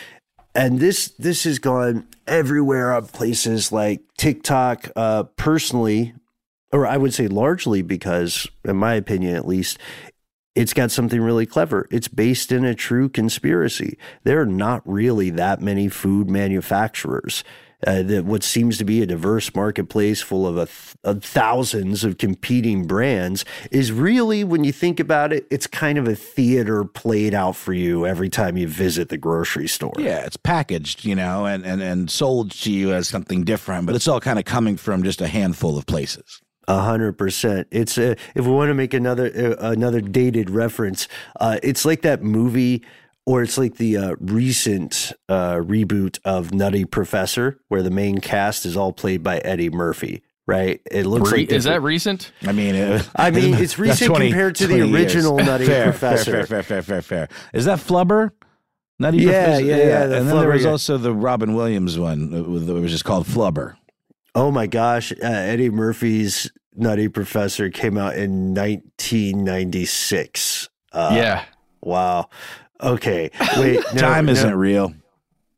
and 0.58 0.80
this 0.80 1.08
this 1.18 1.44
has 1.44 1.58
gone 1.58 2.06
everywhere 2.26 2.92
on 2.92 3.06
places 3.06 3.70
like 3.70 4.00
TikTok. 4.16 4.90
Uh, 4.96 5.22
personally, 5.22 6.14
or 6.72 6.86
I 6.86 6.96
would 6.96 7.14
say 7.14 7.28
largely 7.28 7.80
because, 7.80 8.46
in 8.64 8.76
my 8.76 8.94
opinion 8.94 9.36
at 9.36 9.46
least, 9.46 9.78
it's 10.58 10.74
got 10.74 10.90
something 10.90 11.20
really 11.20 11.46
clever. 11.46 11.86
It's 11.92 12.08
based 12.08 12.50
in 12.50 12.64
a 12.64 12.74
true 12.74 13.08
conspiracy. 13.08 13.96
There 14.24 14.40
are 14.40 14.46
not 14.46 14.82
really 14.84 15.30
that 15.30 15.60
many 15.60 15.88
food 15.88 16.28
manufacturers 16.28 17.44
uh, 17.86 18.02
that 18.02 18.24
what 18.24 18.42
seems 18.42 18.76
to 18.78 18.84
be 18.84 19.00
a 19.00 19.06
diverse 19.06 19.54
marketplace 19.54 20.20
full 20.20 20.48
of, 20.48 20.56
th- 20.56 20.96
of 21.04 21.22
thousands 21.22 22.02
of 22.02 22.18
competing 22.18 22.88
brands 22.88 23.44
is 23.70 23.92
really, 23.92 24.42
when 24.42 24.64
you 24.64 24.72
think 24.72 24.98
about 24.98 25.32
it, 25.32 25.46
it's 25.48 25.68
kind 25.68 25.96
of 25.96 26.08
a 26.08 26.16
theater 26.16 26.82
played 26.82 27.34
out 27.34 27.54
for 27.54 27.72
you 27.72 28.04
every 28.04 28.28
time 28.28 28.56
you 28.56 28.66
visit 28.66 29.10
the 29.10 29.16
grocery 29.16 29.68
store. 29.68 29.94
Yeah, 29.96 30.26
it's 30.26 30.36
packaged, 30.36 31.04
you 31.04 31.14
know, 31.14 31.46
and, 31.46 31.64
and, 31.64 31.80
and 31.80 32.10
sold 32.10 32.50
to 32.50 32.72
you 32.72 32.92
as 32.92 33.06
something 33.06 33.44
different, 33.44 33.86
but 33.86 33.94
it's 33.94 34.08
all 34.08 34.20
kind 34.20 34.40
of 34.40 34.44
coming 34.44 34.76
from 34.76 35.04
just 35.04 35.20
a 35.20 35.28
handful 35.28 35.78
of 35.78 35.86
places. 35.86 36.42
A 36.68 36.82
hundred 36.82 37.14
percent. 37.14 37.66
It's 37.70 37.96
a, 37.96 38.10
if 38.34 38.44
we 38.44 38.52
want 38.52 38.68
to 38.68 38.74
make 38.74 38.92
another 38.92 39.56
uh, 39.58 39.70
another 39.70 40.02
dated 40.02 40.50
reference, 40.50 41.08
uh, 41.40 41.58
it's 41.62 41.86
like 41.86 42.02
that 42.02 42.22
movie 42.22 42.84
or 43.28 43.42
it's 43.42 43.58
like 43.58 43.76
the 43.76 43.94
uh, 43.96 44.16
recent 44.20 45.12
uh, 45.28 45.56
reboot 45.56 46.18
of 46.24 46.52
Nutty 46.54 46.86
Professor, 46.86 47.60
where 47.68 47.82
the 47.82 47.90
main 47.90 48.22
cast 48.22 48.64
is 48.64 48.74
all 48.74 48.90
played 48.90 49.22
by 49.22 49.36
Eddie 49.38 49.68
Murphy. 49.68 50.22
Right? 50.46 50.80
It 50.90 51.04
looks 51.04 51.30
Re- 51.30 51.40
like 51.40 51.50
is 51.50 51.64
that 51.64 51.82
recent? 51.82 52.32
I 52.42 52.52
mean, 52.52 52.74
it, 52.74 53.06
I 53.16 53.30
mean, 53.30 53.52
it's 53.54 53.78
recent 53.78 54.08
20, 54.08 54.28
compared 54.28 54.54
to 54.56 54.66
the 54.66 54.80
original 54.80 55.36
years. 55.36 55.46
Nutty 55.46 55.66
fair, 55.66 55.84
Professor. 55.84 56.32
Fair, 56.32 56.46
fair, 56.46 56.62
fair, 56.62 56.82
fair, 56.82 57.02
fair, 57.02 57.02
fair. 57.02 57.28
Is 57.52 57.66
that 57.66 57.78
Flubber? 57.80 58.30
Nutty 58.98 59.18
yeah, 59.18 59.44
Professor? 59.44 59.64
Yeah, 59.64 59.76
yeah, 59.76 59.82
yeah. 59.82 60.06
The 60.06 60.18
and 60.18 60.28
then 60.28 60.38
there 60.38 60.48
was 60.48 60.64
also 60.64 60.96
the 60.96 61.12
Robin 61.12 61.54
Williams 61.54 61.98
one, 61.98 62.32
it 62.32 62.46
was 62.46 62.90
just 62.90 63.04
called 63.04 63.26
Flubber. 63.26 63.76
Oh 64.38 64.52
my 64.52 64.68
gosh, 64.68 65.10
uh, 65.10 65.16
Eddie 65.26 65.68
Murphy's 65.68 66.48
Nutty 66.76 67.08
Professor 67.08 67.70
came 67.70 67.98
out 67.98 68.14
in 68.14 68.54
1996. 68.54 70.68
Uh, 70.92 71.10
yeah. 71.12 71.44
Wow. 71.80 72.28
Okay, 72.80 73.32
wait. 73.56 73.80
No, 73.94 74.00
Time 74.00 74.28
isn't 74.28 74.54
real. 74.54 74.94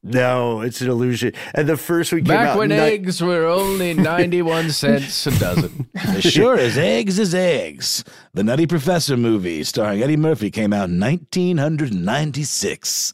No, 0.03 0.63
it's 0.63 0.81
an 0.81 0.89
illusion. 0.89 1.35
And 1.55 1.69
the 1.69 1.77
first 1.77 2.11
we 2.11 2.21
came 2.21 2.29
back 2.29 2.49
out 2.49 2.59
when 2.59 2.71
ni- 2.71 2.77
eggs 2.77 3.21
were 3.21 3.45
only 3.45 3.93
ninety-one 4.13 4.71
cents 4.71 5.27
a 5.27 5.39
dozen. 5.39 5.91
sure 6.21 6.57
as 6.57 6.79
eggs 6.79 7.19
is 7.19 7.35
eggs. 7.35 8.03
The 8.33 8.43
Nutty 8.43 8.67
Professor 8.67 9.19
movie 9.19 9.63
starring 9.63 10.03
Eddie 10.03 10.17
Murphy 10.17 10.51
came 10.51 10.73
out 10.73 10.89
in 10.89 10.99
nineteen 10.99 11.59
hundred 11.59 11.93
and 11.93 12.07
ninety-six. 12.07 13.13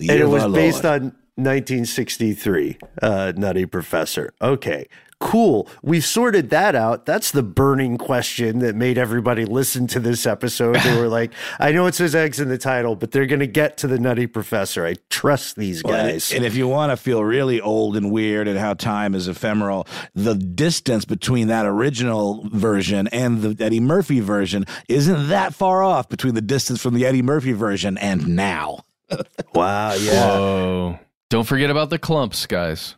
And 0.00 0.10
it 0.10 0.26
was 0.26 0.44
based 0.52 0.82
Lord. 0.82 1.02
on 1.02 1.16
1963, 1.36 2.78
uh, 3.02 3.32
Nutty 3.36 3.66
Professor. 3.66 4.32
Okay, 4.40 4.86
cool. 5.24 5.68
We've 5.82 6.04
sorted 6.04 6.50
that 6.50 6.74
out. 6.74 7.06
That's 7.06 7.30
the 7.30 7.42
burning 7.42 7.98
question 7.98 8.58
that 8.60 8.76
made 8.76 8.98
everybody 8.98 9.44
listen 9.44 9.86
to 9.88 10.00
this 10.00 10.26
episode. 10.26 10.76
They 10.76 10.96
were 10.96 11.08
like, 11.20 11.32
I 11.58 11.72
know 11.72 11.86
it 11.86 11.94
says 11.94 12.14
eggs 12.14 12.40
in 12.40 12.48
the 12.48 12.58
title, 12.58 12.94
but 12.94 13.10
they're 13.10 13.26
going 13.26 13.40
to 13.40 13.46
get 13.46 13.76
to 13.78 13.86
the 13.86 13.98
Nutty 13.98 14.26
Professor. 14.26 14.86
I 14.86 14.96
trust 15.10 15.56
these 15.56 15.82
guys. 15.82 16.30
Well, 16.30 16.36
and 16.36 16.46
if 16.46 16.54
you 16.54 16.68
want 16.68 16.92
to 16.92 16.96
feel 16.96 17.24
really 17.24 17.60
old 17.60 17.96
and 17.96 18.12
weird 18.12 18.46
and 18.46 18.58
how 18.58 18.74
time 18.74 19.14
is 19.14 19.26
ephemeral, 19.26 19.86
the 20.14 20.34
distance 20.34 21.04
between 21.04 21.48
that 21.48 21.66
original 21.66 22.46
version 22.52 23.08
and 23.08 23.42
the 23.42 23.64
Eddie 23.64 23.80
Murphy 23.80 24.20
version 24.20 24.66
isn't 24.88 25.28
that 25.28 25.54
far 25.54 25.82
off 25.82 26.08
between 26.08 26.34
the 26.34 26.42
distance 26.42 26.80
from 26.80 26.94
the 26.94 27.06
Eddie 27.06 27.22
Murphy 27.22 27.52
version 27.52 27.96
and 27.98 28.28
now. 28.28 28.84
wow. 29.54 29.94
Yeah. 29.94 30.26
Whoa. 30.26 30.98
Don't 31.30 31.46
forget 31.46 31.70
about 31.70 31.90
the 31.90 31.98
clumps, 31.98 32.46
guys. 32.46 32.94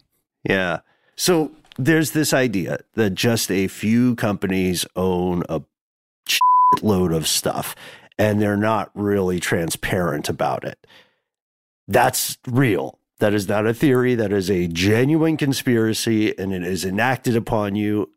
Yeah. 0.48 0.80
So 1.16 1.52
there's 1.78 2.12
this 2.12 2.32
idea 2.32 2.80
that 2.94 3.14
just 3.14 3.50
a 3.50 3.68
few 3.68 4.14
companies 4.16 4.86
own 4.96 5.42
a 5.48 5.62
load 6.82 7.12
of 7.12 7.26
stuff 7.26 7.74
and 8.18 8.40
they're 8.40 8.56
not 8.56 8.90
really 8.94 9.40
transparent 9.40 10.28
about 10.28 10.64
it. 10.64 10.86
That's 11.86 12.38
real. 12.46 12.98
That 13.18 13.32
is 13.34 13.48
not 13.48 13.66
a 13.66 13.74
theory. 13.74 14.14
That 14.14 14.32
is 14.32 14.50
a 14.50 14.66
genuine 14.66 15.36
conspiracy 15.36 16.36
and 16.38 16.52
it 16.52 16.62
is 16.62 16.84
enacted 16.84 17.36
upon 17.36 17.76
you 17.76 18.10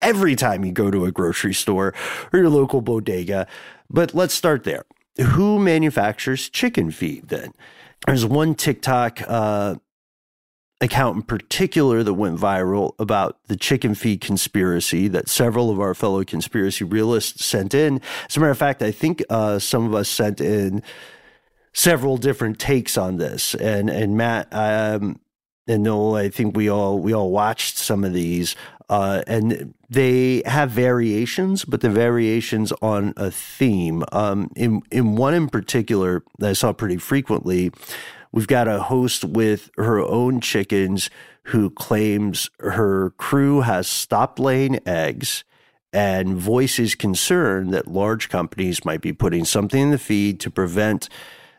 every 0.00 0.36
time 0.36 0.64
you 0.64 0.72
go 0.72 0.90
to 0.90 1.04
a 1.04 1.12
grocery 1.12 1.54
store 1.54 1.94
or 2.32 2.38
your 2.38 2.50
local 2.50 2.80
bodega. 2.80 3.46
But 3.88 4.14
let's 4.14 4.34
start 4.34 4.64
there. 4.64 4.84
Who 5.18 5.58
manufactures 5.58 6.48
chicken 6.48 6.90
feed 6.90 7.28
then? 7.28 7.52
There's 8.06 8.26
one 8.26 8.54
TikTok 8.54 9.22
uh, 9.26 9.76
account 10.80 11.16
in 11.16 11.22
particular 11.22 12.02
that 12.02 12.14
went 12.14 12.38
viral 12.38 12.94
about 12.98 13.38
the 13.46 13.56
chicken 13.56 13.94
feed 13.94 14.20
conspiracy 14.20 15.08
that 15.08 15.28
several 15.28 15.70
of 15.70 15.80
our 15.80 15.94
fellow 15.94 16.24
conspiracy 16.24 16.84
realists 16.84 17.44
sent 17.44 17.74
in. 17.74 18.00
As 18.28 18.36
a 18.36 18.40
matter 18.40 18.50
of 18.50 18.58
fact, 18.58 18.82
I 18.82 18.90
think 18.90 19.22
uh, 19.30 19.58
some 19.60 19.86
of 19.86 19.94
us 19.94 20.08
sent 20.08 20.40
in 20.40 20.82
several 21.72 22.16
different 22.16 22.58
takes 22.58 22.98
on 22.98 23.16
this, 23.16 23.54
and 23.54 23.88
and 23.88 24.16
Matt 24.16 24.48
um, 24.52 25.20
and 25.68 25.84
Noel, 25.84 26.16
I 26.16 26.28
think 26.28 26.56
we 26.56 26.68
all 26.68 26.98
we 26.98 27.12
all 27.12 27.30
watched 27.30 27.78
some 27.78 28.04
of 28.04 28.12
these, 28.12 28.56
uh, 28.88 29.22
and 29.26 29.74
they 29.88 30.42
have 30.46 30.70
variations, 30.70 31.64
but 31.64 31.80
the 31.80 31.90
variations 31.90 32.72
on 32.82 33.14
a 33.16 33.30
theme. 33.30 34.04
Um, 34.12 34.50
in 34.56 34.82
in 34.90 35.16
one 35.16 35.34
in 35.34 35.48
particular 35.48 36.22
that 36.38 36.50
I 36.50 36.52
saw 36.54 36.72
pretty 36.72 36.96
frequently 36.96 37.72
We've 38.32 38.46
got 38.46 38.66
a 38.66 38.80
host 38.80 39.24
with 39.24 39.70
her 39.76 40.00
own 40.00 40.40
chickens 40.40 41.10
who 41.44 41.68
claims 41.68 42.48
her 42.60 43.10
crew 43.18 43.60
has 43.60 43.86
stopped 43.86 44.38
laying 44.38 44.80
eggs 44.88 45.44
and 45.92 46.38
voices 46.38 46.94
concern 46.94 47.72
that 47.72 47.86
large 47.86 48.30
companies 48.30 48.86
might 48.86 49.02
be 49.02 49.12
putting 49.12 49.44
something 49.44 49.82
in 49.82 49.90
the 49.90 49.98
feed 49.98 50.40
to 50.40 50.50
prevent 50.50 51.10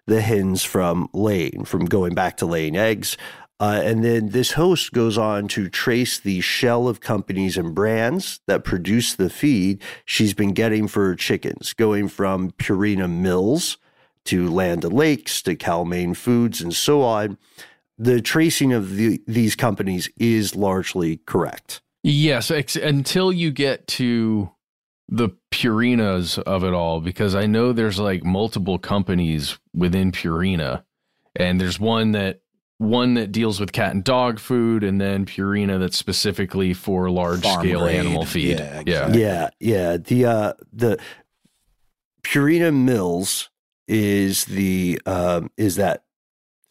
the 0.07 0.21
hens 0.21 0.63
from 0.63 1.07
laying, 1.13 1.63
from 1.63 1.86
going 1.86 2.15
back 2.15 2.38
to 2.38 2.47
laying 2.47 2.76
eggs. 2.76 3.17
Uh, 3.64 3.82
and 3.82 4.03
then 4.03 4.28
this 4.32 4.51
host 4.51 4.91
goes 4.91 5.18
on 5.18 5.47
to 5.47 5.70
trace 5.70 6.20
the 6.20 6.41
shell 6.41 6.89
of 6.89 6.99
companies 6.99 7.55
and 7.57 7.74
brands 7.74 8.41
that 8.45 8.66
produce 8.66 9.16
the 9.16 9.30
feed 9.30 9.82
she's 10.03 10.34
been 10.34 10.51
getting 10.51 10.86
for 10.86 11.05
her 11.05 11.16
chickens, 11.16 11.72
going 11.72 12.09
from 12.09 12.51
Purina 12.51 13.09
Mills 13.09 13.78
to 14.26 14.49
Land 14.49 14.84
O'Lakes 14.84 15.41
to 15.43 15.55
Cal-Maine 15.55 16.14
Foods 16.14 16.59
and 16.59 16.76
so 16.76 17.03
on. 17.03 17.38
the 17.97 18.22
tracing 18.22 18.74
of 18.74 18.97
the, 18.97 19.22
these 19.28 19.55
companies 19.55 20.09
is 20.18 20.57
largely 20.57 21.22
correct. 21.26 21.82
Yes, 22.03 22.51
ex- 22.51 22.76
until 22.76 23.32
you 23.32 23.49
get 23.49 23.88
to 23.88 24.51
the 25.07 25.30
Purinas 25.51 26.38
of 26.39 26.66
it 26.66 26.74
all, 26.74 26.99
because 26.99 27.34
I 27.34 27.45
know 27.45 27.72
there's 27.72 27.99
like 27.99 28.26
multiple 28.26 28.78
companies 28.78 29.57
within 29.74 30.11
Purina, 30.11 30.84
and 31.34 31.61
there's 31.61 31.80
one 31.80 32.11
that 32.11 32.42
one 32.78 33.13
that 33.13 33.32
deals 33.32 33.59
with 33.59 33.71
cat 33.71 33.91
and 33.93 34.03
dog 34.03 34.39
food, 34.39 34.84
and 34.84 34.99
then 34.99 35.26
Purina 35.26 35.80
that's 35.80 35.97
specifically 35.97 36.74
for 36.74 37.09
large 37.09 37.43
Farm 37.43 37.61
scale 37.61 37.82
grade. 37.82 37.95
animal 37.97 38.26
feed. 38.26 38.59
Yeah, 38.59 38.84
yeah, 38.86 39.13
Yeah, 39.13 39.49
yeah. 39.59 39.97
The 39.97 40.26
uh 40.26 40.53
the 40.71 40.99
Purina 42.24 42.74
Mills 42.76 43.49
is 43.88 44.45
the 44.45 44.99
um 45.05 45.49
is 45.57 45.76
that 45.76 46.03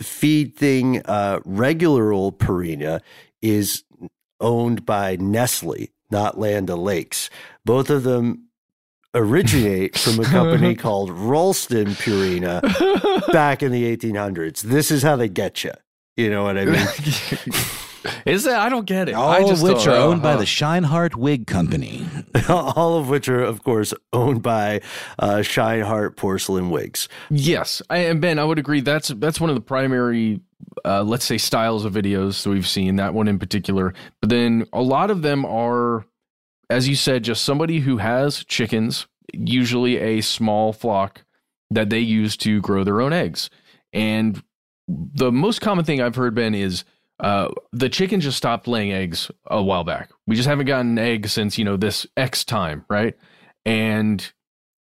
feed 0.00 0.56
thing 0.56 1.02
uh 1.04 1.40
regular 1.44 2.12
old 2.12 2.38
Purina 2.38 3.00
is 3.40 3.84
owned 4.40 4.84
by 4.84 5.16
Nestle, 5.16 5.88
not 6.10 6.38
Land 6.38 6.68
Lakes. 6.68 7.30
Both 7.64 7.90
of 7.90 8.02
them 8.02 8.48
originate 9.14 9.96
from 9.96 10.18
a 10.20 10.24
company 10.24 10.74
called 10.76 11.10
Ralston 11.10 11.88
Purina 11.88 12.60
back 13.32 13.62
in 13.62 13.70
the 13.72 13.96
1800s. 13.96 14.62
This 14.62 14.90
is 14.90 15.02
how 15.02 15.16
they 15.16 15.28
get 15.28 15.62
you. 15.64 15.72
You 16.16 16.30
know 16.30 16.44
what 16.44 16.58
I 16.58 16.64
mean? 16.66 16.86
Is 18.26 18.44
that 18.44 18.58
I 18.60 18.68
don't 18.68 18.86
get 18.86 19.08
it. 19.08 19.12
All 19.12 19.30
I 19.30 19.42
just 19.42 19.62
of 19.62 19.68
which 19.68 19.86
are 19.86 19.96
owned 19.96 20.22
by 20.22 20.36
the 20.36 20.44
Scheinhardt 20.44 21.14
Wig 21.14 21.46
Company. 21.46 22.06
All 22.48 22.98
of 22.98 23.08
which 23.08 23.28
are, 23.28 23.42
of 23.42 23.62
course, 23.62 23.94
owned 24.12 24.42
by 24.42 24.80
uh, 25.18 25.36
Scheinhardt 25.36 26.16
Porcelain 26.16 26.70
Wigs. 26.70 27.08
Yes, 27.30 27.80
I, 27.90 27.98
and 27.98 28.20
Ben, 28.20 28.38
I 28.38 28.44
would 28.44 28.58
agree. 28.58 28.80
That's 28.80 29.08
that's 29.08 29.40
one 29.40 29.50
of 29.50 29.56
the 29.56 29.62
primary, 29.62 30.40
uh, 30.84 31.02
let's 31.02 31.24
say, 31.24 31.38
styles 31.38 31.84
of 31.84 31.94
videos 31.94 32.42
that 32.42 32.50
we've 32.50 32.66
seen. 32.66 32.96
That 32.96 33.14
one 33.14 33.28
in 33.28 33.38
particular, 33.38 33.94
but 34.20 34.30
then 34.30 34.66
a 34.72 34.82
lot 34.82 35.10
of 35.10 35.22
them 35.22 35.44
are, 35.44 36.04
as 36.70 36.88
you 36.88 36.96
said, 36.96 37.22
just 37.22 37.44
somebody 37.44 37.80
who 37.80 37.98
has 37.98 38.44
chickens, 38.44 39.06
usually 39.32 39.98
a 39.98 40.20
small 40.22 40.72
flock 40.72 41.24
that 41.70 41.88
they 41.88 42.00
use 42.00 42.36
to 42.38 42.60
grow 42.60 42.84
their 42.84 43.00
own 43.00 43.12
eggs. 43.12 43.48
And 43.92 44.42
the 45.14 45.32
most 45.32 45.60
common 45.60 45.84
thing 45.84 46.00
I've 46.00 46.16
heard, 46.16 46.34
Ben, 46.34 46.54
is 46.54 46.84
uh, 47.20 47.48
the 47.72 47.88
chicken 47.88 48.20
just 48.20 48.36
stopped 48.36 48.66
laying 48.66 48.92
eggs 48.92 49.30
a 49.46 49.62
while 49.62 49.84
back. 49.84 50.10
We 50.26 50.36
just 50.36 50.48
haven't 50.48 50.66
gotten 50.66 50.98
eggs 50.98 51.32
since 51.32 51.58
you 51.58 51.64
know 51.64 51.76
this 51.76 52.06
X 52.16 52.44
time, 52.44 52.84
right? 52.88 53.16
And 53.64 54.32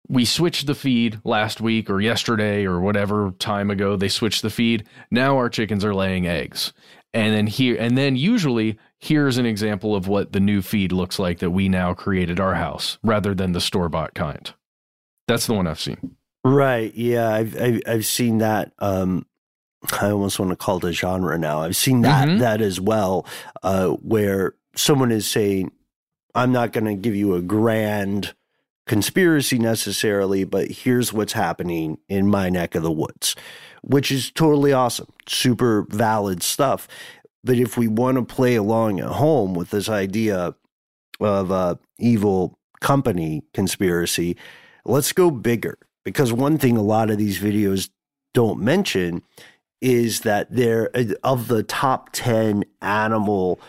we 0.08 0.24
switched 0.24 0.66
the 0.66 0.74
feed 0.74 1.20
last 1.24 1.60
week 1.60 1.88
or 1.88 2.00
yesterday 2.00 2.64
or 2.64 2.80
whatever 2.80 3.32
time 3.38 3.70
ago 3.70 3.96
they 3.96 4.08
switched 4.08 4.42
the 4.42 4.50
feed 4.50 4.84
now 5.12 5.36
our 5.36 5.48
chickens 5.48 5.84
are 5.84 5.94
laying 5.94 6.26
eggs 6.26 6.72
and 7.14 7.32
then 7.32 7.46
here 7.46 7.76
and 7.78 7.96
then 7.96 8.16
usually 8.16 8.76
here's 8.98 9.38
an 9.38 9.46
example 9.46 9.94
of 9.94 10.08
what 10.08 10.32
the 10.32 10.40
new 10.40 10.60
feed 10.60 10.90
looks 10.90 11.20
like 11.20 11.38
that 11.38 11.52
we 11.52 11.68
now 11.68 11.94
created 11.94 12.40
our 12.40 12.56
house 12.56 12.98
rather 13.04 13.32
than 13.32 13.52
the 13.52 13.60
store 13.60 13.88
bought 13.88 14.12
kind 14.12 14.52
that's 15.28 15.46
the 15.46 15.54
one 15.54 15.68
i've 15.68 15.80
seen 15.80 16.16
Right. 16.44 16.92
Yeah. 16.94 17.30
I've, 17.30 17.60
I've, 17.60 17.80
I've 17.86 18.06
seen 18.06 18.38
that. 18.38 18.72
Um, 18.78 19.26
I 20.00 20.10
almost 20.10 20.38
want 20.38 20.50
to 20.50 20.56
call 20.56 20.78
it 20.78 20.84
a 20.84 20.92
genre 20.92 21.36
now. 21.38 21.60
I've 21.62 21.76
seen 21.76 22.02
that, 22.02 22.28
Mhm. 22.28 22.38
that 22.38 22.60
as 22.60 22.80
well, 22.80 23.26
uh, 23.62 23.88
where 23.88 24.54
someone 24.76 25.10
is 25.10 25.26
saying, 25.26 25.72
I'm 26.34 26.52
not 26.52 26.72
going 26.72 26.84
to 26.86 26.94
give 26.94 27.14
you 27.16 27.34
a 27.34 27.42
grand 27.42 28.34
conspiracy 28.86 29.58
necessarily, 29.58 30.44
but 30.44 30.70
here's 30.70 31.12
what's 31.12 31.32
happening 31.34 31.98
in 32.08 32.28
my 32.28 32.48
neck 32.48 32.74
of 32.74 32.82
the 32.82 32.90
woods, 32.92 33.36
which 33.82 34.10
is 34.10 34.30
totally 34.30 34.72
awesome. 34.72 35.08
Super 35.28 35.86
valid 35.90 36.42
stuff. 36.42 36.88
But 37.44 37.56
if 37.58 37.76
we 37.76 37.88
want 37.88 38.16
to 38.16 38.24
play 38.24 38.54
along 38.54 39.00
at 39.00 39.06
home 39.08 39.54
with 39.54 39.70
this 39.70 39.88
idea 39.88 40.54
of 41.20 41.50
a 41.50 41.78
evil 41.98 42.58
company 42.80 43.42
conspiracy, 43.52 44.36
let's 44.84 45.12
go 45.12 45.30
bigger. 45.30 45.78
Because 46.04 46.32
one 46.32 46.58
thing 46.58 46.76
a 46.76 46.82
lot 46.82 47.10
of 47.10 47.18
these 47.18 47.38
videos 47.38 47.88
don't 48.34 48.60
mention 48.60 49.22
is 49.82 50.20
that 50.20 50.46
they're 50.50 50.90
of 51.22 51.48
the 51.48 51.62
top 51.62 52.10
10 52.12 52.64
animal 52.80 53.60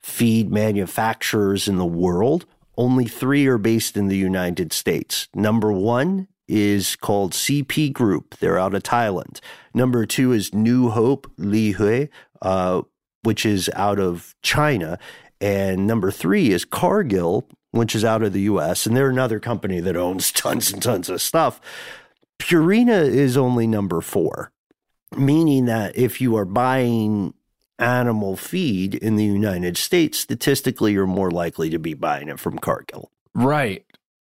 feed 0.00 0.50
manufacturers 0.50 1.66
in 1.66 1.78
the 1.78 1.86
world, 1.86 2.44
only 2.76 3.06
three 3.06 3.46
are 3.46 3.58
based 3.58 3.96
in 3.96 4.08
the 4.08 4.16
United 4.16 4.72
States. 4.72 5.28
Number 5.34 5.72
one 5.72 6.28
is 6.46 6.96
called 6.96 7.32
CP 7.32 7.92
Group. 7.92 8.36
They're 8.38 8.58
out 8.58 8.74
of 8.74 8.82
Thailand. 8.82 9.40
Number 9.74 10.04
two 10.04 10.32
is 10.32 10.54
New 10.54 10.90
Hope 10.90 11.30
Liuhe, 11.38 12.08
uh, 12.42 12.82
which 13.22 13.46
is 13.46 13.70
out 13.74 13.98
of 13.98 14.34
China. 14.42 14.98
And 15.40 15.86
number 15.86 16.10
three 16.10 16.50
is 16.50 16.64
Cargill, 16.64 17.48
which 17.70 17.94
is 17.94 18.04
out 18.04 18.22
of 18.22 18.32
the 18.32 18.42
US. 18.42 18.86
And 18.86 18.96
they're 18.96 19.08
another 19.08 19.40
company 19.40 19.80
that 19.80 19.96
owns 19.96 20.30
tons 20.32 20.72
and 20.72 20.82
tons 20.82 21.08
of 21.08 21.22
stuff. 21.22 21.60
Purina 22.38 23.04
is 23.04 23.36
only 23.36 23.66
number 23.66 24.00
four, 24.00 24.52
meaning 25.16 25.66
that 25.66 25.96
if 25.96 26.20
you 26.20 26.36
are 26.36 26.44
buying 26.44 27.34
animal 27.78 28.36
feed 28.36 28.94
in 28.94 29.16
the 29.16 29.24
United 29.24 29.76
States, 29.76 30.18
statistically, 30.18 30.92
you're 30.92 31.06
more 31.06 31.30
likely 31.30 31.70
to 31.70 31.78
be 31.78 31.94
buying 31.94 32.28
it 32.28 32.38
from 32.38 32.58
Cargill. 32.58 33.10
right 33.34 33.84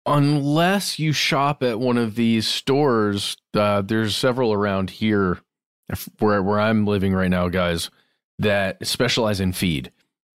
unless 0.06 0.98
you 0.98 1.14
shop 1.14 1.62
at 1.62 1.80
one 1.80 1.96
of 1.96 2.14
these 2.14 2.46
stores 2.46 3.38
uh, 3.54 3.80
there's 3.80 4.14
several 4.14 4.52
around 4.52 4.90
here 4.90 5.38
where 6.18 6.42
where 6.42 6.60
i'm 6.60 6.84
living 6.84 7.14
right 7.14 7.30
now 7.30 7.48
guys 7.48 7.90
that 8.38 8.86
specialize 8.86 9.40
in 9.40 9.50
feed 9.50 9.90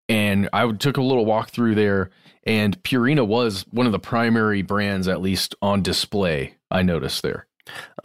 and 0.10 0.50
I 0.54 0.72
took 0.72 0.98
a 0.98 1.02
little 1.02 1.26
walk 1.26 1.50
through 1.50 1.76
there, 1.76 2.10
and 2.44 2.82
Purina 2.84 3.26
was 3.26 3.66
one 3.72 3.86
of 3.86 3.92
the 3.92 4.00
primary 4.00 4.62
brands, 4.62 5.08
at 5.08 5.22
least 5.22 5.56
on 5.62 5.82
display. 5.82 6.56
I 6.72 6.82
noticed 6.82 7.24
there. 7.24 7.47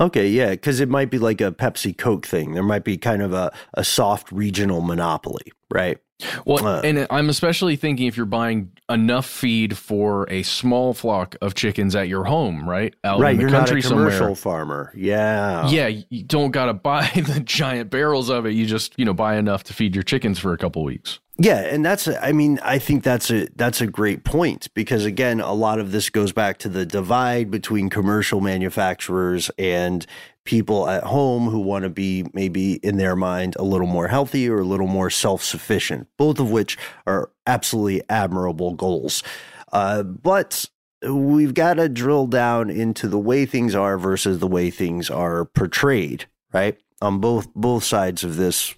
Okay, 0.00 0.28
yeah, 0.28 0.50
because 0.50 0.80
it 0.80 0.88
might 0.88 1.10
be 1.10 1.18
like 1.18 1.40
a 1.40 1.52
Pepsi 1.52 1.96
Coke 1.96 2.26
thing. 2.26 2.54
There 2.54 2.62
might 2.62 2.84
be 2.84 2.96
kind 2.96 3.22
of 3.22 3.32
a, 3.32 3.52
a 3.74 3.84
soft 3.84 4.30
regional 4.32 4.80
monopoly, 4.80 5.52
right? 5.70 5.98
Well, 6.46 6.64
Uh, 6.64 6.80
and 6.82 7.06
I'm 7.10 7.28
especially 7.28 7.74
thinking 7.74 8.06
if 8.06 8.16
you're 8.16 8.26
buying 8.26 8.70
enough 8.88 9.26
feed 9.26 9.76
for 9.76 10.30
a 10.30 10.44
small 10.44 10.94
flock 10.94 11.34
of 11.40 11.54
chickens 11.54 11.96
at 11.96 12.06
your 12.06 12.24
home, 12.24 12.68
right? 12.68 12.94
Out 13.02 13.18
right, 13.18 13.32
in 13.32 13.38
the 13.38 13.40
you're 13.42 13.50
not 13.50 13.70
a 13.70 13.80
commercial 13.82 14.18
somewhere. 14.18 14.34
farmer. 14.36 14.92
Yeah. 14.94 15.68
Yeah, 15.68 15.88
you 15.88 16.22
don't 16.22 16.52
got 16.52 16.66
to 16.66 16.74
buy 16.90 17.10
the 17.14 17.40
giant 17.40 17.90
barrels 17.90 18.28
of 18.30 18.46
it. 18.46 18.52
You 18.52 18.66
just, 18.66 18.96
you 18.96 19.04
know, 19.04 19.14
buy 19.14 19.36
enough 19.36 19.64
to 19.64 19.74
feed 19.74 19.96
your 19.96 20.04
chickens 20.04 20.38
for 20.38 20.52
a 20.52 20.58
couple 20.58 20.84
weeks. 20.84 21.18
Yeah, 21.44 21.58
and 21.58 21.84
that's 21.84 22.06
I 22.06 22.30
mean 22.30 22.60
I 22.62 22.78
think 22.78 23.02
that's 23.02 23.28
a 23.28 23.48
that's 23.56 23.80
a 23.80 23.86
great 23.88 24.22
point 24.22 24.72
because 24.74 25.04
again 25.04 25.40
a 25.40 25.52
lot 25.52 25.80
of 25.80 25.90
this 25.90 26.08
goes 26.08 26.30
back 26.30 26.58
to 26.58 26.68
the 26.68 26.86
divide 26.86 27.50
between 27.50 27.90
commercial 27.90 28.40
manufacturers 28.40 29.50
and 29.58 30.06
people 30.44 30.88
at 30.88 31.02
home 31.02 31.48
who 31.48 31.58
want 31.58 31.82
to 31.82 31.88
be 31.88 32.24
maybe 32.32 32.74
in 32.74 32.96
their 32.96 33.16
mind 33.16 33.56
a 33.58 33.64
little 33.64 33.88
more 33.88 34.06
healthy 34.06 34.48
or 34.48 34.60
a 34.60 34.64
little 34.64 34.86
more 34.86 35.10
self-sufficient 35.10 36.06
both 36.16 36.38
of 36.38 36.52
which 36.52 36.78
are 37.08 37.32
absolutely 37.48 38.02
admirable 38.08 38.74
goals. 38.74 39.24
Uh, 39.72 40.04
but 40.04 40.70
we've 41.08 41.54
got 41.54 41.74
to 41.74 41.88
drill 41.88 42.28
down 42.28 42.70
into 42.70 43.08
the 43.08 43.18
way 43.18 43.46
things 43.46 43.74
are 43.74 43.98
versus 43.98 44.38
the 44.38 44.46
way 44.46 44.70
things 44.70 45.10
are 45.10 45.46
portrayed, 45.46 46.26
right? 46.52 46.78
On 47.00 47.18
both 47.18 47.52
both 47.56 47.82
sides 47.82 48.22
of 48.22 48.36
this 48.36 48.76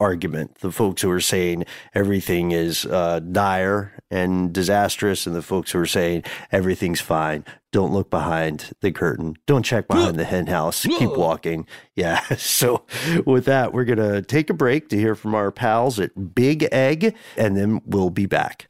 argument. 0.00 0.56
The 0.56 0.72
folks 0.72 1.02
who 1.02 1.10
are 1.10 1.20
saying 1.20 1.64
everything 1.94 2.52
is 2.52 2.86
uh, 2.86 3.20
dire 3.20 3.92
and 4.10 4.52
disastrous, 4.52 5.26
and 5.26 5.36
the 5.36 5.42
folks 5.42 5.72
who 5.72 5.78
are 5.78 5.86
saying 5.86 6.24
everything's 6.50 7.00
fine. 7.00 7.44
Don't 7.72 7.92
look 7.92 8.10
behind 8.10 8.72
the 8.80 8.90
curtain. 8.90 9.36
Don't 9.46 9.62
check 9.62 9.86
behind 9.86 10.18
the 10.18 10.24
hen 10.24 10.48
house. 10.48 10.82
Keep 10.84 11.16
walking. 11.16 11.66
Yeah. 11.94 12.20
So, 12.40 12.84
with 13.26 13.44
that, 13.44 13.72
we're 13.72 13.84
going 13.84 13.98
to 13.98 14.22
take 14.22 14.50
a 14.50 14.54
break 14.54 14.88
to 14.88 14.96
hear 14.96 15.14
from 15.14 15.34
our 15.34 15.52
pals 15.52 16.00
at 16.00 16.34
Big 16.34 16.66
Egg, 16.72 17.14
and 17.36 17.56
then 17.56 17.80
we'll 17.84 18.10
be 18.10 18.26
back. 18.26 18.69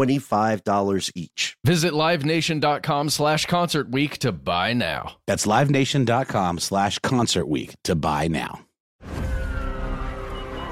$25 0.00 1.12
each. 1.14 1.56
Visit 1.64 1.92
livenation.com 1.92 3.10
slash 3.10 3.46
concert 3.46 3.90
week 3.90 4.18
to 4.18 4.32
buy 4.32 4.72
now. 4.72 5.16
That's 5.26 5.46
livenation.com 5.46 6.58
slash 6.58 6.98
concert 7.00 7.46
week 7.46 7.74
to 7.84 7.94
buy 7.94 8.28
now. 8.28 8.60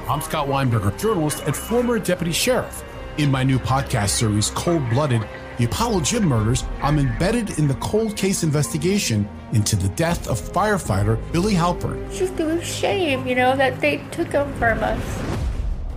I'm 0.09 0.23
Scott 0.23 0.49
Weinberger, 0.49 0.99
journalist 0.99 1.43
and 1.45 1.55
former 1.55 1.99
deputy 1.99 2.33
sheriff. 2.33 2.83
In 3.19 3.31
my 3.31 3.43
new 3.43 3.59
podcast 3.59 4.11
series, 4.11 4.51
Cold 4.51 4.89
Blooded 4.89 5.23
The 5.59 5.65
Apollo 5.65 6.01
Gym 6.01 6.25
Murders, 6.25 6.65
I'm 6.83 6.99
embedded 6.99 7.59
in 7.59 7.69
the 7.69 7.75
cold 7.75 8.17
case 8.17 8.43
investigation 8.43 9.29
into 9.53 9.77
the 9.77 9.89
death 9.91 10.27
of 10.29 10.41
firefighter 10.41 11.21
Billy 11.33 11.53
Halpern. 11.53 12.11
Just 12.15 12.41
a 12.41 12.65
shame, 12.65 13.27
you 13.27 13.35
know, 13.35 13.55
that 13.57 13.81
they 13.81 13.99
took 14.13 14.29
him 14.29 14.51
from 14.55 14.79
us. 14.83 15.48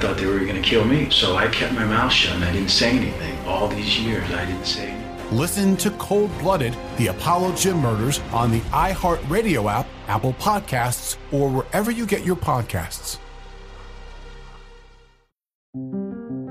Thought 0.00 0.16
they 0.16 0.24
were 0.24 0.38
going 0.38 0.54
to 0.54 0.62
kill 0.62 0.86
me, 0.86 1.10
so 1.10 1.36
I 1.36 1.46
kept 1.48 1.74
my 1.74 1.84
mouth 1.84 2.10
shut 2.10 2.34
and 2.34 2.44
I 2.44 2.52
didn't 2.52 2.70
say 2.70 2.90
anything. 2.96 3.38
All 3.46 3.68
these 3.68 4.00
years, 4.00 4.24
I 4.30 4.46
didn't 4.46 4.64
say 4.64 4.88
anything. 4.88 5.36
Listen 5.36 5.76
to 5.76 5.90
Cold 5.92 6.30
Blooded, 6.38 6.74
the 6.96 7.08
Apollo 7.08 7.54
Gym 7.54 7.76
Murders 7.78 8.18
on 8.32 8.50
the 8.50 8.60
iHeartRadio 8.70 9.70
app, 9.70 9.86
Apple 10.08 10.32
Podcasts, 10.34 11.18
or 11.30 11.50
wherever 11.50 11.90
you 11.90 12.06
get 12.06 12.24
your 12.24 12.34
podcasts. 12.34 13.18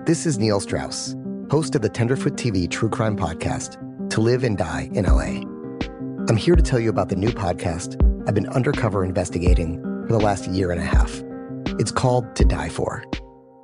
This 0.05 0.27
is 0.27 0.37
Neil 0.37 0.59
Strauss, 0.59 1.15
host 1.49 1.73
of 1.73 1.81
the 1.81 1.89
Tenderfoot 1.89 2.33
TV 2.33 2.69
True 2.69 2.89
Crime 2.89 3.17
Podcast, 3.17 3.77
To 4.11 4.21
Live 4.21 4.43
and 4.43 4.57
Die 4.59 4.89
in 4.93 5.05
LA. 5.05 5.41
I'm 6.29 6.37
here 6.37 6.55
to 6.55 6.61
tell 6.61 6.79
you 6.79 6.91
about 6.91 7.09
the 7.09 7.15
new 7.15 7.29
podcast 7.29 7.99
I've 8.27 8.35
been 8.35 8.49
undercover 8.49 9.03
investigating 9.03 9.81
for 10.05 10.13
the 10.13 10.19
last 10.19 10.47
year 10.47 10.71
and 10.71 10.79
a 10.79 10.85
half. 10.85 11.23
It's 11.79 11.91
called 11.91 12.35
To 12.35 12.45
Die 12.45 12.69
For. 12.69 13.03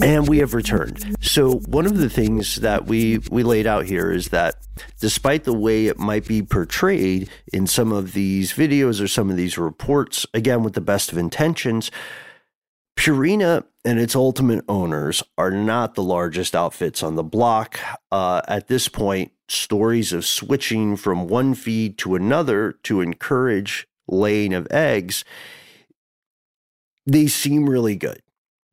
And 0.00 0.28
we 0.28 0.38
have 0.38 0.54
returned. 0.54 1.16
So 1.20 1.54
one 1.66 1.86
of 1.86 1.98
the 1.98 2.08
things 2.08 2.56
that 2.56 2.86
we 2.86 3.18
we 3.30 3.42
laid 3.42 3.66
out 3.66 3.86
here 3.86 4.10
is 4.10 4.28
that 4.28 4.56
despite 5.00 5.44
the 5.44 5.52
way 5.52 5.86
it 5.86 5.98
might 5.98 6.26
be 6.26 6.42
portrayed 6.42 7.28
in 7.52 7.66
some 7.66 7.92
of 7.92 8.12
these 8.12 8.52
videos 8.52 9.02
or 9.02 9.08
some 9.08 9.30
of 9.30 9.36
these 9.36 9.58
reports, 9.58 10.26
again 10.32 10.62
with 10.62 10.74
the 10.74 10.80
best 10.80 11.12
of 11.12 11.18
intentions, 11.18 11.90
Purina 12.96 13.64
and 13.84 13.98
its 13.98 14.14
ultimate 14.14 14.64
owners 14.68 15.22
are 15.36 15.50
not 15.50 15.94
the 15.94 16.02
largest 16.02 16.54
outfits 16.54 17.02
on 17.02 17.16
the 17.16 17.24
block. 17.24 17.80
Uh, 18.12 18.42
at 18.46 18.68
this 18.68 18.88
point, 18.88 19.32
stories 19.48 20.12
of 20.12 20.24
switching 20.24 20.96
from 20.96 21.26
one 21.26 21.54
feed 21.54 21.98
to 21.98 22.14
another 22.14 22.72
to 22.84 23.00
encourage 23.00 23.88
laying 24.08 24.54
of 24.54 24.66
eggs, 24.70 25.24
they 27.06 27.26
seem 27.26 27.68
really 27.68 27.96
good 27.96 28.22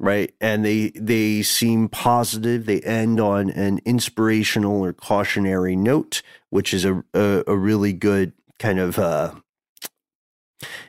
right? 0.01 0.33
And 0.39 0.63
they 0.63 0.91
they 0.91 1.41
seem 1.41 1.89
positive. 1.89 2.65
They 2.65 2.79
end 2.79 3.19
on 3.19 3.49
an 3.49 3.81
inspirational 3.83 4.81
or 4.81 4.93
cautionary 4.93 5.75
note 5.75 6.21
which 6.49 6.73
is 6.73 6.85
a 6.85 7.03
a, 7.13 7.43
a 7.47 7.55
really 7.55 7.93
good 7.93 8.33
kind 8.57 8.79
of 8.79 8.99
uh 8.99 9.33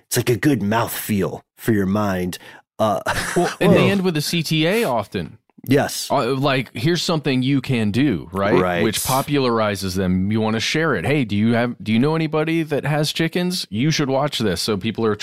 it's 0.06 0.16
like 0.16 0.30
a 0.30 0.36
good 0.36 0.62
mouth 0.62 0.92
feel 0.92 1.44
for 1.56 1.72
your 1.72 1.86
mind. 1.86 2.38
Uh 2.78 3.00
well, 3.36 3.54
and 3.60 3.72
they 3.72 3.90
end 3.90 4.02
with 4.02 4.16
a 4.16 4.20
cta 4.20 4.88
often 4.88 5.38
Yes. 5.66 6.10
Uh, 6.10 6.34
like 6.34 6.70
here's 6.74 7.02
something 7.02 7.42
you 7.42 7.60
can 7.60 7.90
do, 7.90 8.28
right? 8.32 8.60
Right. 8.60 8.82
Which 8.82 9.00
popularizes 9.00 9.96
them. 9.96 10.30
You 10.32 10.40
want 10.40 10.54
to 10.54 10.60
share 10.60 10.94
it. 10.94 11.04
Hey, 11.04 11.24
do 11.24 11.36
you 11.36 11.54
have 11.54 11.76
do 11.82 11.92
you 11.92 11.98
know 11.98 12.14
anybody 12.16 12.62
that 12.62 12.84
has 12.84 13.12
chickens? 13.12 13.66
You 13.70 13.90
should 13.90 14.08
watch 14.08 14.38
this. 14.38 14.60
So 14.60 14.76
people 14.76 15.04
are 15.06 15.16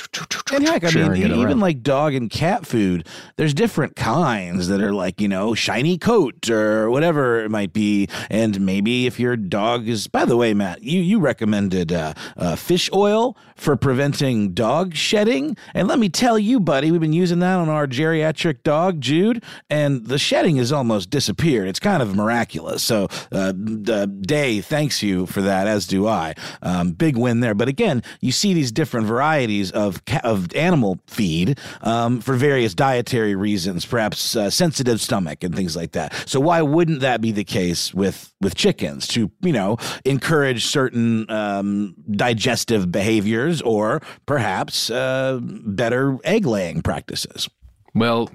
And 0.53 0.67
heck, 0.67 0.83
I 0.83 0.91
mean, 0.91 1.15
even 1.17 1.31
around. 1.45 1.59
like 1.59 1.83
dog 1.83 2.13
and 2.13 2.29
cat 2.29 2.65
food, 2.65 3.07
there's 3.35 3.53
different 3.53 3.95
kinds 3.95 4.67
that 4.67 4.81
are 4.81 4.93
like, 4.93 5.19
you 5.19 5.27
know, 5.27 5.53
shiny 5.55 5.97
coat 5.97 6.49
or 6.49 6.89
whatever 6.89 7.43
it 7.43 7.49
might 7.51 7.73
be. 7.73 8.07
And 8.29 8.61
maybe 8.61 9.07
if 9.07 9.19
your 9.19 9.35
dog 9.35 9.87
is, 9.87 10.07
by 10.07 10.25
the 10.25 10.37
way, 10.37 10.53
Matt, 10.53 10.83
you, 10.83 11.01
you 11.01 11.19
recommended 11.19 11.91
uh, 11.91 12.13
uh, 12.37 12.55
fish 12.55 12.89
oil 12.93 13.35
for 13.55 13.75
preventing 13.75 14.53
dog 14.53 14.95
shedding. 14.95 15.57
And 15.73 15.87
let 15.87 15.99
me 15.99 16.09
tell 16.09 16.37
you, 16.37 16.59
buddy, 16.59 16.91
we've 16.91 17.01
been 17.01 17.13
using 17.13 17.39
that 17.39 17.55
on 17.55 17.69
our 17.69 17.87
geriatric 17.87 18.63
dog, 18.63 19.01
Jude, 19.01 19.43
and 19.69 20.05
the 20.07 20.17
shedding 20.27 20.57
has 20.57 20.71
almost 20.71 21.09
disappeared. 21.09 21.67
It's 21.67 21.79
kind 21.79 22.03
of 22.03 22.15
miraculous. 22.15 22.83
So, 22.83 23.07
uh, 23.31 23.53
uh, 23.89 24.05
Day 24.05 24.61
thanks 24.61 25.01
you 25.01 25.25
for 25.25 25.41
that, 25.41 25.67
as 25.67 25.87
do 25.87 26.07
I. 26.07 26.33
Um, 26.61 26.91
big 26.91 27.15
win 27.15 27.39
there. 27.39 27.55
But 27.55 27.69
again, 27.69 28.03
you 28.19 28.31
see 28.31 28.53
these 28.53 28.71
different 28.71 29.07
varieties 29.07 29.71
of 29.71 30.03
ca- 30.05 30.21
of 30.23 30.53
animal 30.53 30.99
feed 31.07 31.59
um, 31.81 32.19
for 32.19 32.33
various 32.35 32.75
dietary 32.75 33.35
reasons, 33.35 33.85
perhaps 33.85 34.35
uh, 34.35 34.49
sensitive 34.49 34.99
stomach 34.99 35.43
and 35.43 35.55
things 35.55 35.75
like 35.75 35.93
that. 35.93 36.13
So 36.25 36.39
why 36.39 36.61
wouldn't 36.61 36.99
that 36.99 37.21
be 37.21 37.31
the 37.31 37.45
case 37.45 37.93
with 37.93 38.33
with 38.41 38.55
chickens 38.55 39.07
to 39.09 39.31
you 39.41 39.53
know 39.53 39.77
encourage 40.03 40.65
certain 40.65 41.29
um, 41.31 41.95
digestive 42.11 42.91
behaviors 42.91 43.61
or 43.61 44.01
perhaps 44.25 44.89
uh, 44.89 45.39
better 45.41 46.17
egg 46.23 46.45
laying 46.45 46.81
practices? 46.81 47.49
Well, 47.95 48.29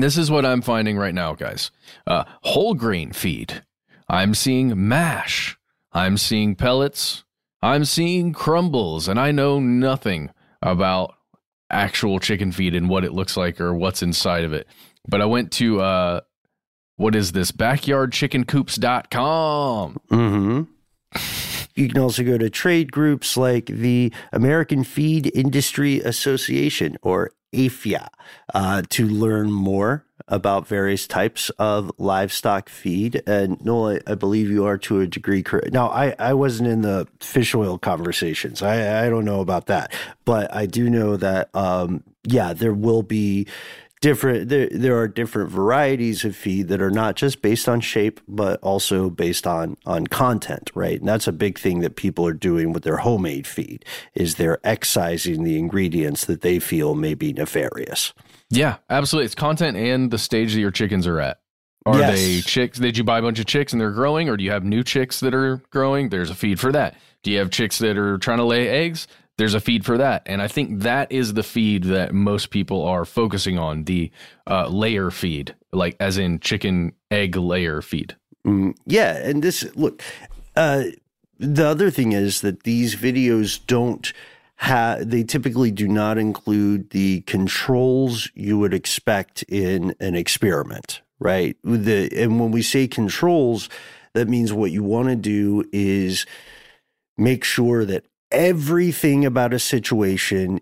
this 0.00 0.16
is 0.16 0.30
what 0.30 0.46
I'm 0.46 0.62
finding 0.62 0.96
right 0.96 1.14
now, 1.14 1.34
guys. 1.34 1.70
Uh, 2.06 2.24
whole 2.42 2.74
grain 2.74 3.12
feed. 3.12 3.64
I'm 4.08 4.34
seeing 4.34 4.88
mash. 4.88 5.58
I'm 5.92 6.16
seeing 6.16 6.54
pellets. 6.54 7.24
I'm 7.62 7.84
seeing 7.84 8.32
crumbles, 8.32 9.08
and 9.08 9.20
I 9.20 9.32
know 9.32 9.60
nothing 9.60 10.30
about 10.60 11.14
actual 11.70 12.18
chicken 12.18 12.52
feed 12.52 12.74
and 12.74 12.88
what 12.88 13.04
it 13.04 13.12
looks 13.12 13.36
like 13.36 13.60
or 13.60 13.74
what's 13.74 14.02
inside 14.02 14.44
of 14.44 14.52
it. 14.52 14.66
But 15.08 15.20
I 15.20 15.26
went 15.26 15.52
to 15.52 15.80
uh, 15.80 16.20
what 16.96 17.14
is 17.14 17.30
this? 17.32 17.52
Backyardchickencoops.com. 17.52 20.00
Mm-hmm. 20.10 20.62
You 21.74 21.88
can 21.88 21.98
also 21.98 22.22
go 22.22 22.36
to 22.38 22.48
trade 22.50 22.92
groups 22.92 23.36
like 23.36 23.66
the 23.66 24.12
American 24.32 24.84
Feed 24.84 25.30
Industry 25.34 25.98
Association 26.00 26.96
or 27.02 27.32
AFIA 27.52 28.08
uh, 28.54 28.82
to 28.90 29.06
learn 29.06 29.52
more 29.52 30.04
about 30.28 30.66
various 30.66 31.06
types 31.06 31.50
of 31.58 31.90
livestock 31.98 32.68
feed. 32.68 33.22
And 33.26 33.62
Noel, 33.64 33.98
I, 34.06 34.12
I 34.12 34.14
believe 34.14 34.50
you 34.50 34.64
are 34.64 34.78
to 34.78 35.00
a 35.00 35.06
degree 35.06 35.42
correct. 35.42 35.72
Now, 35.72 35.88
I, 35.88 36.14
I 36.18 36.34
wasn't 36.34 36.68
in 36.70 36.82
the 36.82 37.06
fish 37.20 37.54
oil 37.54 37.78
conversations. 37.78 38.62
I, 38.62 39.04
I 39.06 39.10
don't 39.10 39.24
know 39.24 39.40
about 39.40 39.66
that, 39.66 39.92
but 40.24 40.54
I 40.54 40.66
do 40.66 40.88
know 40.88 41.16
that, 41.16 41.54
um, 41.54 42.04
yeah, 42.24 42.52
there 42.52 42.72
will 42.72 43.02
be 43.02 43.46
different 44.02 44.50
there, 44.50 44.68
there 44.70 44.98
are 44.98 45.08
different 45.08 45.48
varieties 45.50 46.24
of 46.24 46.36
feed 46.36 46.68
that 46.68 46.82
are 46.82 46.90
not 46.90 47.16
just 47.16 47.40
based 47.40 47.66
on 47.68 47.80
shape 47.80 48.20
but 48.28 48.60
also 48.60 49.08
based 49.08 49.46
on 49.46 49.76
on 49.86 50.06
content 50.06 50.70
right 50.74 50.98
and 51.00 51.08
that's 51.08 51.26
a 51.26 51.32
big 51.32 51.58
thing 51.58 51.80
that 51.80 51.96
people 51.96 52.26
are 52.26 52.34
doing 52.34 52.72
with 52.74 52.82
their 52.82 52.98
homemade 52.98 53.46
feed 53.46 53.84
is 54.14 54.34
they're 54.34 54.58
excising 54.64 55.44
the 55.44 55.58
ingredients 55.58 56.26
that 56.26 56.42
they 56.42 56.58
feel 56.58 56.94
may 56.94 57.14
be 57.14 57.32
nefarious 57.32 58.12
Yeah, 58.50 58.76
absolutely. 58.90 59.24
It's 59.26 59.34
content 59.34 59.78
and 59.78 60.10
the 60.10 60.18
stage 60.18 60.52
that 60.52 60.60
your 60.60 60.70
chickens 60.70 61.06
are 61.06 61.18
at. 61.20 61.38
Are 61.86 61.98
Yes. 61.98 62.18
they 62.20 62.40
chicks? 62.42 62.78
Did 62.78 62.98
you 62.98 63.02
buy 63.04 63.18
a 63.18 63.22
bunch 63.22 63.38
of 63.40 63.46
chicks 63.46 63.72
and 63.72 63.80
they're 63.80 63.90
growing, 63.90 64.28
or 64.28 64.36
do 64.36 64.44
you 64.44 64.50
have 64.50 64.62
new 64.62 64.84
chicks 64.84 65.20
that 65.20 65.32
are 65.34 65.62
growing? 65.70 66.10
There's 66.10 66.28
a 66.30 66.34
feed 66.34 66.60
for 66.60 66.70
that. 66.72 66.94
Do 67.22 67.30
you 67.32 67.38
have 67.38 67.50
chicks 67.50 67.78
that 67.78 67.96
are 67.96 68.18
trying 68.18 68.38
to 68.38 68.44
lay 68.44 68.68
eggs? 68.68 69.08
There's 69.42 69.54
a 69.54 69.60
feed 69.60 69.84
for 69.84 69.98
that. 69.98 70.22
And 70.26 70.40
I 70.40 70.46
think 70.46 70.82
that 70.82 71.10
is 71.10 71.34
the 71.34 71.42
feed 71.42 71.82
that 71.82 72.14
most 72.14 72.50
people 72.50 72.84
are 72.84 73.04
focusing 73.04 73.58
on 73.58 73.82
the 73.82 74.12
uh, 74.46 74.68
layer 74.68 75.10
feed, 75.10 75.56
like 75.72 75.96
as 75.98 76.16
in 76.16 76.38
chicken 76.38 76.92
egg 77.10 77.34
layer 77.34 77.82
feed. 77.82 78.14
Mm, 78.46 78.76
yeah, 78.86 79.16
and 79.16 79.42
this 79.42 79.66
look. 79.74 80.00
Uh, 80.54 80.84
the 81.40 81.66
other 81.66 81.90
thing 81.90 82.12
is 82.12 82.42
that 82.42 82.62
these 82.62 82.94
videos 82.94 83.58
don't 83.66 84.12
have. 84.58 85.10
They 85.10 85.24
typically 85.24 85.72
do 85.72 85.88
not 85.88 86.18
include 86.18 86.90
the 86.90 87.22
controls 87.22 88.30
you 88.36 88.60
would 88.60 88.72
expect 88.72 89.42
in 89.48 89.92
an 89.98 90.14
experiment, 90.14 91.02
right? 91.18 91.56
The 91.64 92.08
and 92.16 92.38
when 92.38 92.52
we 92.52 92.62
say 92.62 92.86
controls, 92.86 93.68
that 94.14 94.28
means 94.28 94.52
what 94.52 94.70
you 94.70 94.84
want 94.84 95.08
to 95.08 95.16
do 95.16 95.64
is 95.72 96.26
make 97.18 97.42
sure 97.42 97.84
that 97.84 98.04
everything 98.32 99.24
about 99.24 99.54
a 99.54 99.58
situation 99.58 100.60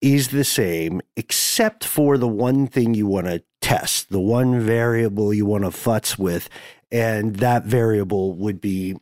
is 0.00 0.28
the 0.28 0.44
same 0.44 1.00
except 1.16 1.84
for 1.84 2.16
the 2.16 2.28
one 2.28 2.66
thing 2.66 2.94
you 2.94 3.06
want 3.06 3.26
to 3.26 3.42
test, 3.60 4.10
the 4.10 4.20
one 4.20 4.60
variable 4.60 5.34
you 5.34 5.44
want 5.44 5.64
to 5.64 5.70
futz 5.70 6.18
with, 6.18 6.48
and 6.90 7.36
that 7.36 7.64
variable 7.64 8.32
would 8.34 8.60
be 8.60 8.96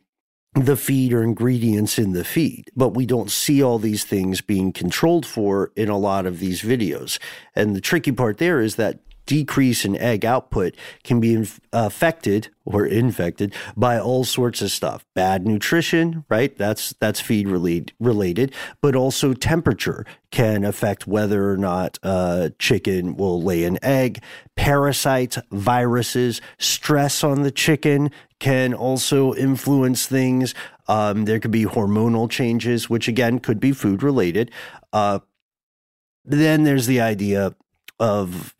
the 0.55 0.75
feed 0.75 1.13
or 1.13 1.21
ingredients 1.23 1.99
in 1.99 2.13
the 2.13 2.23
feed. 2.23 2.71
But 2.75 2.89
we 2.89 3.05
don't 3.05 3.29
see 3.29 3.61
all 3.61 3.77
these 3.77 4.03
things 4.03 4.41
being 4.41 4.73
controlled 4.73 5.25
for 5.25 5.71
in 5.75 5.89
a 5.89 5.97
lot 5.97 6.25
of 6.25 6.39
these 6.39 6.61
videos. 6.61 7.19
And 7.55 7.75
the 7.75 7.81
tricky 7.81 8.11
part 8.11 8.39
there 8.39 8.59
is 8.59 8.75
that 8.75 8.99
decrease 9.27 9.85
in 9.85 9.95
egg 9.97 10.25
output 10.25 10.75
can 11.03 11.19
be 11.19 11.35
inf- 11.35 11.59
affected 11.71 12.49
or 12.65 12.85
infected 12.85 13.53
by 13.75 13.99
all 13.99 14.23
sorts 14.23 14.61
of 14.61 14.71
stuff. 14.71 15.05
Bad 15.13 15.45
nutrition 15.45 16.25
right? 16.29 16.57
That's 16.57 16.95
that's 16.99 17.19
feed 17.19 17.47
related 17.47 17.93
related 17.99 18.53
but 18.81 18.95
also 18.95 19.33
temperature 19.33 20.05
can 20.31 20.63
affect 20.63 21.05
whether 21.05 21.51
or 21.51 21.57
not 21.57 21.99
uh, 22.01 22.49
chicken 22.57 23.15
will 23.15 23.41
lay 23.41 23.63
an 23.65 23.77
egg. 23.83 24.23
Parasites 24.55 25.37
viruses 25.51 26.41
stress 26.57 27.23
on 27.23 27.43
the 27.43 27.51
chicken 27.51 28.09
can 28.39 28.73
also 28.73 29.33
influence 29.33 30.07
things. 30.07 30.55
Um, 30.87 31.25
there 31.25 31.39
could 31.39 31.51
be 31.51 31.65
hormonal 31.65 32.29
changes 32.29 32.89
which 32.89 33.07
again 33.07 33.39
could 33.39 33.59
be 33.59 33.71
food 33.73 34.01
related. 34.01 34.51
Uh, 34.93 35.19
then 36.25 36.63
there's 36.63 36.87
the 36.87 37.01
idea 37.01 37.55
of 37.99 38.55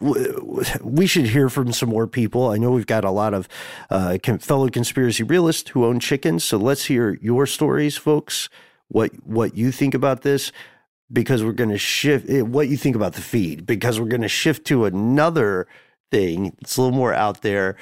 we 0.00 1.06
should 1.06 1.26
hear 1.26 1.48
from 1.48 1.72
some 1.72 1.88
more 1.88 2.06
people. 2.06 2.50
I 2.50 2.56
know 2.56 2.70
we've 2.70 2.86
got 2.86 3.04
a 3.04 3.10
lot 3.10 3.32
of 3.32 3.48
uh, 3.90 4.18
fellow 4.40 4.68
conspiracy 4.68 5.22
realists 5.22 5.70
who 5.70 5.84
own 5.84 6.00
chickens, 6.00 6.44
so 6.44 6.56
let's 6.56 6.86
hear 6.86 7.18
your 7.22 7.46
stories, 7.46 7.96
folks. 7.96 8.48
What 8.88 9.12
what 9.24 9.56
you 9.56 9.72
think 9.72 9.94
about 9.94 10.22
this? 10.22 10.52
Because 11.12 11.44
we're 11.44 11.52
going 11.52 11.70
to 11.70 11.78
shift. 11.78 12.28
What 12.28 12.68
you 12.68 12.76
think 12.76 12.96
about 12.96 13.14
the 13.14 13.20
feed? 13.20 13.66
Because 13.66 14.00
we're 14.00 14.08
going 14.08 14.22
to 14.22 14.28
shift 14.28 14.66
to 14.66 14.84
another 14.84 15.68
thing. 16.10 16.56
It's 16.60 16.76
a 16.76 16.82
little 16.82 16.96
more 16.96 17.14
out 17.14 17.42
there. 17.42 17.76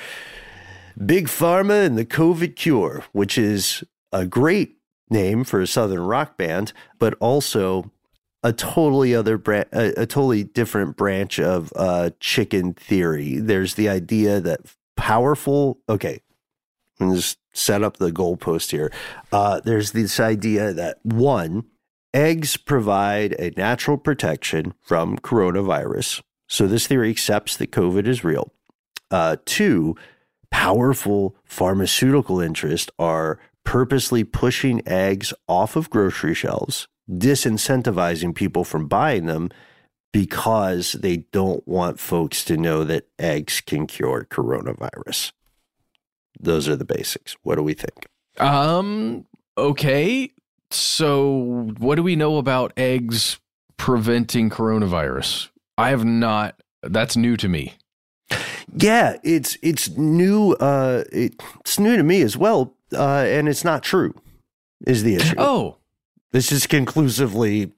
Big 1.05 1.27
Pharma 1.29 1.87
and 1.87 1.97
the 1.97 2.05
COVID 2.05 2.57
cure, 2.57 3.05
which 3.13 3.39
is 3.39 3.83
a 4.13 4.27
great 4.27 4.77
name 5.09 5.45
for 5.45 5.61
a 5.61 5.67
southern 5.67 6.01
rock 6.01 6.37
band, 6.37 6.73
but 6.99 7.15
also 7.15 7.91
a 8.43 8.53
totally 8.53 9.15
other 9.15 9.39
branch, 9.39 9.69
a, 9.73 10.03
a, 10.03 10.07
totally 10.07 10.45
different 10.45 10.97
branch 10.97 11.39
of 11.39 11.73
uh, 11.77 12.11
chicken 12.19 12.75
theory. 12.75 13.39
There's 13.39 13.75
the 13.75 13.89
idea 13.89 14.41
that 14.41 14.61
powerful. 14.97 15.79
Okay, 15.89 16.21
gonna 16.99 17.17
just 17.17 17.39
set 17.53 17.83
up 17.83 17.99
the 17.99 18.11
goalpost 18.11 18.71
here. 18.71 18.93
Uh, 19.31 19.61
there's 19.61 19.93
this 19.93 20.19
idea 20.19 20.73
that 20.73 20.99
one, 21.03 21.65
eggs 22.13 22.57
provide 22.57 23.33
a 23.39 23.53
natural 23.57 23.97
protection 23.97 24.75
from 24.81 25.19
coronavirus. 25.19 26.23
So 26.49 26.67
this 26.67 26.87
theory 26.87 27.11
accepts 27.11 27.57
that 27.57 27.71
COVID 27.71 28.07
is 28.07 28.25
real. 28.25 28.53
Uh, 29.11 29.37
two, 29.45 29.97
powerful 30.51 31.37
pharmaceutical 31.45 32.41
interests 32.41 32.91
are 32.99 33.39
purposely 33.65 34.25
pushing 34.25 34.87
eggs 34.87 35.33
off 35.49 35.77
of 35.77 35.89
grocery 35.89 36.35
shelves 36.35 36.89
disincentivizing 37.13 38.35
people 38.35 38.65
from 38.65 38.87
buying 38.87 39.27
them 39.27 39.51
because 40.13 40.93
they 40.93 41.19
don't 41.33 41.67
want 41.67 41.99
folks 41.99 42.45
to 42.45 42.57
know 42.57 42.85
that 42.85 43.09
eggs 43.19 43.61
can 43.61 43.87
cure 43.87 44.27
coronavirus. 44.31 45.33
Those 46.39 46.69
are 46.69 46.77
the 46.77 46.85
basics. 46.85 47.37
What 47.43 47.57
do 47.57 47.63
we 47.63 47.75
think? 47.75 48.07
Um, 48.39 49.27
okay. 49.57 50.31
So, 50.71 51.71
what 51.79 51.97
do 51.97 52.03
we 52.03 52.17
know 52.17 52.39
about 52.39 52.73
eggs 52.77 53.39
preventing 53.77 54.49
coronavirus? 54.51 55.51
I 55.77 55.91
have 55.91 56.05
not 56.05 56.61
that's 56.83 57.17
new 57.17 57.37
to 57.37 57.49
me. 57.49 57.75
Yeah, 58.75 59.17
it's 59.23 59.57
it's 59.63 59.91
new 59.91 60.53
uh 60.55 61.05
it, 61.13 61.35
it's 61.61 61.79
new 61.79 61.97
to 61.97 62.03
me 62.03 62.23
as 62.23 62.37
well. 62.37 62.75
Uh 62.93 63.25
and 63.27 63.49
it's 63.49 63.65
not 63.65 63.83
true 63.83 64.15
is 64.87 65.03
the 65.03 65.17
issue. 65.17 65.35
Oh. 65.39 65.77
This 66.33 66.51
is 66.51 66.67
conclusively 66.67 67.73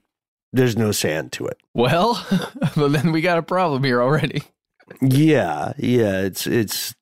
there's 0.52 0.76
no 0.76 0.92
sand 0.92 1.32
to 1.32 1.46
it. 1.46 1.58
Well, 1.74 2.24
well 2.76 2.88
then 2.88 3.12
we 3.12 3.20
got 3.20 3.38
a 3.38 3.42
problem 3.42 3.84
here 3.84 4.00
already. 4.00 4.42
Yeah, 5.00 5.72
yeah, 5.78 6.20
it's 6.20 6.46
it's 6.46 6.94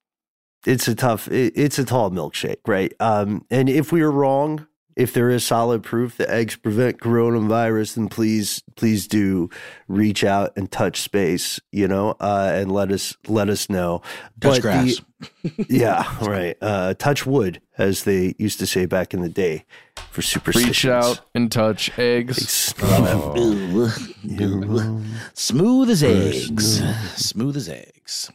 it's 0.67 0.89
a 0.89 0.95
tough 0.95 1.29
it, 1.29 1.53
it's 1.57 1.79
a 1.79 1.85
tall 1.85 2.11
milkshake, 2.11 2.61
right? 2.67 2.93
Um 3.01 3.45
and 3.51 3.69
if 3.69 3.93
we 3.93 4.03
are 4.03 4.11
wrong, 4.11 4.67
if 4.97 5.12
there 5.12 5.30
is 5.30 5.45
solid 5.45 5.82
proof 5.82 6.16
that 6.16 6.30
eggs 6.30 6.57
prevent 6.57 6.99
coronavirus, 6.99 7.95
then 7.95 8.09
please 8.09 8.62
please 8.76 9.07
do 9.07 9.49
reach 9.88 10.24
out 10.24 10.53
and 10.57 10.70
touch 10.70 11.01
space, 11.01 11.61
you 11.70 11.88
know, 11.88 12.16
uh 12.20 12.51
and 12.55 12.72
let 12.72 12.90
us 12.93 13.16
let 13.26 13.49
us 13.49 13.68
know. 13.68 14.03
Touch 14.40 14.55
but 14.57 14.62
grass. 14.62 15.01
The, 15.43 15.66
yeah, 15.68 16.05
right. 16.24 16.57
Uh 16.61 16.95
touch 16.95 17.26
wood 17.26 17.61
as 17.78 18.05
they 18.05 18.34
used 18.38 18.59
to 18.59 18.66
say 18.66 18.86
back 18.86 19.14
in 19.14 19.20
the 19.22 19.28
day 19.28 19.64
for 20.11 20.22
superstitions. 20.22 20.84
Reach 20.84 20.86
out 20.86 21.20
and 21.34 21.51
touch 21.51 21.99
eggs. 21.99 22.74
Oh. 22.82 23.93
Smooth 25.34 25.90
as 25.90 26.03
eggs. 26.03 26.82
Smooth 27.16 27.57
as 27.57 27.68
eggs. 27.68 28.30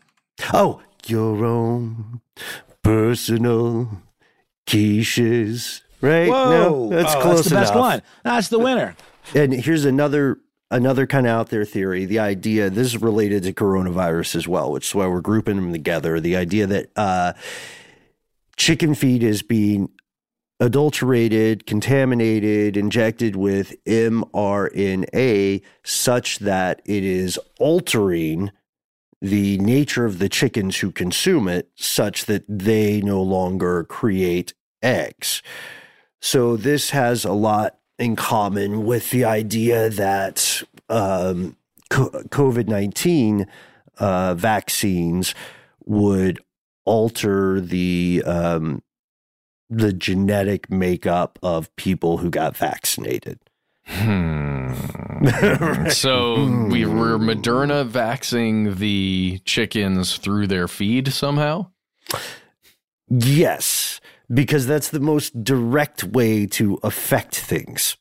Oh, 0.53 0.81
your 1.07 1.45
own 1.45 2.21
personal 2.83 4.01
quiches, 4.65 5.81
right? 6.01 6.29
Whoa, 6.29 6.49
no, 6.49 6.89
that's 6.89 7.15
oh, 7.15 7.21
close 7.21 7.37
that's 7.37 7.49
the 7.49 7.55
best 7.55 7.73
enough. 7.73 7.81
one. 7.81 8.01
That's 8.23 8.49
the 8.49 8.59
winner. 8.59 8.95
And 9.35 9.53
here's 9.53 9.85
another 9.85 10.39
another 10.69 11.07
kind 11.07 11.27
of 11.27 11.31
out 11.31 11.49
there 11.49 11.65
theory. 11.65 12.05
The 12.05 12.19
idea 12.19 12.69
this 12.69 12.87
is 12.87 13.01
related 13.01 13.43
to 13.43 13.53
coronavirus 13.53 14.35
as 14.35 14.47
well, 14.47 14.71
which 14.71 14.87
is 14.87 14.95
why 14.95 15.07
we're 15.07 15.21
grouping 15.21 15.55
them 15.55 15.71
together. 15.71 16.19
The 16.19 16.35
idea 16.35 16.67
that 16.67 16.91
uh, 16.95 17.33
chicken 18.57 18.95
feed 18.95 19.23
is 19.23 19.41
being 19.41 19.89
adulterated, 20.59 21.65
contaminated, 21.65 22.77
injected 22.77 23.35
with 23.35 23.75
mRNA 23.85 25.61
such 25.83 26.39
that 26.39 26.81
it 26.85 27.03
is 27.03 27.39
altering 27.59 28.51
the 29.21 29.57
nature 29.59 30.05
of 30.05 30.19
the 30.19 30.29
chickens 30.29 30.77
who 30.77 30.91
consume 30.91 31.47
it 31.47 31.69
such 31.75 32.25
that 32.25 32.43
they 32.47 33.01
no 33.01 33.21
longer 33.21 33.83
create 33.83 34.53
eggs. 34.81 35.41
So 36.21 36.57
this 36.57 36.91
has 36.91 37.25
a 37.25 37.33
lot 37.33 37.77
in 37.99 38.15
common 38.15 38.85
with 38.85 39.11
the 39.11 39.25
idea 39.25 39.89
that 39.89 40.63
um, 40.89 41.55
COVID 41.89 42.67
19 42.67 43.47
uh, 43.99 44.35
vaccines 44.35 45.33
would 45.85 46.39
alter 46.85 47.59
the 47.59 48.23
um, 48.25 48.81
the 49.69 49.91
genetic 49.91 50.69
makeup 50.69 51.37
of 51.43 51.75
people 51.75 52.17
who 52.17 52.29
got 52.29 52.55
vaccinated. 52.55 53.39
Hmm. 53.85 54.73
So 55.89 56.45
we 56.69 56.85
were 56.85 57.17
Moderna 57.17 57.89
vaxing 57.89 58.77
the 58.77 59.39
chickens 59.45 60.17
through 60.17 60.47
their 60.47 60.67
feed 60.67 61.11
somehow? 61.11 61.71
Yes, 63.09 63.99
because 64.33 64.67
that's 64.67 64.89
the 64.89 64.99
most 64.99 65.43
direct 65.43 66.03
way 66.03 66.45
to 66.45 66.79
affect 66.83 67.35
things. 67.35 67.97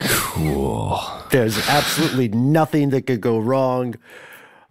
Cool. 0.00 0.98
There's 1.30 1.58
absolutely 1.68 2.28
nothing 2.28 2.90
that 2.90 3.06
could 3.06 3.20
go 3.20 3.38
wrong. 3.38 3.94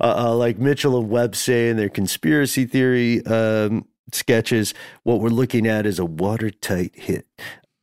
Uh, 0.02 0.16
uh, 0.18 0.36
like 0.36 0.58
Mitchell 0.58 0.98
and 0.98 1.10
Webb 1.10 1.36
say 1.36 1.70
in 1.70 1.78
their 1.78 1.90
conspiracy 1.90 2.66
theory 2.66 3.26
um, 3.26 3.86
sketches, 4.14 4.74
what 5.04 5.20
we're 5.20 5.30
looking 5.30 5.68
at 5.68 5.86
is 5.86 6.00
a 6.00 6.06
watertight 6.06 6.92
hit. 6.96 7.28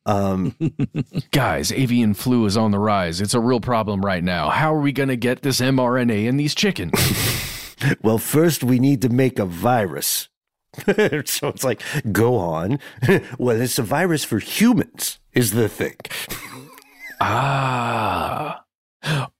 Um, 0.07 0.55
Guys, 1.33 1.73
avian 1.73 2.15
flu 2.15 2.47
is 2.47 2.57
on 2.57 2.71
the 2.71 2.79
rise. 2.79 3.21
It's 3.21 3.35
a 3.35 3.41
real 3.41 3.61
problem 3.61 4.05
right 4.05 4.25
now. 4.25 4.49
How 4.49 4.75
are 4.75 4.81
we 4.81 4.93
going 4.93 5.09
to 5.09 5.17
get 5.17 5.43
this 5.43 5.61
mRNA 5.61 6.27
in 6.27 6.37
these 6.37 6.55
chickens? 6.55 6.95
well, 8.03 8.19
first 8.19 8.65
we 8.65 8.79
need 8.79 9.03
to 9.03 9.09
make 9.09 9.39
a 9.39 9.47
virus. 9.47 10.29
so 11.27 11.49
it's 11.49 11.65
like, 11.65 11.83
go 12.13 12.37
on. 12.37 12.79
well, 13.39 13.61
it's 13.61 13.79
a 13.79 13.83
virus 13.83 14.25
for 14.25 14.39
humans, 14.39 15.19
is 15.33 15.53
the 15.53 15.69
thing. 15.69 15.97
ah. 17.21 18.63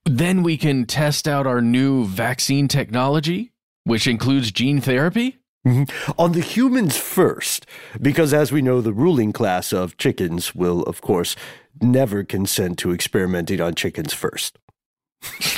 Then 0.05 0.43
we 0.43 0.57
can 0.57 0.85
test 0.85 1.27
out 1.27 1.45
our 1.45 1.61
new 1.61 2.05
vaccine 2.05 2.67
technology, 2.67 3.51
which 3.83 4.07
includes 4.07 4.51
gene 4.51 4.81
therapy? 4.81 5.37
Mm-hmm. 5.65 6.11
On 6.17 6.31
the 6.31 6.41
humans 6.41 6.95
first, 6.95 7.65
because 8.01 8.33
as 8.33 8.51
we 8.51 8.61
know, 8.61 8.79
the 8.79 8.93
ruling 8.93 9.33
class 9.33 9.73
of 9.73 9.97
chickens 9.97 10.55
will, 10.55 10.83
of 10.83 11.01
course, 11.01 11.35
never 11.81 12.23
consent 12.23 12.77
to 12.79 12.93
experimenting 12.93 13.59
on 13.59 13.75
chickens 13.75 14.13
first. 14.13 14.57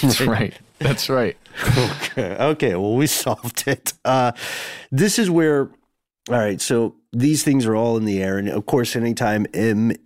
That's 0.01 0.21
right. 0.21 0.57
That's 0.79 1.09
right. 1.09 1.37
okay. 1.77 2.35
Okay. 2.39 2.75
Well, 2.75 2.95
we 2.95 3.07
solved 3.25 3.67
it. 3.67 3.93
Uh, 4.03 4.31
this 4.91 5.19
is 5.19 5.29
where, 5.29 5.69
all 6.29 6.37
right. 6.37 6.61
So 6.61 6.95
these 7.11 7.43
things 7.43 7.65
are 7.65 7.75
all 7.75 7.97
in 7.97 8.05
the 8.05 8.21
air. 8.21 8.37
And 8.37 8.49
of 8.49 8.65
course, 8.65 8.95
anytime 8.95 9.45
mRNA 9.47 9.97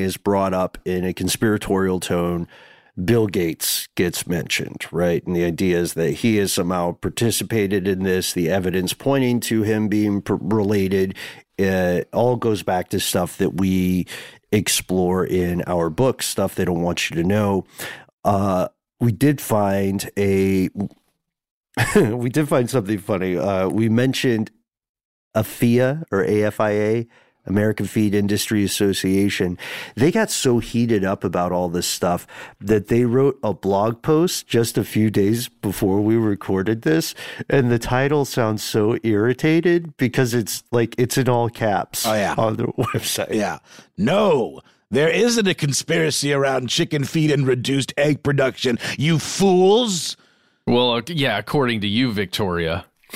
is 0.00 0.16
brought 0.16 0.54
up 0.54 0.78
in 0.84 1.04
a 1.04 1.14
conspiratorial 1.14 2.00
tone, 2.00 2.48
Bill 3.04 3.28
Gates 3.28 3.88
gets 3.94 4.26
mentioned, 4.26 4.86
right? 4.90 5.24
And 5.24 5.36
the 5.36 5.44
idea 5.44 5.78
is 5.78 5.94
that 5.94 6.10
he 6.10 6.36
has 6.36 6.52
somehow 6.52 6.92
participated 6.92 7.86
in 7.86 8.02
this. 8.02 8.32
The 8.32 8.50
evidence 8.50 8.92
pointing 8.92 9.38
to 9.40 9.62
him 9.62 9.86
being 9.88 10.22
related 10.26 11.14
uh, 11.60 12.02
all 12.12 12.36
goes 12.36 12.62
back 12.62 12.88
to 12.90 13.00
stuff 13.00 13.36
that 13.38 13.54
we 13.54 14.06
explore 14.50 15.24
in 15.24 15.62
our 15.66 15.90
book, 15.90 16.22
stuff 16.22 16.54
they 16.54 16.64
don't 16.64 16.82
want 16.82 17.10
you 17.10 17.16
to 17.16 17.24
know. 17.24 17.64
Uh, 18.24 18.68
we 19.00 19.12
did 19.12 19.40
find 19.40 20.10
a 20.16 20.68
we 21.96 22.28
did 22.28 22.48
find 22.48 22.68
something 22.68 22.98
funny. 22.98 23.36
Uh, 23.36 23.68
we 23.68 23.88
mentioned 23.88 24.50
AFIA 25.34 26.04
or 26.10 26.24
AFIA, 26.24 27.06
American 27.46 27.86
Feed 27.86 28.14
Industry 28.14 28.64
Association. 28.64 29.56
They 29.94 30.10
got 30.10 30.30
so 30.30 30.58
heated 30.58 31.04
up 31.04 31.24
about 31.24 31.52
all 31.52 31.68
this 31.68 31.86
stuff 31.86 32.26
that 32.60 32.88
they 32.88 33.04
wrote 33.04 33.38
a 33.42 33.54
blog 33.54 34.02
post 34.02 34.46
just 34.48 34.76
a 34.76 34.84
few 34.84 35.10
days 35.10 35.48
before 35.48 36.00
we 36.00 36.16
recorded 36.16 36.82
this, 36.82 37.14
and 37.48 37.70
the 37.70 37.78
title 37.78 38.24
sounds 38.24 38.62
so 38.62 38.98
irritated 39.02 39.96
because 39.96 40.34
it's 40.34 40.64
like 40.72 40.94
it's 40.98 41.16
in 41.16 41.28
all 41.28 41.48
caps. 41.48 42.06
Oh 42.06 42.14
yeah, 42.14 42.34
on 42.36 42.56
the 42.56 42.66
website. 42.78 43.34
Yeah, 43.34 43.58
no. 43.96 44.60
There 44.90 45.10
isn't 45.10 45.46
a 45.46 45.54
conspiracy 45.54 46.32
around 46.32 46.68
chicken 46.68 47.04
feed 47.04 47.30
and 47.30 47.46
reduced 47.46 47.92
egg 47.98 48.22
production, 48.22 48.78
you 48.96 49.18
fools. 49.18 50.16
Well, 50.66 50.92
uh, 50.92 51.02
yeah, 51.08 51.36
according 51.36 51.82
to 51.82 51.86
you, 51.86 52.10
Victoria. 52.10 52.86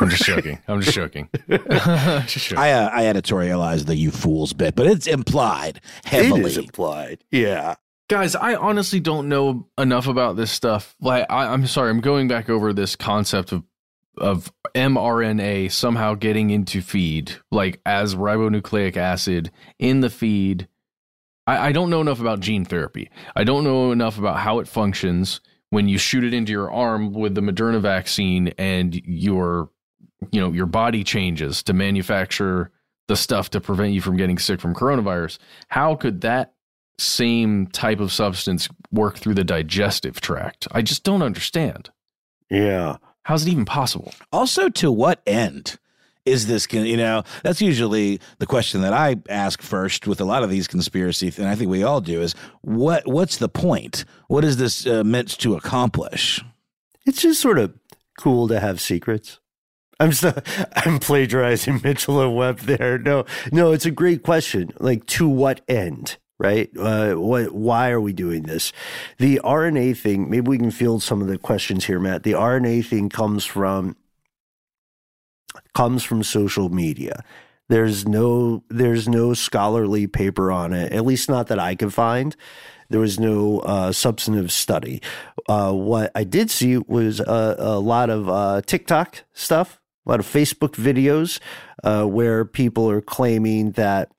I'm 0.00 0.10
just 0.10 0.24
joking. 0.24 0.58
I'm 0.68 0.82
just 0.82 0.94
joking. 0.94 1.30
just 1.48 2.48
joking. 2.48 2.58
I, 2.58 2.72
uh, 2.72 2.90
I 2.92 3.02
editorialized 3.04 3.86
the 3.86 3.96
"you 3.96 4.10
fools" 4.10 4.52
bit, 4.52 4.74
but 4.74 4.86
it's 4.86 5.06
implied 5.06 5.80
heavily. 6.04 6.42
It 6.42 6.46
is 6.46 6.58
implied. 6.58 7.24
Yeah, 7.30 7.76
guys. 8.08 8.36
I 8.36 8.54
honestly 8.54 9.00
don't 9.00 9.28
know 9.30 9.66
enough 9.78 10.08
about 10.08 10.36
this 10.36 10.50
stuff. 10.50 10.94
Like, 11.00 11.26
I, 11.30 11.46
I'm 11.46 11.66
sorry. 11.66 11.90
I'm 11.90 12.00
going 12.00 12.28
back 12.28 12.50
over 12.50 12.74
this 12.74 12.96
concept 12.96 13.52
of 13.52 13.64
of 14.18 14.52
mRNA 14.74 15.72
somehow 15.72 16.14
getting 16.14 16.50
into 16.50 16.82
feed, 16.82 17.32
like 17.50 17.80
as 17.86 18.14
ribonucleic 18.14 18.96
acid 18.96 19.50
in 19.78 20.00
the 20.00 20.10
feed 20.10 20.68
I, 21.48 21.68
I 21.68 21.72
don't 21.72 21.88
know 21.88 22.02
enough 22.02 22.20
about 22.20 22.40
gene 22.40 22.66
therapy. 22.66 23.10
I 23.34 23.42
don't 23.42 23.64
know 23.64 23.90
enough 23.90 24.18
about 24.18 24.38
how 24.38 24.58
it 24.58 24.68
functions 24.68 25.40
when 25.70 25.88
you 25.88 25.96
shoot 25.96 26.22
it 26.22 26.34
into 26.34 26.52
your 26.52 26.70
arm 26.70 27.12
with 27.12 27.34
the 27.34 27.40
Moderna 27.40 27.80
vaccine 27.80 28.48
and 28.58 28.94
your 28.94 29.70
you 30.30 30.40
know 30.40 30.52
your 30.52 30.66
body 30.66 31.04
changes 31.04 31.62
to 31.62 31.72
manufacture 31.72 32.70
the 33.06 33.16
stuff 33.16 33.48
to 33.50 33.60
prevent 33.60 33.94
you 33.94 34.02
from 34.02 34.16
getting 34.16 34.38
sick 34.38 34.60
from 34.60 34.74
coronavirus. 34.74 35.38
How 35.68 35.94
could 35.94 36.20
that 36.20 36.52
same 36.98 37.66
type 37.68 38.00
of 38.00 38.12
substance 38.12 38.68
work 38.92 39.16
through 39.16 39.34
the 39.34 39.44
digestive 39.44 40.20
tract? 40.20 40.68
I 40.72 40.82
just 40.82 41.02
don't 41.02 41.22
understand. 41.22 41.90
Yeah. 42.50 42.96
How's 43.22 43.46
it 43.46 43.50
even 43.50 43.64
possible? 43.64 44.12
Also, 44.32 44.68
to 44.68 44.92
what 44.92 45.22
end? 45.26 45.78
Is 46.28 46.46
this 46.46 46.66
you 46.72 46.96
know 46.96 47.22
that's 47.42 47.60
usually 47.60 48.20
the 48.38 48.46
question 48.46 48.80
that 48.82 48.92
i 48.92 49.16
ask 49.28 49.62
first 49.62 50.06
with 50.06 50.20
a 50.20 50.24
lot 50.24 50.42
of 50.42 50.50
these 50.50 50.68
conspiracy 50.68 51.32
and 51.38 51.48
i 51.48 51.54
think 51.54 51.70
we 51.70 51.82
all 51.82 52.00
do 52.00 52.20
is 52.20 52.34
what 52.62 53.06
what's 53.06 53.38
the 53.38 53.48
point 53.48 54.04
what 54.28 54.44
is 54.44 54.56
this 54.56 54.86
uh, 54.86 55.02
meant 55.04 55.38
to 55.38 55.54
accomplish 55.54 56.44
it's 57.06 57.22
just 57.22 57.40
sort 57.40 57.58
of 57.58 57.74
cool 58.18 58.48
to 58.48 58.60
have 58.60 58.80
secrets 58.80 59.40
i'm 60.00 60.12
so, 60.12 60.32
i'm 60.76 60.98
plagiarizing 60.98 61.80
mitchell 61.82 62.20
and 62.20 62.36
webb 62.36 62.58
there 62.60 62.98
no 62.98 63.24
no 63.52 63.72
it's 63.72 63.86
a 63.86 63.90
great 63.90 64.22
question 64.22 64.70
like 64.78 65.04
to 65.06 65.28
what 65.28 65.60
end 65.68 66.18
right? 66.40 66.70
Uh, 66.78 67.14
what? 67.14 67.52
Why 67.52 67.90
are 67.90 68.00
we 68.00 68.12
doing 68.12 68.44
this? 68.44 68.72
The 69.18 69.40
RNA 69.42 69.96
thing. 69.96 70.30
Maybe 70.30 70.48
we 70.48 70.58
can 70.58 70.70
field 70.70 71.02
some 71.02 71.20
of 71.20 71.26
the 71.26 71.36
questions 71.36 71.84
here, 71.86 71.98
Matt. 71.98 72.22
The 72.22 72.32
RNA 72.32 72.86
thing 72.86 73.08
comes 73.08 73.44
from 73.44 73.96
comes 75.74 76.04
from 76.04 76.22
social 76.22 76.68
media. 76.68 77.24
There's 77.68 78.06
no 78.08 78.64
there's 78.68 79.08
no 79.08 79.34
scholarly 79.34 80.06
paper 80.06 80.50
on 80.50 80.72
it, 80.72 80.92
at 80.92 81.04
least 81.04 81.28
not 81.28 81.48
that 81.48 81.58
I 81.58 81.74
could 81.74 81.92
find. 81.92 82.34
There 82.90 83.00
was 83.00 83.20
no 83.20 83.58
uh, 83.60 83.92
substantive 83.92 84.50
study. 84.50 85.02
Uh, 85.46 85.72
what 85.72 86.10
I 86.14 86.24
did 86.24 86.50
see 86.50 86.78
was 86.78 87.20
a, 87.20 87.56
a 87.58 87.78
lot 87.78 88.08
of 88.08 88.28
uh, 88.28 88.62
TikTok 88.64 89.24
stuff, 89.34 89.78
a 90.06 90.10
lot 90.10 90.20
of 90.20 90.26
Facebook 90.26 90.70
videos 90.70 91.38
uh, 91.84 92.04
where 92.04 92.46
people 92.46 92.90
are 92.90 93.02
claiming 93.02 93.72
that 93.72 94.10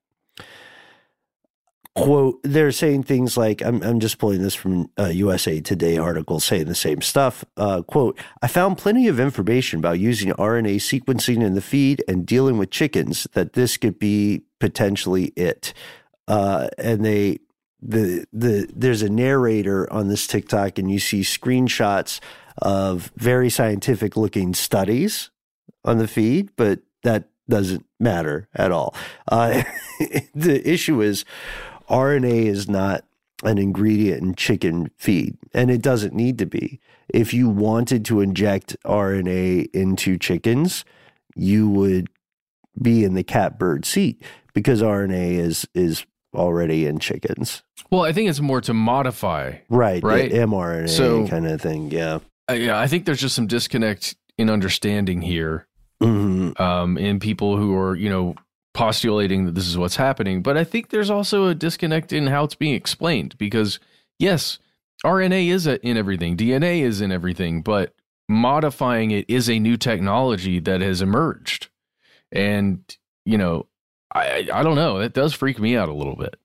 quote 2.04 2.39
they're 2.43 2.72
saying 2.72 3.04
things 3.04 3.38
like 3.38 3.62
i'm, 3.64 3.82
I'm 3.84 4.00
just 4.00 4.18
pulling 4.18 4.41
this 4.41 4.56
from 4.56 4.89
a 4.97 5.12
usa 5.12 5.62
today 5.62 5.97
article 5.97 6.39
saying 6.39 6.66
the 6.66 6.76
same 6.76 7.02
stuff 7.02 7.45
uh, 7.58 7.82
quote 7.84 8.20
i 8.41 8.47
found 8.47 8.78
plenty 8.78 9.08
of 9.08 9.20
information 9.20 9.80
about 9.80 10.00
using 10.00 10.32
rna 10.34 10.76
sequencing 10.76 11.43
in 11.43 11.54
the 11.54 11.62
feed 11.62 12.04
and 12.08 12.26
dealing 12.26 12.58
with 12.58 12.70
chickens 12.70 13.28
that 13.34 13.54
this 13.54 13.78
could 13.78 14.00
be 14.00 14.43
potentially 14.60 15.26
it. 15.36 15.74
Uh, 16.28 16.68
and 16.78 17.04
they 17.04 17.39
the 17.82 18.26
the 18.34 18.70
there's 18.76 19.02
a 19.02 19.10
narrator 19.10 19.91
on 19.91 20.10
this 20.10 20.28
tiktok 20.28 20.78
and 20.78 20.91
you 20.91 21.00
see 21.00 21.22
screenshots 21.22 22.20
of 22.58 23.12
very 23.16 23.50
scientific 23.50 24.18
looking 24.18 24.54
studies 24.54 25.32
on 25.86 25.97
the 25.97 26.08
feed 26.08 26.50
but 26.58 26.82
that 27.04 27.30
doesn't 27.47 27.86
matter 28.00 28.47
at 28.54 28.72
all. 28.72 28.93
Uh, 29.28 29.64
the 30.36 30.62
issue 30.66 31.02
is 31.02 31.26
RNA 31.90 32.46
is 32.46 32.70
not 32.70 33.04
an 33.44 33.58
ingredient 33.58 34.22
in 34.22 34.36
chicken 34.36 34.92
feed, 34.98 35.38
and 35.54 35.72
it 35.72 35.82
doesn't 35.82 36.14
need 36.14 36.38
to 36.40 36.46
be. 36.46 36.80
If 37.08 37.34
you 37.34 37.50
wanted 37.50 38.06
to 38.06 38.22
inject 38.22 38.76
RNA 38.86 39.70
into 39.74 40.18
chickens, 40.18 40.86
you 41.36 41.70
would 41.70 42.10
be 42.80 43.04
in 43.04 43.14
the 43.14 43.24
catbird 43.24 43.86
seat 43.86 44.24
because 44.54 44.82
RNA 44.82 45.38
is 45.38 45.68
is 45.74 46.06
already 46.34 46.86
in 46.86 47.00
chickens. 47.00 47.64
Well, 47.90 48.04
I 48.04 48.14
think 48.14 48.30
it's 48.30 48.40
more 48.40 48.62
to 48.62 48.74
modify, 48.74 49.56
right? 49.70 50.04
Right, 50.04 50.32
mRNA 50.32 50.90
so, 50.90 51.28
kind 51.28 51.48
of 51.48 51.62
thing. 51.62 51.92
Yeah, 51.92 52.20
uh, 52.50 52.54
yeah. 52.54 52.80
I 52.80 52.88
think 52.88 53.06
there's 53.06 53.22
just 53.22 53.36
some 53.36 53.48
disconnect 53.48 54.16
in 54.38 54.50
understanding 54.50 55.22
here. 55.22 55.66
Mm-hmm. 56.02 56.62
Um, 56.62 56.98
in 56.98 57.20
people 57.20 57.58
who 57.58 57.76
are 57.76 57.96
you 57.96 58.10
know 58.10 58.36
postulating 58.80 59.43
that 59.43 59.55
this 59.55 59.67
is 59.67 59.77
what's 59.77 59.97
happening, 59.97 60.41
but 60.41 60.55
I 60.55 60.63
think 60.63 60.88
there's 60.88 61.09
also 61.09 61.47
a 61.47 61.53
disconnect 61.53 62.13
in 62.13 62.27
how 62.27 62.45
it's 62.45 62.55
being 62.55 62.75
explained 62.75 63.38
because 63.38 63.77
yes, 64.19 64.57
RNA 65.05 65.49
is 65.49 65.67
in 65.67 65.97
everything, 65.97 66.38
DNA 66.38 66.80
is 66.80 67.01
in 67.01 67.11
everything, 67.11 67.61
but 67.61 67.93
modifying 68.30 69.11
it 69.11 69.25
is 69.27 69.49
a 69.49 69.59
new 69.59 69.75
technology 69.75 70.61
that 70.61 70.80
has 70.80 71.01
emerged. 71.01 71.67
And, 72.32 72.82
you 73.25 73.38
know, 73.38 73.65
I 74.15 74.47
I 74.53 74.63
don't 74.63 74.75
know, 74.75 74.99
it 74.99 75.11
does 75.11 75.34
freak 75.34 75.59
me 75.59 75.75
out 75.75 75.89
a 75.89 75.93
little 75.93 76.15
bit. 76.15 76.38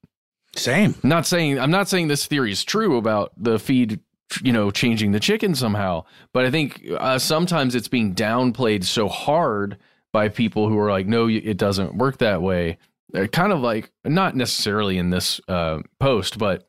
Same. 0.57 0.97
I'm 1.05 1.11
not 1.11 1.29
saying 1.29 1.61
I'm 1.61 1.71
not 1.71 1.89
saying 1.89 2.09
this 2.09 2.27
theory 2.27 2.51
is 2.51 2.65
true 2.65 2.97
about 2.97 3.33
the 3.37 3.61
feed 3.61 4.01
you 4.43 4.53
know 4.53 4.73
changing 4.73 5.13
the 5.13 5.21
chicken 5.21 5.55
somehow 5.55 6.03
but 6.33 6.45
i 6.45 6.51
think 6.51 6.83
uh, 6.99 7.19
sometimes 7.19 7.75
it's 7.75 7.87
being 7.87 8.15
downplayed 8.15 8.83
so 8.83 9.07
hard 9.07 9.77
by 10.15 10.29
people 10.29 10.69
who 10.69 10.79
are 10.79 10.93
like, 10.93 11.09
no, 11.09 11.29
it 11.29 11.57
doesn't 11.57 11.97
work 11.97 12.19
that 12.19 12.41
way. 12.41 12.79
They're 13.11 13.27
kind 13.27 13.53
of 13.53 13.59
like, 13.59 13.91
not 14.05 14.37
necessarily 14.37 14.97
in 14.97 15.11
this 15.11 15.41
uh, 15.49 15.81
post, 15.99 16.39
but 16.39 16.69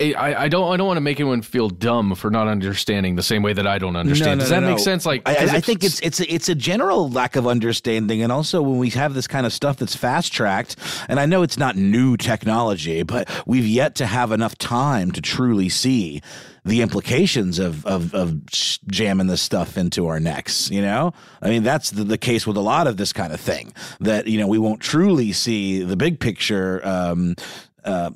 I, 0.00 0.44
I 0.44 0.48
don't 0.48 0.72
I 0.72 0.76
don't 0.76 0.86
want 0.86 0.98
to 0.98 1.00
make 1.00 1.18
anyone 1.18 1.42
feel 1.42 1.68
dumb 1.68 2.14
for 2.14 2.30
not 2.30 2.46
understanding 2.46 3.16
the 3.16 3.22
same 3.22 3.42
way 3.42 3.52
that 3.52 3.66
I 3.66 3.78
don't 3.78 3.96
understand. 3.96 4.26
No, 4.30 4.34
no, 4.36 4.40
Does 4.42 4.50
that 4.50 4.60
no. 4.60 4.70
make 4.70 4.78
sense? 4.78 5.04
Like, 5.04 5.22
I, 5.26 5.34
'cause 5.34 5.50
I 5.50 5.56
if- 5.56 5.64
think 5.64 5.82
it's 5.82 5.98
it's 6.00 6.20
a, 6.20 6.32
it's 6.32 6.48
a 6.48 6.54
general 6.54 7.10
lack 7.10 7.34
of 7.34 7.48
understanding, 7.48 8.22
and 8.22 8.30
also 8.30 8.62
when 8.62 8.78
we 8.78 8.90
have 8.90 9.14
this 9.14 9.26
kind 9.26 9.44
of 9.44 9.52
stuff 9.52 9.76
that's 9.78 9.96
fast 9.96 10.32
tracked, 10.32 10.76
and 11.08 11.18
I 11.18 11.26
know 11.26 11.42
it's 11.42 11.58
not 11.58 11.74
new 11.74 12.16
technology, 12.16 13.02
but 13.02 13.28
we've 13.44 13.66
yet 13.66 13.96
to 13.96 14.06
have 14.06 14.30
enough 14.30 14.56
time 14.56 15.10
to 15.12 15.20
truly 15.20 15.68
see 15.68 16.22
the 16.64 16.80
implications 16.80 17.58
of 17.58 17.84
of, 17.84 18.14
of 18.14 18.46
jamming 18.86 19.26
this 19.26 19.42
stuff 19.42 19.76
into 19.76 20.06
our 20.06 20.20
necks. 20.20 20.70
You 20.70 20.80
know, 20.82 21.12
I 21.42 21.48
mean 21.48 21.64
that's 21.64 21.90
the, 21.90 22.04
the 22.04 22.18
case 22.18 22.46
with 22.46 22.56
a 22.56 22.60
lot 22.60 22.86
of 22.86 22.98
this 22.98 23.12
kind 23.12 23.32
of 23.32 23.40
thing. 23.40 23.72
That 23.98 24.28
you 24.28 24.38
know 24.38 24.46
we 24.46 24.58
won't 24.58 24.80
truly 24.80 25.32
see 25.32 25.82
the 25.82 25.96
big 25.96 26.20
picture. 26.20 26.80
Um, 26.86 27.34
uh, 27.84 28.10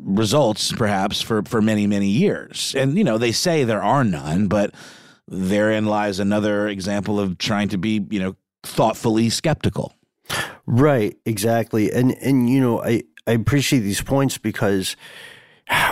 results 0.00 0.72
perhaps 0.72 1.20
for 1.20 1.42
for 1.44 1.62
many 1.62 1.86
many 1.86 2.08
years 2.08 2.74
and 2.76 2.98
you 2.98 3.04
know 3.04 3.16
they 3.16 3.32
say 3.32 3.64
there 3.64 3.82
are 3.82 4.02
none 4.02 4.48
but 4.48 4.74
therein 5.28 5.86
lies 5.86 6.18
another 6.18 6.66
example 6.66 7.20
of 7.20 7.38
trying 7.38 7.68
to 7.68 7.78
be 7.78 8.04
you 8.10 8.18
know 8.18 8.34
thoughtfully 8.64 9.30
skeptical 9.30 9.94
Right, 10.70 11.16
exactly. 11.24 11.90
And 11.90 12.12
and 12.20 12.50
you 12.50 12.60
know, 12.60 12.82
I 12.82 13.04
I 13.26 13.32
appreciate 13.32 13.80
these 13.80 14.02
points 14.02 14.36
because 14.36 14.96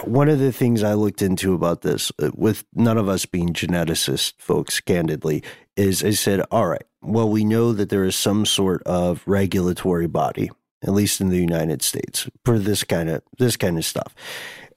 one 0.05 0.29
of 0.29 0.39
the 0.39 0.53
things 0.53 0.83
I 0.83 0.95
looked 0.95 1.23
into 1.23 1.55
about 1.55 1.83
this 1.83 2.13
uh, 2.23 2.31
with 2.35 2.65
none 2.75 2.99
of 2.99 3.09
us 3.09 3.25
being 3.27 3.55
geneticists 3.55 4.35
folks 4.39 4.81
candidly 4.81 5.43
is 5.77 6.05
I 6.05 6.11
said, 6.11 6.43
all 6.51 6.69
right, 6.69 6.85
well 7.01 7.29
we 7.29 7.45
know 7.45 7.73
that 7.73 7.89
there 7.89 8.05
is 8.05 8.17
some 8.17 8.45
sort 8.45 8.83
of 8.85 9.23
regulatory 9.27 10.07
body 10.07 10.51
at 10.87 10.93
least 10.93 11.21
in 11.21 11.29
the 11.29 11.39
United 11.39 11.83
States 11.83 12.29
for 12.45 12.59
this 12.59 12.85
kind 12.85 13.09
of 13.09 13.23
this 13.39 13.57
kind 13.57 13.77
of 13.77 13.85
stuff. 13.85 14.15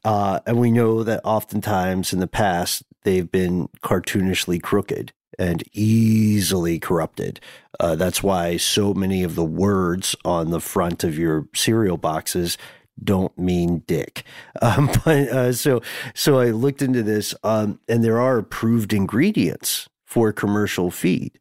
Uh, 0.04 0.40
and 0.46 0.58
we 0.60 0.72
know 0.72 1.04
that 1.04 1.22
oftentimes 1.24 2.14
in 2.14 2.20
the 2.20 2.28
past 2.28 2.84
they've 3.04 3.32
been 3.32 3.68
cartoonishly 3.84 4.62
crooked 4.62 5.12
and 5.38 5.64
easily 5.74 6.80
corrupted. 6.80 7.40
Uh, 7.80 7.96
that's 7.96 8.22
why 8.22 8.58
so 8.58 8.94
many 8.94 9.24
of 9.24 9.36
the 9.36 9.46
words 9.46 10.16
on 10.26 10.52
the 10.52 10.60
front 10.60 11.04
of 11.04 11.18
your 11.18 11.48
cereal 11.54 11.98
boxes 11.98 12.58
don't 13.02 13.38
mean 13.38 13.84
dick. 13.88 14.24
Um, 14.62 14.90
but 15.06 15.30
uh, 15.30 15.54
so 15.54 15.82
so 16.14 16.40
I 16.40 16.48
looked 16.48 16.82
into 16.82 17.02
this, 17.02 17.34
um, 17.46 17.80
and 17.88 18.04
there 18.04 18.20
are 18.20 18.38
approved 18.38 18.92
ingredients 18.92 19.88
for 20.04 20.34
commercial 20.34 20.92
feed. 20.92 21.40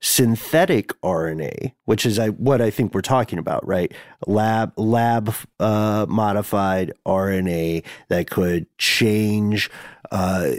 Synthetic 0.00 0.88
RNA, 1.00 1.72
which 1.86 2.04
is 2.04 2.18
what 2.36 2.60
I 2.60 2.70
think 2.70 2.92
we're 2.92 3.00
talking 3.00 3.38
about, 3.38 3.66
right? 3.66 3.92
Lab 4.26 4.72
lab 4.76 5.34
uh, 5.58 6.04
modified 6.08 6.92
RNA 7.06 7.84
that 8.08 8.28
could 8.28 8.66
change 8.76 9.70
uh, 10.10 10.52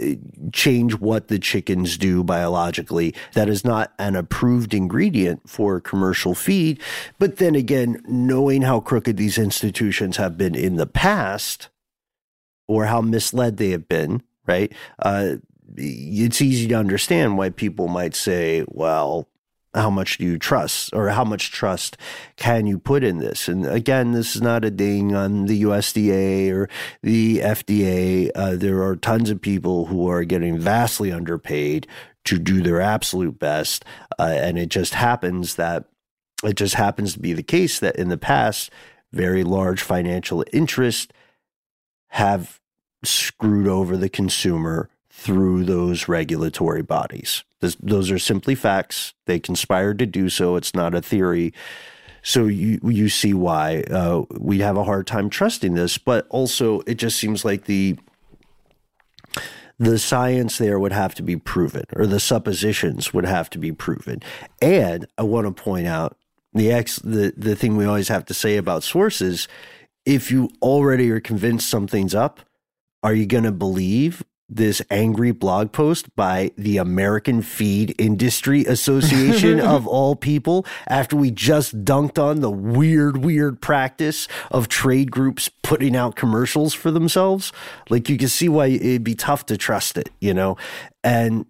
change 0.52 0.94
what 0.96 1.28
the 1.28 1.38
chickens 1.38 1.96
do 1.96 2.24
biologically. 2.24 3.14
That 3.34 3.48
is 3.48 3.64
not 3.64 3.92
an 3.98 4.16
approved 4.16 4.74
ingredient 4.74 5.48
for 5.48 5.80
commercial 5.80 6.34
feed. 6.34 6.80
But 7.18 7.36
then 7.36 7.54
again, 7.54 8.02
knowing 8.06 8.62
how 8.62 8.80
crooked 8.80 9.16
these 9.16 9.38
institutions 9.38 10.16
have 10.16 10.36
been 10.36 10.54
in 10.54 10.76
the 10.76 10.86
past, 10.86 11.68
or 12.68 12.86
how 12.86 13.00
misled 13.00 13.56
they 13.56 13.70
have 13.70 13.88
been, 13.88 14.22
right? 14.46 14.72
Uh, 14.98 15.36
it's 15.76 16.40
easy 16.40 16.68
to 16.68 16.74
understand 16.74 17.38
why 17.38 17.50
people 17.50 17.88
might 17.88 18.14
say, 18.14 18.64
well, 18.68 19.28
how 19.74 19.90
much 19.90 20.18
do 20.18 20.24
you 20.24 20.38
trust 20.38 20.90
or 20.94 21.10
how 21.10 21.24
much 21.24 21.52
trust 21.52 21.96
can 22.36 22.66
you 22.66 22.78
put 22.78 23.04
in 23.04 23.18
this? 23.18 23.46
And 23.46 23.66
again, 23.66 24.12
this 24.12 24.34
is 24.34 24.42
not 24.42 24.64
a 24.64 24.70
ding 24.70 25.14
on 25.14 25.46
the 25.46 25.62
USDA 25.62 26.50
or 26.52 26.68
the 27.02 27.38
FDA. 27.38 28.30
Uh, 28.34 28.56
there 28.56 28.82
are 28.82 28.96
tons 28.96 29.30
of 29.30 29.40
people 29.40 29.86
who 29.86 30.08
are 30.08 30.24
getting 30.24 30.58
vastly 30.58 31.12
underpaid 31.12 31.86
to 32.24 32.38
do 32.38 32.62
their 32.62 32.80
absolute 32.80 33.38
best. 33.38 33.84
Uh, 34.18 34.34
and 34.38 34.58
it 34.58 34.70
just 34.70 34.94
happens 34.94 35.56
that 35.56 35.84
it 36.44 36.56
just 36.56 36.74
happens 36.74 37.14
to 37.14 37.18
be 37.18 37.32
the 37.32 37.42
case 37.42 37.78
that 37.80 37.96
in 37.96 38.08
the 38.08 38.18
past, 38.18 38.70
very 39.12 39.44
large 39.44 39.82
financial 39.82 40.44
interests 40.52 41.12
have 42.08 42.60
screwed 43.04 43.68
over 43.68 43.96
the 43.96 44.08
consumer 44.08 44.90
through 45.18 45.64
those 45.64 46.08
regulatory 46.08 46.82
bodies. 46.82 47.42
This, 47.60 47.74
those 47.82 48.10
are 48.10 48.18
simply 48.18 48.54
facts. 48.54 49.14
They 49.24 49.40
conspired 49.40 49.98
to 50.00 50.06
do 50.06 50.28
so. 50.28 50.56
It's 50.56 50.74
not 50.74 50.94
a 50.94 51.00
theory. 51.00 51.54
So 52.22 52.44
you 52.44 52.78
you 52.84 53.08
see 53.08 53.32
why 53.32 53.84
uh, 53.90 54.24
we 54.30 54.58
have 54.58 54.76
a 54.76 54.84
hard 54.84 55.06
time 55.06 55.30
trusting 55.30 55.72
this, 55.72 55.96
but 55.96 56.26
also 56.28 56.80
it 56.80 56.96
just 56.96 57.18
seems 57.18 57.46
like 57.46 57.64
the 57.64 57.96
the 59.78 59.98
science 59.98 60.58
there 60.58 60.78
would 60.78 60.92
have 60.92 61.14
to 61.14 61.22
be 61.22 61.36
proven, 61.36 61.84
or 61.94 62.06
the 62.06 62.20
suppositions 62.20 63.14
would 63.14 63.24
have 63.24 63.48
to 63.50 63.58
be 63.58 63.72
proven. 63.72 64.22
And 64.60 65.06
I 65.16 65.22
want 65.22 65.46
to 65.46 65.62
point 65.62 65.86
out 65.86 66.18
the 66.52 66.70
ex 66.70 66.96
the 66.98 67.32
the 67.36 67.56
thing 67.56 67.76
we 67.76 67.86
always 67.86 68.08
have 68.08 68.26
to 68.26 68.34
say 68.34 68.58
about 68.58 68.82
sources: 68.82 69.48
if 70.04 70.30
you 70.30 70.50
already 70.60 71.10
are 71.10 71.20
convinced 71.20 71.70
something's 71.70 72.14
up, 72.14 72.40
are 73.02 73.14
you 73.14 73.24
going 73.24 73.44
to 73.44 73.52
believe 73.52 74.22
this 74.48 74.80
angry 74.90 75.32
blog 75.32 75.72
post 75.72 76.14
by 76.14 76.52
the 76.56 76.76
American 76.76 77.42
Feed 77.42 77.94
Industry 77.98 78.64
Association 78.64 79.60
of 79.74 79.86
all 79.86 80.14
people 80.14 80.64
after 80.86 81.16
we 81.16 81.30
just 81.30 81.84
dunked 81.84 82.22
on 82.22 82.40
the 82.40 82.50
weird, 82.50 83.18
weird 83.18 83.60
practice 83.60 84.28
of 84.50 84.68
trade 84.68 85.10
groups 85.10 85.48
putting 85.62 85.96
out 85.96 86.16
commercials 86.16 86.74
for 86.74 86.90
themselves. 86.90 87.52
Like 87.90 88.08
you 88.08 88.16
can 88.16 88.28
see 88.28 88.48
why 88.48 88.66
it'd 88.66 89.04
be 89.04 89.14
tough 89.14 89.46
to 89.46 89.56
trust 89.56 89.96
it, 89.98 90.10
you 90.20 90.32
know? 90.32 90.56
And 91.02 91.46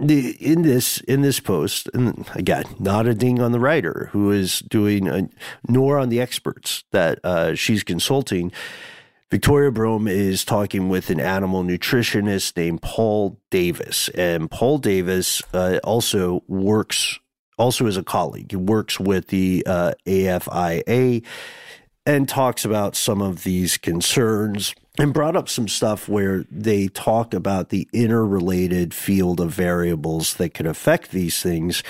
the, 0.00 0.30
in 0.44 0.62
this 0.62 0.98
in 1.02 1.22
this 1.22 1.38
post, 1.38 1.88
and 1.94 2.28
again, 2.34 2.64
not 2.80 3.06
a 3.06 3.14
ding 3.14 3.40
on 3.40 3.52
the 3.52 3.60
writer 3.60 4.08
who 4.12 4.32
is 4.32 4.58
doing, 4.60 5.08
a, 5.08 5.28
nor 5.68 5.98
on 5.98 6.08
the 6.08 6.20
experts 6.20 6.84
that 6.90 7.20
uh, 7.24 7.54
she's 7.54 7.84
consulting. 7.84 8.50
Victoria 9.30 9.72
Brome 9.72 10.06
is 10.06 10.44
talking 10.44 10.88
with 10.88 11.10
an 11.10 11.18
animal 11.18 11.64
nutritionist 11.64 12.56
named 12.56 12.82
Paul 12.82 13.40
Davis, 13.50 14.08
and 14.10 14.50
Paul 14.50 14.78
Davis 14.78 15.42
uh, 15.52 15.80
also 15.82 16.42
works 16.46 17.18
also 17.56 17.86
as 17.86 17.96
a 17.96 18.02
colleague. 18.02 18.50
He 18.50 18.56
works 18.56 18.98
with 18.98 19.28
the 19.28 19.62
uh, 19.66 19.92
AFIA 20.06 21.24
and 22.06 22.28
talks 22.28 22.64
about 22.64 22.96
some 22.96 23.22
of 23.22 23.44
these 23.44 23.76
concerns 23.78 24.74
and 24.98 25.14
brought 25.14 25.36
up 25.36 25.48
some 25.48 25.68
stuff 25.68 26.08
where 26.08 26.44
they 26.50 26.88
talk 26.88 27.34
about 27.34 27.70
the 27.70 27.88
interrelated 27.92 28.92
field 28.92 29.40
of 29.40 29.50
variables 29.50 30.34
that 30.34 30.54
could 30.54 30.66
affect 30.66 31.10
these 31.10 31.42
things. 31.42 31.82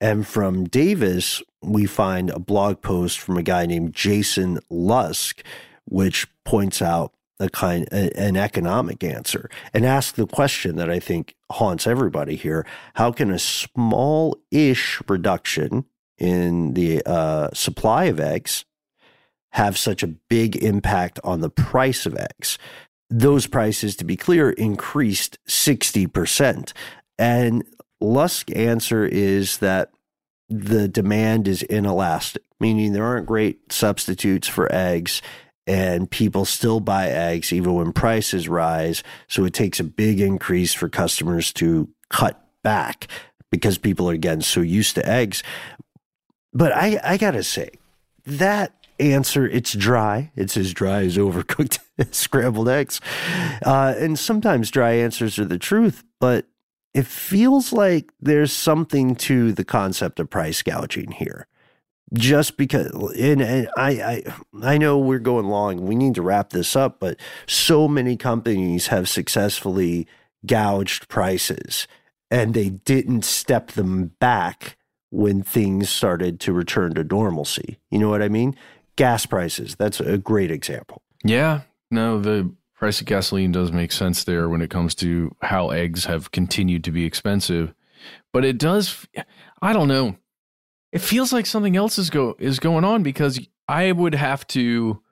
And 0.00 0.26
from 0.26 0.64
Davis, 0.64 1.42
we 1.62 1.86
find 1.86 2.30
a 2.30 2.38
blog 2.38 2.82
post 2.82 3.18
from 3.18 3.38
a 3.38 3.42
guy 3.42 3.66
named 3.66 3.94
Jason 3.94 4.58
Lusk, 4.68 5.42
which 5.86 6.26
points 6.44 6.82
out 6.82 7.14
a 7.40 7.48
kind 7.48 7.92
an 7.92 8.36
economic 8.36 9.02
answer 9.02 9.50
and 9.72 9.84
ask 9.84 10.14
the 10.14 10.26
question 10.26 10.76
that 10.76 10.90
I 10.90 11.00
think 11.00 11.34
haunts 11.50 11.86
everybody 11.86 12.36
here: 12.36 12.64
How 12.94 13.12
can 13.12 13.30
a 13.30 13.38
small-ish 13.38 15.02
reduction 15.08 15.84
in 16.18 16.74
the 16.74 17.02
uh, 17.04 17.50
supply 17.52 18.04
of 18.04 18.20
eggs 18.20 18.64
have 19.50 19.76
such 19.76 20.02
a 20.02 20.08
big 20.28 20.56
impact 20.56 21.18
on 21.24 21.40
the 21.40 21.50
price 21.50 22.06
of 22.06 22.16
eggs? 22.16 22.58
Those 23.10 23.46
prices, 23.46 23.96
to 23.96 24.04
be 24.04 24.16
clear, 24.16 24.50
increased 24.50 25.38
sixty 25.46 26.06
percent, 26.06 26.72
and 27.18 27.64
Lusk's 28.00 28.52
answer 28.52 29.04
is 29.04 29.58
that 29.58 29.90
the 30.48 30.86
demand 30.88 31.48
is 31.48 31.62
inelastic, 31.64 32.42
meaning 32.60 32.92
there 32.92 33.04
aren't 33.04 33.26
great 33.26 33.72
substitutes 33.72 34.46
for 34.46 34.72
eggs 34.72 35.20
and 35.66 36.10
people 36.10 36.44
still 36.44 36.80
buy 36.80 37.08
eggs 37.08 37.52
even 37.52 37.74
when 37.74 37.92
prices 37.92 38.48
rise. 38.48 39.02
So 39.28 39.44
it 39.44 39.54
takes 39.54 39.80
a 39.80 39.84
big 39.84 40.20
increase 40.20 40.74
for 40.74 40.88
customers 40.88 41.52
to 41.54 41.88
cut 42.10 42.40
back 42.62 43.08
because 43.50 43.78
people 43.78 44.10
are 44.10 44.14
again 44.14 44.40
so 44.42 44.60
used 44.60 44.94
to 44.96 45.08
eggs. 45.08 45.42
But 46.52 46.72
I, 46.72 47.00
I 47.02 47.16
gotta 47.16 47.42
say, 47.42 47.70
that 48.26 48.72
answer, 49.00 49.46
it's 49.46 49.72
dry. 49.72 50.30
It's 50.36 50.56
as 50.56 50.72
dry 50.72 51.02
as 51.02 51.16
overcooked 51.16 51.78
scrambled 52.14 52.68
eggs. 52.68 53.00
Uh, 53.64 53.94
and 53.96 54.18
sometimes 54.18 54.70
dry 54.70 54.92
answers 54.92 55.38
are 55.38 55.44
the 55.44 55.58
truth, 55.58 56.04
but 56.20 56.46
it 56.92 57.06
feels 57.06 57.72
like 57.72 58.12
there's 58.20 58.52
something 58.52 59.16
to 59.16 59.52
the 59.52 59.64
concept 59.64 60.20
of 60.20 60.30
price 60.30 60.62
gouging 60.62 61.10
here 61.12 61.48
just 62.14 62.56
because 62.56 62.90
and, 63.18 63.42
and, 63.42 63.68
I, 63.76 63.90
I 63.90 64.22
I 64.62 64.78
know 64.78 64.98
we're 64.98 65.18
going 65.18 65.46
long 65.46 65.84
we 65.86 65.94
need 65.94 66.14
to 66.14 66.22
wrap 66.22 66.50
this 66.50 66.76
up 66.76 67.00
but 67.00 67.18
so 67.46 67.88
many 67.88 68.16
companies 68.16 68.88
have 68.88 69.08
successfully 69.08 70.06
gouged 70.46 71.08
prices 71.08 71.86
and 72.30 72.54
they 72.54 72.70
didn't 72.70 73.24
step 73.24 73.72
them 73.72 74.12
back 74.20 74.76
when 75.10 75.42
things 75.42 75.90
started 75.90 76.40
to 76.40 76.52
return 76.52 76.94
to 76.94 77.04
normalcy 77.04 77.78
you 77.90 77.98
know 77.98 78.08
what 78.08 78.22
i 78.22 78.28
mean 78.28 78.54
gas 78.96 79.26
prices 79.26 79.74
that's 79.76 80.00
a 80.00 80.18
great 80.18 80.50
example 80.50 81.02
Yeah, 81.24 81.62
no, 81.90 82.20
the 82.20 82.52
price 82.74 83.00
of 83.00 83.06
gasoline 83.06 83.50
does 83.50 83.72
make 83.72 83.92
sense 83.92 84.24
there 84.24 84.48
when 84.48 84.60
it 84.60 84.70
comes 84.70 84.94
to 84.96 85.34
how 85.40 85.70
eggs 85.70 86.04
have 86.04 86.30
continued 86.30 86.84
to 86.84 86.92
be 86.92 87.04
expensive. 87.04 87.74
But 88.32 88.44
it 88.44 88.58
does, 88.58 89.06
I 89.62 89.72
don't 89.72 89.88
know. 89.88 90.16
It 90.94 91.02
feels 91.02 91.32
like 91.32 91.44
something 91.44 91.76
else 91.76 91.98
is 91.98 92.08
go 92.08 92.36
is 92.38 92.60
going 92.60 92.84
on 92.84 93.02
because 93.02 93.40
I 93.68 93.90
would 93.90 94.14
have 94.14 94.46
to 94.48 95.02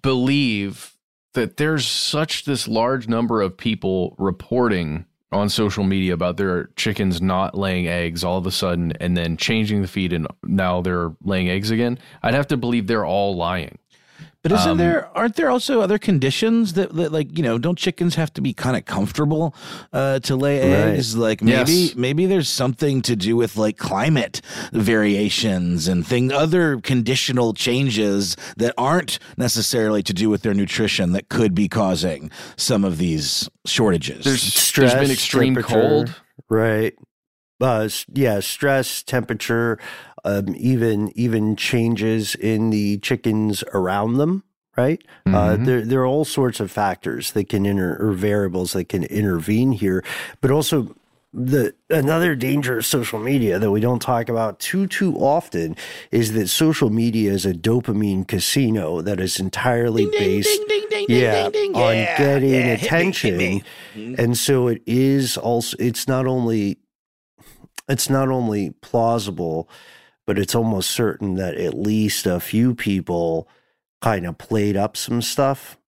believe 0.00 0.96
that 1.34 1.58
there's 1.58 1.86
such 1.86 2.46
this 2.46 2.66
large 2.66 3.06
number 3.06 3.42
of 3.42 3.54
people 3.54 4.16
reporting 4.18 5.04
on 5.30 5.50
social 5.50 5.84
media 5.84 6.14
about 6.14 6.38
their 6.38 6.70
chickens 6.76 7.20
not 7.20 7.54
laying 7.54 7.86
eggs 7.86 8.24
all 8.24 8.38
of 8.38 8.46
a 8.46 8.50
sudden 8.50 8.92
and 8.92 9.14
then 9.14 9.36
changing 9.36 9.82
the 9.82 9.88
feed 9.88 10.10
and 10.14 10.26
now 10.42 10.80
they're 10.80 11.14
laying 11.22 11.50
eggs 11.50 11.70
again. 11.70 11.98
I'd 12.22 12.32
have 12.32 12.46
to 12.46 12.56
believe 12.56 12.86
they're 12.86 13.04
all 13.04 13.36
lying. 13.36 13.76
But 14.48 14.60
isn't 14.60 14.70
Um, 14.72 14.78
there 14.78 15.08
aren't 15.16 15.36
there 15.36 15.50
also 15.50 15.80
other 15.80 15.98
conditions 15.98 16.72
that, 16.74 16.94
that 16.96 17.12
like 17.12 17.36
you 17.36 17.42
know 17.42 17.58
don't 17.58 17.78
chickens 17.78 18.14
have 18.16 18.32
to 18.34 18.40
be 18.40 18.52
kind 18.52 18.76
of 18.76 18.84
comfortable 18.84 19.54
uh, 19.92 20.18
to 20.20 20.36
lay 20.36 20.58
Right. 20.60 20.94
eggs? 20.94 21.16
Like 21.16 21.42
maybe 21.42 21.72
Yes. 21.72 21.94
maybe 21.96 22.26
there's 22.26 22.48
something 22.48 23.02
to 23.02 23.14
do 23.16 23.36
with 23.36 23.56
like 23.56 23.76
climate 23.76 24.40
variations 24.72 25.86
and 25.88 26.06
thing 26.06 26.32
other 26.32 26.80
conditional 26.80 27.54
changes 27.54 28.36
that 28.56 28.74
aren't 28.76 29.18
necessarily 29.36 30.02
to 30.02 30.12
do 30.12 30.28
with 30.30 30.42
their 30.42 30.54
nutrition 30.54 31.12
that 31.12 31.28
could 31.28 31.54
be 31.54 31.68
causing 31.68 32.30
some 32.56 32.84
of 32.84 32.98
these 32.98 33.48
shortages. 33.66 34.24
There's 34.24 34.42
stress, 34.42 34.92
there's 34.94 35.02
been 35.04 35.12
extreme 35.12 35.54
cold. 35.56 36.14
right? 36.48 36.94
Uh, 37.60 37.88
yeah, 38.14 38.38
stress, 38.40 39.02
temperature, 39.02 39.78
um, 40.24 40.54
even 40.56 41.10
even 41.14 41.56
changes 41.56 42.34
in 42.34 42.70
the 42.70 42.98
chickens 42.98 43.62
around 43.74 44.14
them. 44.18 44.44
Right, 44.76 45.02
uh, 45.26 45.56
Mhm. 45.56 45.64
there 45.64 45.84
there 45.84 46.00
are 46.02 46.06
all 46.06 46.24
sorts 46.24 46.60
of 46.60 46.70
factors 46.70 47.32
that 47.32 47.48
can 47.48 47.66
inter 47.66 47.96
or 48.00 48.12
variables 48.12 48.72
that 48.74 48.88
can 48.88 49.02
intervene 49.04 49.72
here, 49.72 50.04
but 50.40 50.52
also 50.52 50.94
the 51.34 51.74
another 51.90 52.34
danger 52.36 52.78
of 52.78 52.86
social 52.86 53.18
media 53.18 53.58
that 53.58 53.70
we 53.72 53.80
don't 53.80 54.00
talk 54.00 54.28
about 54.28 54.60
too 54.60 54.86
too 54.86 55.14
often 55.16 55.74
is 56.12 56.32
that 56.32 56.46
social 56.48 56.90
media 56.90 57.32
is 57.32 57.44
a 57.44 57.52
dopamine 57.52 58.26
casino 58.26 59.02
that 59.02 59.18
is 59.20 59.38
entirely 59.40 60.06
based 60.18 60.60
yeah 61.08 61.44
on 61.74 61.96
Yeah, 61.96 62.16
getting 62.16 62.50
yeah, 62.50 62.60
hit 62.60 62.70
me, 62.70 62.76
hit 62.76 62.82
attention 62.86 63.36
me. 63.36 63.62
and 64.16 64.38
so 64.38 64.68
it 64.68 64.80
is 64.86 65.36
also 65.36 65.76
it's 65.80 66.06
not 66.08 66.26
only 66.26 66.78
it's 67.88 68.08
not 68.08 68.28
only 68.28 68.70
plausible 68.80 69.68
but 70.28 70.38
it's 70.38 70.54
almost 70.54 70.90
certain 70.90 71.36
that 71.36 71.54
at 71.54 71.72
least 71.72 72.26
a 72.26 72.38
few 72.38 72.74
people 72.74 73.48
kind 74.02 74.26
of 74.26 74.36
played 74.36 74.76
up 74.76 74.94
some 74.94 75.22
stuff. 75.22 75.78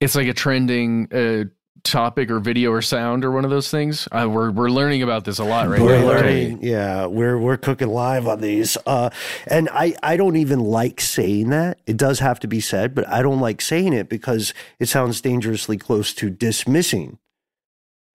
It's 0.00 0.16
like 0.16 0.26
a 0.26 0.34
trending 0.34 1.06
uh, 1.14 1.44
topic 1.84 2.32
or 2.32 2.40
video 2.40 2.72
or 2.72 2.82
sound 2.82 3.24
or 3.24 3.30
one 3.30 3.44
of 3.44 3.50
those 3.52 3.70
things. 3.70 4.08
Uh, 4.10 4.28
we're 4.28 4.50
we're 4.50 4.70
learning 4.70 5.04
about 5.04 5.24
this 5.24 5.38
a 5.38 5.44
lot 5.44 5.68
right 5.68 5.80
we're 5.80 6.00
now. 6.00 6.04
learning 6.04 6.58
yeah 6.62 7.06
we're 7.06 7.38
we're 7.38 7.56
cooking 7.56 7.86
live 7.88 8.26
on 8.26 8.40
these. 8.40 8.76
Uh 8.86 9.10
and 9.46 9.68
i 9.72 9.94
i 10.02 10.16
don't 10.16 10.34
even 10.36 10.58
like 10.58 11.00
saying 11.00 11.50
that. 11.50 11.78
It 11.86 11.96
does 11.96 12.18
have 12.18 12.40
to 12.40 12.48
be 12.48 12.58
said 12.60 12.92
but 12.92 13.08
i 13.08 13.22
don't 13.22 13.40
like 13.40 13.60
saying 13.60 13.92
it 13.92 14.08
because 14.08 14.52
it 14.80 14.88
sounds 14.88 15.20
dangerously 15.20 15.78
close 15.78 16.12
to 16.14 16.28
dismissing 16.28 17.18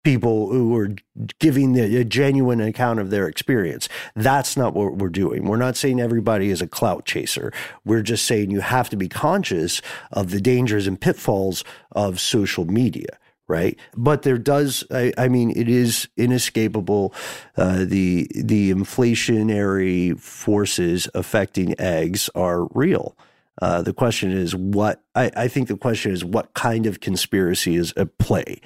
people 0.03 0.51
who 0.51 0.75
are 0.77 0.95
giving 1.39 1.73
the, 1.73 1.97
a 1.97 2.05
genuine 2.05 2.61
account 2.61 2.99
of 2.99 3.11
their 3.11 3.29
experience 3.29 3.89
that's 4.17 4.57
not 4.57 4.75
what 4.75 4.97
we're 4.97 5.09
doing 5.09 5.45
we're 5.45 5.57
not 5.57 5.77
saying 5.77 6.01
everybody 6.01 6.51
is 6.51 6.63
a 6.63 6.67
clout 6.67 7.05
chaser 7.05 7.53
we're 7.85 8.03
just 8.03 8.25
saying 8.25 8.51
you 8.51 8.61
have 8.61 8.89
to 8.89 8.97
be 8.97 9.09
conscious 9.09 9.83
of 10.13 10.31
the 10.31 10.41
dangers 10.41 10.87
and 10.87 11.01
pitfalls 11.01 11.65
of 11.93 12.21
social 12.21 12.65
media 12.65 13.19
right? 13.51 13.77
But 13.97 14.23
there 14.23 14.39
does, 14.39 14.85
I, 14.93 15.13
I 15.19 15.27
mean, 15.27 15.51
it 15.51 15.69
is 15.69 16.09
inescapable. 16.17 17.13
Uh, 17.57 17.85
the 17.85 18.31
the 18.33 18.71
inflationary 18.71 20.19
forces 20.21 21.09
affecting 21.15 21.75
eggs 21.81 22.31
are 22.37 22.67
real. 22.67 23.17
Uh, 23.61 23.83
the 23.83 23.93
question 23.93 24.31
is 24.31 24.55
what 24.55 25.03
I, 25.15 25.31
I 25.37 25.49
think 25.49 25.69
the 25.69 25.77
question 25.77 26.13
is 26.13 26.25
what 26.25 26.55
kind 26.55 26.87
of 26.87 27.01
conspiracy 27.01 27.77
is 27.77 27.93
at 27.97 28.19
play, 28.19 28.61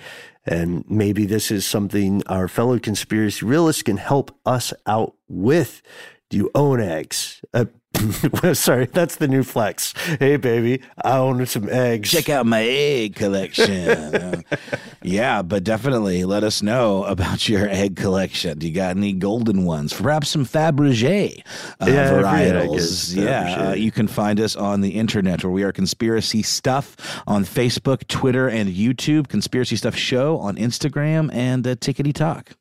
and 0.47 0.85
maybe 0.89 1.27
this 1.27 1.51
is 1.51 1.67
something 1.67 2.23
our 2.27 2.49
fellow 2.49 2.79
conspiracy 2.79 3.45
realists 3.45 3.83
can 3.83 3.97
help 3.97 4.37
us 4.47 4.73
out 4.87 5.15
with. 5.29 5.83
Do 6.31 6.37
you 6.37 6.51
own 6.55 6.81
eggs? 6.81 7.45
Uh, 7.53 7.67
sorry, 8.55 8.87
that's 8.87 9.17
the 9.17 9.29
new 9.29 9.43
flex. 9.43 9.93
Hey, 10.19 10.37
baby, 10.37 10.83
I 11.03 11.19
own 11.19 11.45
some 11.47 11.69
eggs. 11.69 12.11
Check 12.11 12.29
out 12.29 12.47
my 12.47 12.63
egg 12.63 13.15
collection. 13.15 13.89
Uh, 13.89 14.43
yeah, 15.03 15.43
but 15.43 15.65
definitely 15.65 16.25
let 16.25 16.45
us 16.45 16.63
know 16.63 17.05
about 17.05 17.49
your 17.49 17.69
egg 17.69 17.97
collection. 17.97 18.59
Do 18.59 18.69
you 18.69 18.75
got 18.75 18.97
any 18.97 19.13
golden 19.13 19.65
ones? 19.65 19.93
Perhaps 19.93 20.29
some 20.29 20.45
Fabergé 20.45 21.43
uh, 21.81 21.87
Yeah, 21.87 22.11
varietals. 22.11 23.15
Yeah, 23.15 23.69
uh, 23.69 23.75
you 23.75 23.91
can 23.91 24.09
find 24.09 24.41
us 24.41 24.57
on 24.57 24.81
the 24.81 24.91
internet 24.91 25.45
where 25.45 25.53
we 25.53 25.63
are 25.63 25.73
Conspiracy 25.73 26.43
Stuff 26.43 27.23
on 27.27 27.45
Facebook, 27.45 28.07
Twitter, 28.09 28.49
and 28.49 28.69
YouTube. 28.69 29.29
Conspiracy 29.29 29.77
Stuff 29.77 29.97
Show 29.97 30.39
on 30.39 30.57
Instagram 30.57 31.33
and 31.33 31.67
uh, 31.67 31.75
Tickety 31.77 32.13
Talk. 32.15 32.53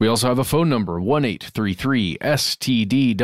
We 0.00 0.08
also 0.08 0.28
have 0.28 0.38
a 0.38 0.44
phone 0.44 0.70
number, 0.70 0.98
1 0.98 1.26
833 1.26 2.16
STDWYTK. 2.22 3.18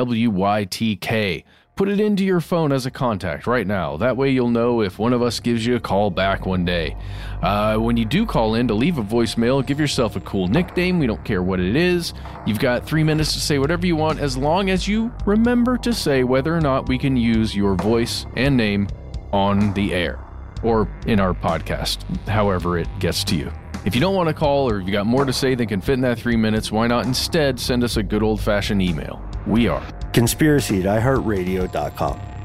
Put 1.74 1.88
it 1.88 1.98
into 2.00 2.22
your 2.22 2.42
phone 2.42 2.70
as 2.70 2.84
a 2.84 2.90
contact 2.90 3.46
right 3.46 3.66
now. 3.66 3.96
That 3.96 4.18
way 4.18 4.28
you'll 4.30 4.50
know 4.50 4.82
if 4.82 4.98
one 4.98 5.14
of 5.14 5.22
us 5.22 5.40
gives 5.40 5.64
you 5.64 5.76
a 5.76 5.80
call 5.80 6.10
back 6.10 6.44
one 6.44 6.66
day. 6.66 6.94
Uh, 7.40 7.78
when 7.78 7.96
you 7.96 8.04
do 8.04 8.26
call 8.26 8.56
in 8.56 8.68
to 8.68 8.74
leave 8.74 8.98
a 8.98 9.02
voicemail, 9.02 9.66
give 9.66 9.80
yourself 9.80 10.16
a 10.16 10.20
cool 10.20 10.48
nickname. 10.48 10.98
We 10.98 11.06
don't 11.06 11.24
care 11.24 11.42
what 11.42 11.60
it 11.60 11.76
is. 11.76 12.12
You've 12.44 12.58
got 12.58 12.84
three 12.86 13.04
minutes 13.04 13.32
to 13.32 13.40
say 13.40 13.58
whatever 13.58 13.86
you 13.86 13.96
want 13.96 14.20
as 14.20 14.36
long 14.36 14.68
as 14.68 14.86
you 14.86 15.14
remember 15.24 15.78
to 15.78 15.94
say 15.94 16.24
whether 16.24 16.54
or 16.54 16.60
not 16.60 16.90
we 16.90 16.98
can 16.98 17.16
use 17.16 17.56
your 17.56 17.74
voice 17.74 18.26
and 18.36 18.54
name 18.54 18.88
on 19.32 19.72
the 19.72 19.94
air 19.94 20.18
or 20.62 20.90
in 21.06 21.20
our 21.20 21.32
podcast, 21.32 22.02
however 22.28 22.76
it 22.76 22.88
gets 22.98 23.24
to 23.24 23.34
you. 23.34 23.50
If 23.86 23.94
you 23.94 24.00
don't 24.00 24.16
want 24.16 24.28
to 24.28 24.34
call 24.34 24.68
or 24.68 24.80
you 24.80 24.90
got 24.90 25.06
more 25.06 25.24
to 25.24 25.32
say 25.32 25.54
than 25.54 25.68
can 25.68 25.80
fit 25.80 25.92
in 25.92 26.00
that 26.00 26.18
three 26.18 26.34
minutes, 26.34 26.72
why 26.72 26.88
not 26.88 27.06
instead 27.06 27.60
send 27.60 27.84
us 27.84 27.96
a 27.96 28.02
good 28.02 28.20
old 28.20 28.40
fashioned 28.40 28.82
email? 28.82 29.24
We 29.46 29.68
are 29.68 29.80
Conspiracy 30.12 30.80
at 30.80 31.02
iHeartRadio.com. 31.02 32.35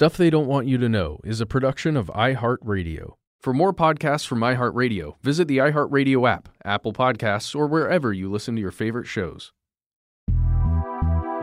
Stuff 0.00 0.16
They 0.16 0.30
Don't 0.30 0.46
Want 0.46 0.66
You 0.66 0.78
to 0.78 0.88
Know 0.88 1.20
is 1.24 1.42
a 1.42 1.44
production 1.44 1.94
of 1.94 2.06
iHeartRadio. 2.06 3.16
For 3.42 3.52
more 3.52 3.74
podcasts 3.74 4.26
from 4.26 4.40
iHeartRadio, 4.40 5.16
visit 5.20 5.46
the 5.46 5.58
iHeartRadio 5.58 6.26
app, 6.26 6.48
Apple 6.64 6.94
Podcasts, 6.94 7.54
or 7.54 7.66
wherever 7.66 8.10
you 8.10 8.30
listen 8.30 8.54
to 8.54 8.62
your 8.62 8.70
favorite 8.70 9.06
shows. 9.06 9.52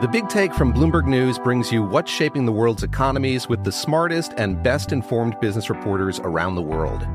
The 0.02 0.10
Big 0.12 0.28
Take 0.28 0.56
from 0.56 0.74
Bloomberg 0.74 1.06
News 1.06 1.38
brings 1.38 1.72
you 1.72 1.84
what's 1.84 2.12
shaping 2.12 2.48
the 2.48 2.52
world's 2.52 2.82
economies 2.82 3.48
with 3.48 3.64
the 3.64 3.72
smartest 3.72 4.34
and 4.38 4.64
best 4.64 4.92
informed 4.92 5.40
business 5.40 5.70
reporters 5.70 6.20
around 6.22 6.56
the 6.56 6.64
world. 6.64 7.06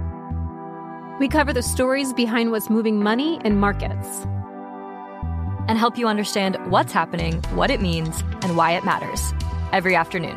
We 1.19 1.27
cover 1.27 1.53
the 1.53 1.65
stories 1.65 2.13
behind 2.13 2.53
what's 2.53 2.71
moving 2.71 3.03
money 3.03 3.41
and 3.45 3.61
markets. 3.61 4.25
and 5.67 5.77
help 5.77 5.99
you 5.99 6.07
understand 6.07 6.57
what's 6.71 6.93
happening, 6.93 7.43
what 7.55 7.73
it 7.73 7.81
means, 7.81 8.23
and 8.43 8.57
why 8.57 8.73
it 8.73 8.85
matters 8.85 9.35
every 9.73 9.97
afternoon. 9.97 10.37